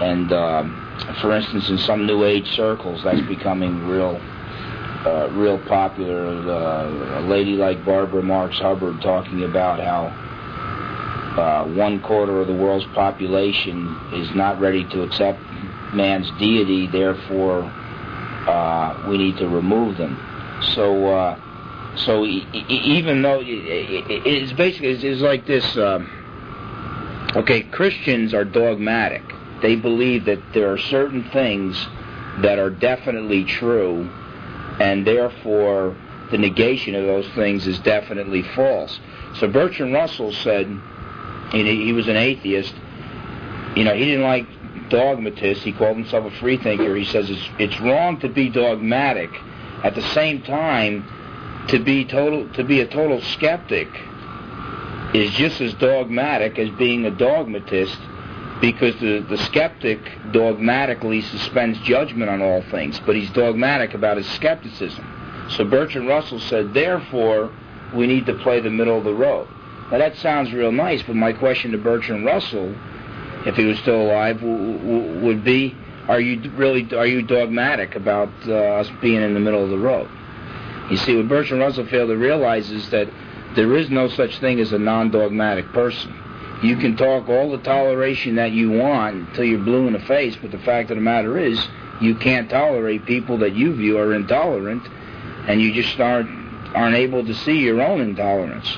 and 0.02 0.34
um, 0.34 1.16
for 1.22 1.36
instance, 1.36 1.70
in 1.70 1.78
some 1.78 2.06
New 2.06 2.26
Age 2.26 2.48
circles, 2.56 3.04
that's 3.04 3.22
becoming 3.28 3.88
real 3.88 4.20
uh, 5.06 5.30
real 5.32 5.60
popular. 5.66 6.28
Uh, 6.28 7.20
a 7.20 7.24
lady 7.28 7.54
like 7.54 7.86
Barbara 7.86 8.22
Marx 8.22 8.58
Hubbard 8.58 9.02
talking 9.02 9.44
about 9.44 9.80
how 9.80 10.08
uh, 11.40 11.68
one 11.68 12.02
quarter 12.02 12.42
of 12.42 12.48
the 12.48 12.54
world's 12.54 12.86
population 12.94 13.98
is 14.14 14.36
not 14.36 14.60
ready 14.60 14.84
to 14.90 15.04
accept 15.04 15.40
man's 15.94 16.30
deity, 16.40 16.88
therefore 16.88 17.72
uh, 18.48 19.04
we 19.08 19.18
need 19.18 19.38
to 19.38 19.48
remove 19.48 19.98
them. 19.98 20.18
So, 20.76 21.08
uh, 21.08 21.40
so 21.96 22.26
e- 22.26 22.48
e- 22.54 22.66
even 22.70 23.22
though 23.22 23.42
it's 23.44 24.54
basically 24.54 24.90
it's, 24.90 25.04
it's 25.04 25.22
like 25.22 25.46
this. 25.46 25.78
Um, 25.78 26.10
okay, 27.36 27.64
Christians 27.64 28.34
are 28.34 28.46
dogmatic. 28.46 29.24
They 29.62 29.76
believe 29.76 30.26
that 30.26 30.40
there 30.54 30.72
are 30.72 30.78
certain 30.78 31.24
things 31.32 31.78
that 32.42 32.58
are 32.58 32.70
definitely 32.70 33.44
true 33.44 34.10
and 34.80 35.06
therefore 35.06 35.96
the 36.32 36.38
negation 36.38 36.96
of 36.96 37.06
those 37.06 37.28
things 37.36 37.68
is 37.68 37.78
definitely 37.80 38.42
false. 38.56 39.00
So 39.36 39.48
Bertrand 39.48 39.94
Russell 39.94 40.32
said, 40.32 40.68
he 41.52 41.94
was 41.94 42.08
an 42.08 42.16
atheist, 42.16 42.74
you 43.76 43.84
know, 43.84 43.94
he 43.94 44.06
didn't 44.06 44.24
like 44.24 44.48
dogmatists. 44.92 45.64
He 45.64 45.72
called 45.72 45.98
himself 45.98 46.32
a 46.32 46.38
freethinker. 46.38 46.96
He 46.96 47.06
says 47.06 47.30
it's, 47.30 47.50
it's 47.58 47.80
wrong 47.80 48.20
to 48.20 48.30
be 48.30 48.50
dogmatic. 48.50 49.32
At 49.84 49.96
the 49.96 50.04
same 50.14 50.44
time, 50.44 51.66
to 51.70 51.80
be 51.80 52.06
total 52.06 52.48
to 52.54 52.64
be 52.64 52.82
a 52.82 52.88
total 52.88 53.22
skeptic 53.22 53.88
is 55.14 55.32
just 55.34 55.60
as 55.62 55.74
dogmatic 55.76 56.58
as 56.60 56.70
being 56.72 57.06
a 57.06 57.12
dogmatist 57.12 57.98
because 58.62 58.96
the, 59.00 59.26
the 59.28 59.38
skeptic 59.38 60.00
dogmatically 60.32 61.22
suspends 61.22 61.80
judgment 61.80 62.30
on 62.30 62.42
all 62.42 62.62
things, 62.70 63.00
but 63.06 63.16
he's 63.16 63.30
dogmatic 63.32 63.94
about 63.94 64.18
his 64.18 64.28
skepticism. 64.30 65.48
So 65.50 65.66
Bertrand 65.66 66.08
Russell 66.08 66.40
said, 66.40 66.74
therefore, 66.74 67.52
we 67.94 68.08
need 68.08 68.26
to 68.28 68.36
play 68.36 68.62
the 68.62 68.70
middle 68.70 68.98
of 68.98 69.04
the 69.04 69.14
road. 69.14 69.48
Now 69.92 69.98
that 69.98 70.16
sounds 70.18 70.54
real 70.54 70.72
nice, 70.72 71.02
but 71.02 71.16
my 71.16 71.34
question 71.34 71.72
to 71.72 71.78
Bertrand 71.78 72.24
Russell, 72.24 72.74
if 73.46 73.56
he 73.56 73.66
was 73.66 73.78
still 73.80 74.02
alive, 74.02 74.40
w- 74.40 74.78
w- 74.78 75.20
would 75.26 75.44
be, 75.44 75.76
are 76.08 76.20
you 76.20 76.50
really 76.52 76.94
are 76.96 77.06
you 77.06 77.22
dogmatic 77.22 77.96
about 77.96 78.30
uh, 78.48 78.54
us 78.54 78.90
being 79.02 79.22
in 79.22 79.34
the 79.34 79.40
middle 79.40 79.64
of 79.64 79.70
the 79.70 79.78
road? 79.78 80.10
You 80.90 80.98
see, 80.98 81.16
what 81.16 81.28
Bertrand 81.28 81.62
Russell 81.62 81.86
failed 81.86 82.10
to 82.10 82.18
realize 82.18 82.70
is 82.70 82.90
that 82.90 83.10
there 83.56 83.76
is 83.76 83.90
no 83.90 84.08
such 84.10 84.40
thing 84.40 84.60
as 84.60 84.74
a 84.74 84.80
non-dogmatic 84.80 85.72
person. 85.74 86.14
You 86.64 86.78
can 86.78 86.96
talk 86.96 87.28
all 87.30 87.52
the 87.52 87.58
toleration 87.64 88.36
that 88.36 88.52
you 88.52 88.72
want 88.72 89.16
until 89.16 89.46
you're 89.46 89.60
blue 89.60 89.88
in 89.88 89.94
the 89.94 90.00
face, 90.00 90.36
but 90.42 90.52
the 90.52 90.60
fact 90.60 90.92
of 90.92 90.98
the 90.98 91.02
matter 91.02 91.38
is, 91.38 91.60
you 92.02 92.16
can't 92.16 92.50
tolerate 92.50 93.06
people 93.06 93.38
that 93.40 93.54
you 93.54 93.74
view 93.74 93.98
are 93.98 94.14
intolerant, 94.14 94.84
and 95.48 95.62
you 95.62 95.74
just 95.74 96.00
aren't 96.00 96.30
aren't 96.76 96.96
able 96.96 97.26
to 97.26 97.34
see 97.34 97.60
your 97.60 97.82
own 97.82 98.00
intolerance. 98.00 98.78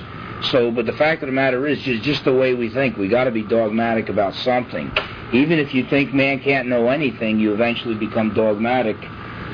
So, 0.52 0.72
but 0.72 0.86
the 0.86 0.94
fact 0.94 1.24
of 1.24 1.28
the 1.28 1.34
matter 1.34 1.66
is, 1.68 1.80
just 1.82 2.04
just 2.04 2.26
the 2.26 2.34
way 2.34 2.54
we 2.54 2.70
think, 2.70 2.98
we 2.98 3.08
got 3.08 3.26
to 3.26 3.32
be 3.32 3.44
dogmatic 3.44 4.10
about 4.10 4.36
something. 4.36 4.91
Even 5.32 5.58
if 5.58 5.74
you 5.74 5.86
think 5.86 6.14
man 6.14 6.39
can't 6.39 6.68
know 6.68 6.89
anything, 6.89 7.39
you 7.39 7.54
eventually 7.54 7.96
become 7.96 8.34
dogmatic 8.34 8.98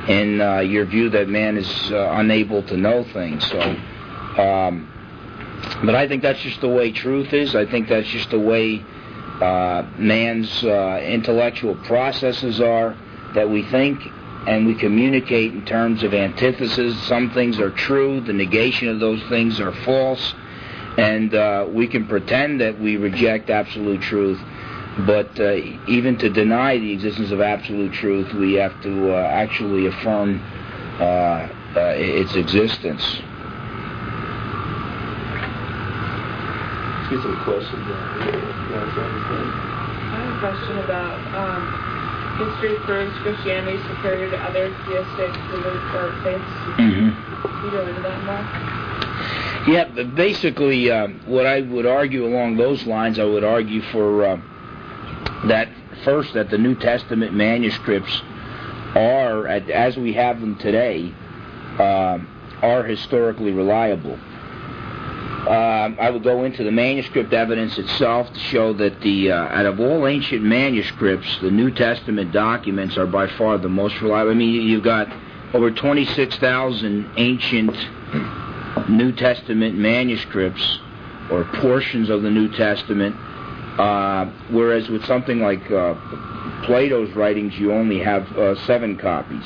in 0.07 0.41
uh, 0.41 0.59
your 0.59 0.85
view 0.85 1.09
that 1.09 1.29
man 1.29 1.57
is 1.57 1.91
uh, 1.91 2.13
unable 2.13 2.63
to 2.63 2.77
know 2.77 3.03
things. 3.05 3.47
So. 3.49 3.59
Um, 4.41 4.89
but 5.85 5.95
I 5.95 6.07
think 6.07 6.23
that's 6.23 6.39
just 6.39 6.61
the 6.61 6.69
way 6.69 6.91
truth 6.91 7.33
is. 7.33 7.55
I 7.55 7.65
think 7.65 7.89
that's 7.89 8.07
just 8.07 8.31
the 8.31 8.39
way 8.39 8.83
uh, 9.41 9.87
man's 9.97 10.63
uh, 10.63 11.01
intellectual 11.03 11.75
processes 11.75 12.59
are, 12.59 12.97
that 13.35 13.49
we 13.49 13.63
think 13.63 14.01
and 14.47 14.65
we 14.65 14.73
communicate 14.75 15.53
in 15.53 15.65
terms 15.65 16.03
of 16.03 16.13
antithesis. 16.13 17.01
Some 17.07 17.31
things 17.31 17.59
are 17.59 17.69
true, 17.69 18.21
the 18.21 18.33
negation 18.33 18.87
of 18.87 18.99
those 18.99 19.21
things 19.29 19.59
are 19.59 19.71
false, 19.83 20.33
and 20.99 21.33
uh, 21.33 21.65
we 21.69 21.87
can 21.87 22.07
pretend 22.07 22.61
that 22.61 22.79
we 22.79 22.97
reject 22.97 23.49
absolute 23.49 24.01
truth. 24.01 24.39
But 25.05 25.39
uh, 25.39 25.53
even 25.87 26.17
to 26.17 26.29
deny 26.29 26.77
the 26.77 26.91
existence 26.91 27.31
of 27.31 27.39
absolute 27.39 27.93
truth, 27.93 28.33
we 28.33 28.53
have 28.53 28.81
to 28.81 29.13
uh, 29.13 29.21
actually 29.21 29.85
affirm 29.85 30.41
uh, 30.99 31.47
its 31.75 32.35
existence. 32.35 33.21
get 37.09 37.23
some 37.23 37.43
questions. 37.43 37.81
I 37.89 37.95
have 40.13 40.29
a 40.29 40.39
question 40.39 40.77
about 40.77 41.17
um, 41.33 41.65
history 42.37 42.77
proves 42.85 43.17
Christianity 43.23 43.81
superior 43.87 44.29
to 44.29 44.37
other 44.37 44.69
theistic 44.85 45.33
religious 45.49 45.93
or 45.95 46.13
faiths. 46.23 46.45
Mm-hmm. 46.77 47.09
Can 47.41 47.65
you 47.65 47.71
go 47.71 47.87
into 47.87 48.01
that 48.01 48.23
more? 48.23 48.45
Yeah, 49.69 49.83
basically, 49.83 50.89
uh, 50.89 51.09
what 51.27 51.45
I 51.45 51.61
would 51.61 51.85
argue 51.85 52.25
along 52.25 52.57
those 52.57 52.87
lines, 52.87 53.19
I 53.19 53.23
would 53.23 53.43
argue 53.43 53.83
for 53.91 54.25
uh, 54.25 54.41
that 55.47 55.69
first 56.03 56.33
that 56.33 56.49
the 56.49 56.57
New 56.57 56.73
Testament 56.73 57.35
manuscripts 57.35 58.19
are, 58.95 59.45
as 59.47 59.95
we 59.95 60.13
have 60.13 60.41
them 60.41 60.57
today, 60.57 61.13
uh, 61.77 62.17
are 62.63 62.83
historically 62.83 63.51
reliable. 63.51 64.15
Um, 64.15 65.97
I 66.01 66.09
would 66.09 66.23
go 66.23 66.45
into 66.45 66.63
the 66.63 66.71
manuscript 66.71 67.31
evidence 67.31 67.77
itself 67.77 68.33
to 68.33 68.39
show 68.39 68.73
that 68.73 69.01
the 69.01 69.31
uh, 69.31 69.35
out 69.35 69.67
of 69.67 69.79
all 69.79 70.07
ancient 70.07 70.41
manuscripts, 70.41 71.27
the 71.43 71.51
New 71.51 71.69
Testament 71.69 72.31
documents 72.31 72.97
are 72.97 73.05
by 73.05 73.27
far 73.37 73.59
the 73.59 73.69
most 73.69 74.01
reliable. 74.01 74.31
I 74.31 74.33
mean, 74.33 74.67
you've 74.67 74.83
got 74.83 75.15
over 75.53 75.69
26,000 75.69 77.11
ancient 77.17 77.75
New 78.89 79.11
Testament 79.11 79.77
manuscripts 79.77 80.79
or 81.31 81.45
portions 81.55 82.09
of 82.09 82.23
the 82.23 82.29
New 82.29 82.49
Testament, 82.49 83.15
uh, 83.79 84.25
whereas 84.49 84.89
with 84.89 85.05
something 85.05 85.39
like 85.39 85.69
uh, 85.71 85.93
Plato's 86.65 87.11
writings, 87.11 87.57
you 87.57 87.71
only 87.71 87.99
have 87.99 88.29
uh, 88.37 88.55
seven 88.65 88.97
copies. 88.97 89.45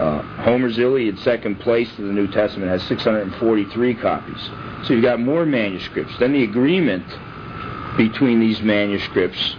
Uh, 0.00 0.22
Homer's 0.42 0.78
Iliad, 0.78 1.18
second 1.20 1.60
place 1.60 1.94
to 1.96 2.02
the 2.02 2.12
New 2.12 2.26
Testament, 2.26 2.70
has 2.70 2.82
643 2.84 3.94
copies. 3.94 4.50
So 4.86 4.94
you've 4.94 5.02
got 5.02 5.20
more 5.20 5.46
manuscripts. 5.46 6.18
Then 6.18 6.32
the 6.32 6.42
agreement 6.42 7.06
between 7.96 8.40
these 8.40 8.60
manuscripts 8.60 9.54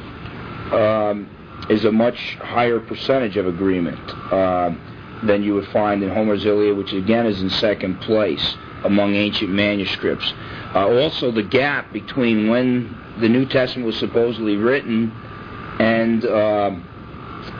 um, 0.72 1.30
is 1.70 1.86
a 1.86 1.91
much 1.91 2.36
higher 2.41 2.80
percentage 2.80 3.38
of 3.38 3.47
agreement 3.47 3.99
uh, 4.32 4.76
than 5.24 5.41
you 5.41 5.53
would 5.53 5.68
find 5.70 6.03
in 6.03 6.10
Homer's 6.10 6.45
Iliad, 6.45 6.76
which 6.76 6.91
again 6.91 7.26
is 7.28 7.41
in 7.41 7.49
second 7.49 8.01
place 8.01 8.58
among 8.86 9.15
ancient 9.15 9.51
manuscripts. 9.51 10.31
Uh, 10.73 10.88
also, 10.88 11.31
the 11.31 11.43
gap 11.43 11.91
between 11.91 12.49
when 12.49 12.95
the 13.19 13.29
New 13.29 13.45
Testament 13.45 13.86
was 13.86 13.97
supposedly 13.97 14.57
written 14.57 15.11
and 15.79 16.25
uh, 16.25 16.71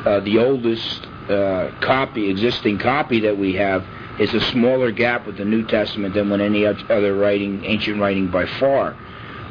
uh 0.06 0.20
the 0.22 0.38
oldest 0.38 1.06
uh, 1.30 1.72
copy, 1.82 2.30
existing 2.30 2.78
copy 2.78 3.22
that 3.22 3.38
we 3.38 3.54
have, 3.54 3.86
is 4.20 4.34
a 4.34 4.40
smaller 4.52 4.92
gap 4.92 5.26
with 5.26 5.38
the 5.38 5.46
New 5.46 5.66
Testament 5.66 6.14
than 6.14 6.30
with 6.30 6.42
any 6.42 6.66
other 6.66 7.16
writing, 7.16 7.66
ancient 7.66 8.00
writing 8.00 8.30
by 8.30 8.46
far. 8.46 8.96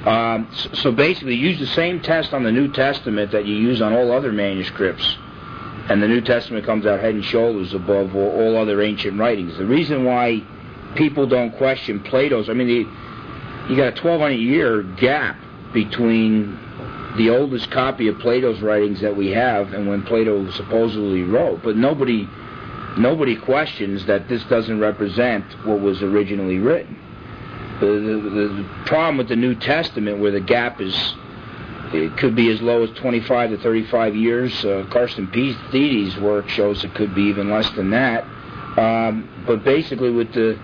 Um, 0.06 0.48
so 0.74 0.92
basically, 0.92 1.34
use 1.34 1.58
the 1.58 1.66
same 1.66 2.00
test 2.00 2.32
on 2.32 2.42
the 2.42 2.52
New 2.52 2.70
Testament 2.72 3.32
that 3.32 3.46
you 3.46 3.56
use 3.56 3.80
on 3.80 3.92
all 3.92 4.12
other 4.12 4.32
manuscripts, 4.32 5.16
and 5.88 6.02
the 6.02 6.08
New 6.08 6.20
Testament 6.20 6.64
comes 6.64 6.86
out 6.86 7.00
head 7.00 7.14
and 7.14 7.24
shoulders 7.24 7.72
above 7.74 8.14
all, 8.14 8.30
all 8.30 8.56
other 8.56 8.82
ancient 8.82 9.18
writings. 9.18 9.56
The 9.56 9.66
reason 9.66 10.04
why 10.04 10.42
people 10.94 11.26
don't 11.26 11.56
question 11.56 12.00
Plato's. 12.00 12.48
I 12.48 12.52
mean, 12.52 12.68
the, 12.68 13.70
you 13.70 13.76
got 13.76 13.98
a 13.98 14.02
1200 14.02 14.32
year 14.34 14.82
gap 14.82 15.36
between 15.72 16.58
the 17.16 17.30
oldest 17.30 17.70
copy 17.70 18.08
of 18.08 18.18
Plato's 18.18 18.60
writings 18.60 19.00
that 19.00 19.16
we 19.16 19.30
have 19.30 19.72
and 19.72 19.88
when 19.88 20.02
Plato 20.02 20.50
supposedly 20.52 21.22
wrote. 21.22 21.62
But 21.62 21.76
nobody 21.76 22.28
nobody 22.96 23.36
questions 23.36 24.06
that 24.06 24.28
this 24.28 24.42
doesn't 24.44 24.78
represent 24.78 25.44
what 25.66 25.80
was 25.80 26.02
originally 26.02 26.58
written. 26.58 26.98
The, 27.80 27.86
the, 27.86 28.30
the 28.62 28.68
problem 28.86 29.16
with 29.16 29.28
the 29.28 29.36
New 29.36 29.54
Testament, 29.56 30.20
where 30.20 30.30
the 30.30 30.40
gap 30.40 30.80
is, 30.80 30.94
it 31.92 32.16
could 32.16 32.36
be 32.36 32.50
as 32.50 32.62
low 32.62 32.84
as 32.84 32.90
25 32.90 33.50
to 33.50 33.58
35 33.58 34.14
years. 34.14 34.64
Uh, 34.64 34.86
Carsten 34.90 35.26
Thiede's 35.32 36.16
work 36.18 36.48
shows 36.48 36.84
it 36.84 36.94
could 36.94 37.14
be 37.14 37.22
even 37.22 37.50
less 37.50 37.68
than 37.70 37.90
that. 37.90 38.24
Um, 38.78 39.28
but 39.46 39.64
basically, 39.64 40.10
with 40.10 40.32
the 40.32 40.58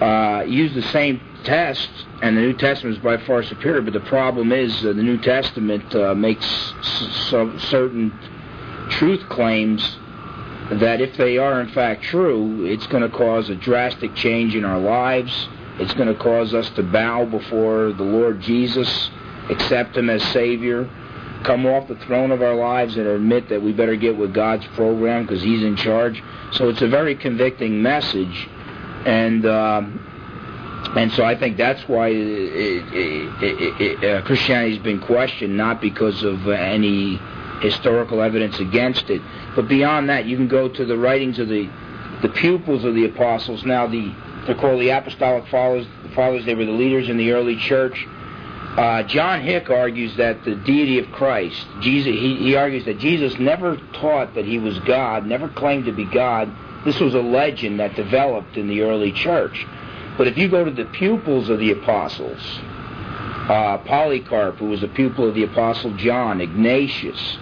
uh, 0.00 0.44
use 0.46 0.74
the 0.74 0.82
same 0.90 1.20
test, 1.44 1.88
and 2.22 2.36
the 2.36 2.40
New 2.40 2.52
Testament 2.54 2.96
is 2.96 3.02
by 3.02 3.16
far 3.18 3.42
superior. 3.42 3.82
But 3.82 3.92
the 3.92 4.00
problem 4.00 4.52
is 4.52 4.74
uh, 4.84 4.92
the 4.92 5.02
New 5.02 5.18
Testament 5.18 5.94
uh, 5.94 6.14
makes 6.14 6.44
s- 6.44 7.34
certain 7.70 8.12
truth 8.90 9.28
claims 9.28 9.96
that 10.70 11.00
if 11.00 11.16
they 11.16 11.38
are 11.38 11.60
in 11.60 11.68
fact 11.70 12.02
true, 12.04 12.64
it's 12.66 12.86
going 12.88 13.02
to 13.02 13.08
cause 13.08 13.48
a 13.48 13.54
drastic 13.54 14.14
change 14.14 14.54
in 14.54 14.64
our 14.64 14.78
lives. 14.78 15.48
It's 15.78 15.94
going 15.94 16.08
to 16.08 16.20
cause 16.20 16.54
us 16.54 16.68
to 16.70 16.82
bow 16.82 17.24
before 17.24 17.92
the 17.92 18.02
Lord 18.02 18.40
Jesus, 18.40 19.10
accept 19.48 19.96
Him 19.96 20.10
as 20.10 20.22
Savior, 20.32 20.90
come 21.44 21.66
off 21.66 21.88
the 21.88 21.94
throne 22.06 22.32
of 22.32 22.42
our 22.42 22.54
lives 22.54 22.96
and 22.96 23.06
admit 23.06 23.48
that 23.48 23.62
we 23.62 23.72
better 23.72 23.94
get 23.96 24.16
with 24.16 24.34
God's 24.34 24.66
program 24.74 25.24
because 25.24 25.42
He's 25.42 25.62
in 25.62 25.76
charge. 25.76 26.22
So 26.52 26.68
it's 26.68 26.82
a 26.82 26.88
very 26.88 27.14
convicting 27.14 27.80
message, 27.80 28.48
and 29.06 29.46
um, 29.46 30.04
and 30.96 31.12
so 31.12 31.24
I 31.24 31.38
think 31.38 31.56
that's 31.56 31.86
why 31.88 32.08
it, 32.08 32.18
it, 32.92 33.80
it, 33.80 34.04
uh, 34.04 34.22
Christianity's 34.22 34.78
been 34.78 35.00
questioned, 35.00 35.56
not 35.56 35.80
because 35.80 36.22
of 36.22 36.48
any 36.48 37.20
historical 37.60 38.22
evidence 38.22 38.58
against 38.58 39.10
it. 39.10 39.20
But 39.54 39.68
beyond 39.68 40.08
that, 40.08 40.26
you 40.26 40.36
can 40.36 40.48
go 40.48 40.68
to 40.68 40.84
the 40.84 40.96
writings 40.96 41.38
of 41.38 41.48
the 41.48 41.68
the 42.22 42.28
pupils 42.28 42.84
of 42.84 42.94
the 42.94 43.04
apostles. 43.04 43.64
Now, 43.64 43.86
the 43.86 44.14
they're 44.46 44.54
called 44.54 44.80
the 44.80 44.90
apostolic 44.90 45.46
fathers. 45.48 45.86
The 46.02 46.14
fathers 46.14 46.46
they 46.46 46.54
were 46.54 46.64
the 46.64 46.72
leaders 46.72 47.08
in 47.08 47.16
the 47.16 47.32
early 47.32 47.56
church. 47.56 48.06
Uh, 48.78 49.02
John 49.02 49.40
Hick 49.40 49.70
argues 49.70 50.16
that 50.18 50.44
the 50.44 50.54
deity 50.54 51.00
of 51.00 51.10
Christ, 51.10 51.66
Jesus, 51.80 52.12
he, 52.12 52.36
he 52.36 52.54
argues 52.54 52.84
that 52.84 53.00
Jesus 53.00 53.36
never 53.40 53.76
taught 53.94 54.36
that 54.36 54.44
he 54.44 54.58
was 54.58 54.78
God, 54.80 55.26
never 55.26 55.48
claimed 55.48 55.86
to 55.86 55.92
be 55.92 56.04
God. 56.04 56.48
This 56.84 57.00
was 57.00 57.14
a 57.14 57.20
legend 57.20 57.80
that 57.80 57.94
developed 57.94 58.56
in 58.56 58.68
the 58.68 58.82
early 58.82 59.12
church. 59.12 59.66
But 60.16 60.26
if 60.26 60.36
you 60.38 60.48
go 60.48 60.64
to 60.64 60.70
the 60.70 60.84
pupils 60.84 61.48
of 61.48 61.58
the 61.58 61.72
apostles, 61.72 62.40
uh, 63.48 63.78
Polycarp, 63.78 64.56
who 64.56 64.66
was 64.66 64.82
a 64.82 64.88
pupil 64.88 65.28
of 65.28 65.34
the 65.34 65.44
apostle 65.44 65.94
John, 65.96 66.40
Ignatius, 66.40 67.38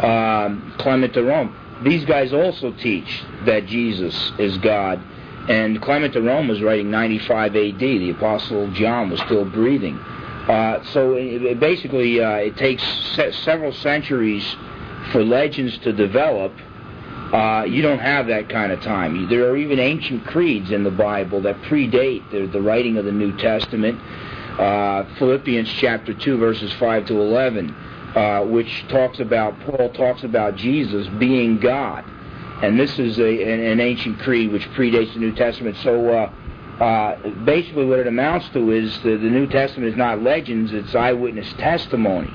um, 0.00 0.74
Clement 0.78 1.16
of 1.16 1.26
Rome. 1.26 1.54
These 1.82 2.04
guys 2.04 2.32
also 2.32 2.72
teach 2.72 3.22
that 3.44 3.66
Jesus 3.66 4.32
is 4.38 4.56
God. 4.58 5.02
And 5.48 5.82
Clement 5.82 6.14
of 6.14 6.24
Rome 6.24 6.48
was 6.48 6.62
writing 6.62 6.90
95 6.90 7.56
AD. 7.56 7.78
The 7.78 8.10
Apostle 8.10 8.70
John 8.72 9.10
was 9.10 9.20
still 9.20 9.44
breathing. 9.44 9.98
Uh, 9.98 10.82
so 10.92 11.14
it, 11.14 11.58
basically, 11.58 12.22
uh, 12.22 12.36
it 12.36 12.56
takes 12.56 12.82
se- 13.14 13.32
several 13.42 13.72
centuries 13.72 14.44
for 15.10 15.24
legends 15.24 15.76
to 15.78 15.92
develop. 15.92 16.52
Uh, 17.32 17.64
you 17.64 17.80
don't 17.80 17.98
have 17.98 18.26
that 18.26 18.48
kind 18.48 18.72
of 18.72 18.80
time. 18.82 19.28
There 19.28 19.48
are 19.48 19.56
even 19.56 19.78
ancient 19.78 20.26
creeds 20.26 20.70
in 20.70 20.84
the 20.84 20.90
Bible 20.90 21.40
that 21.42 21.56
predate 21.62 22.30
the, 22.30 22.46
the 22.46 22.60
writing 22.60 22.98
of 22.98 23.06
the 23.06 23.12
New 23.12 23.36
Testament. 23.38 23.98
Uh, 24.60 25.04
Philippians 25.18 25.68
chapter 25.68 26.12
2, 26.12 26.36
verses 26.36 26.72
5 26.74 27.06
to 27.06 27.18
11 27.18 27.74
uh, 28.14 28.44
which 28.44 28.84
talks 28.88 29.20
about 29.20 29.58
Paul 29.60 29.90
talks 29.90 30.22
about 30.22 30.56
Jesus 30.56 31.06
being 31.18 31.58
God, 31.58 32.04
and 32.62 32.78
this 32.78 32.98
is 32.98 33.18
a, 33.18 33.42
an, 33.42 33.60
an 33.60 33.80
ancient 33.80 34.18
creed 34.20 34.52
which 34.52 34.68
predates 34.70 35.12
the 35.14 35.20
New 35.20 35.34
Testament. 35.34 35.76
So. 35.82 36.08
Uh, 36.08 36.32
uh, 36.80 37.28
basically, 37.44 37.84
what 37.84 38.00
it 38.00 38.08
amounts 38.08 38.48
to 38.48 38.72
is 38.72 38.98
the, 39.02 39.10
the 39.10 39.30
New 39.30 39.46
Testament 39.46 39.90
is 39.90 39.96
not 39.96 40.22
legends; 40.22 40.72
it's 40.72 40.94
eyewitness 40.94 41.52
testimony. 41.52 42.32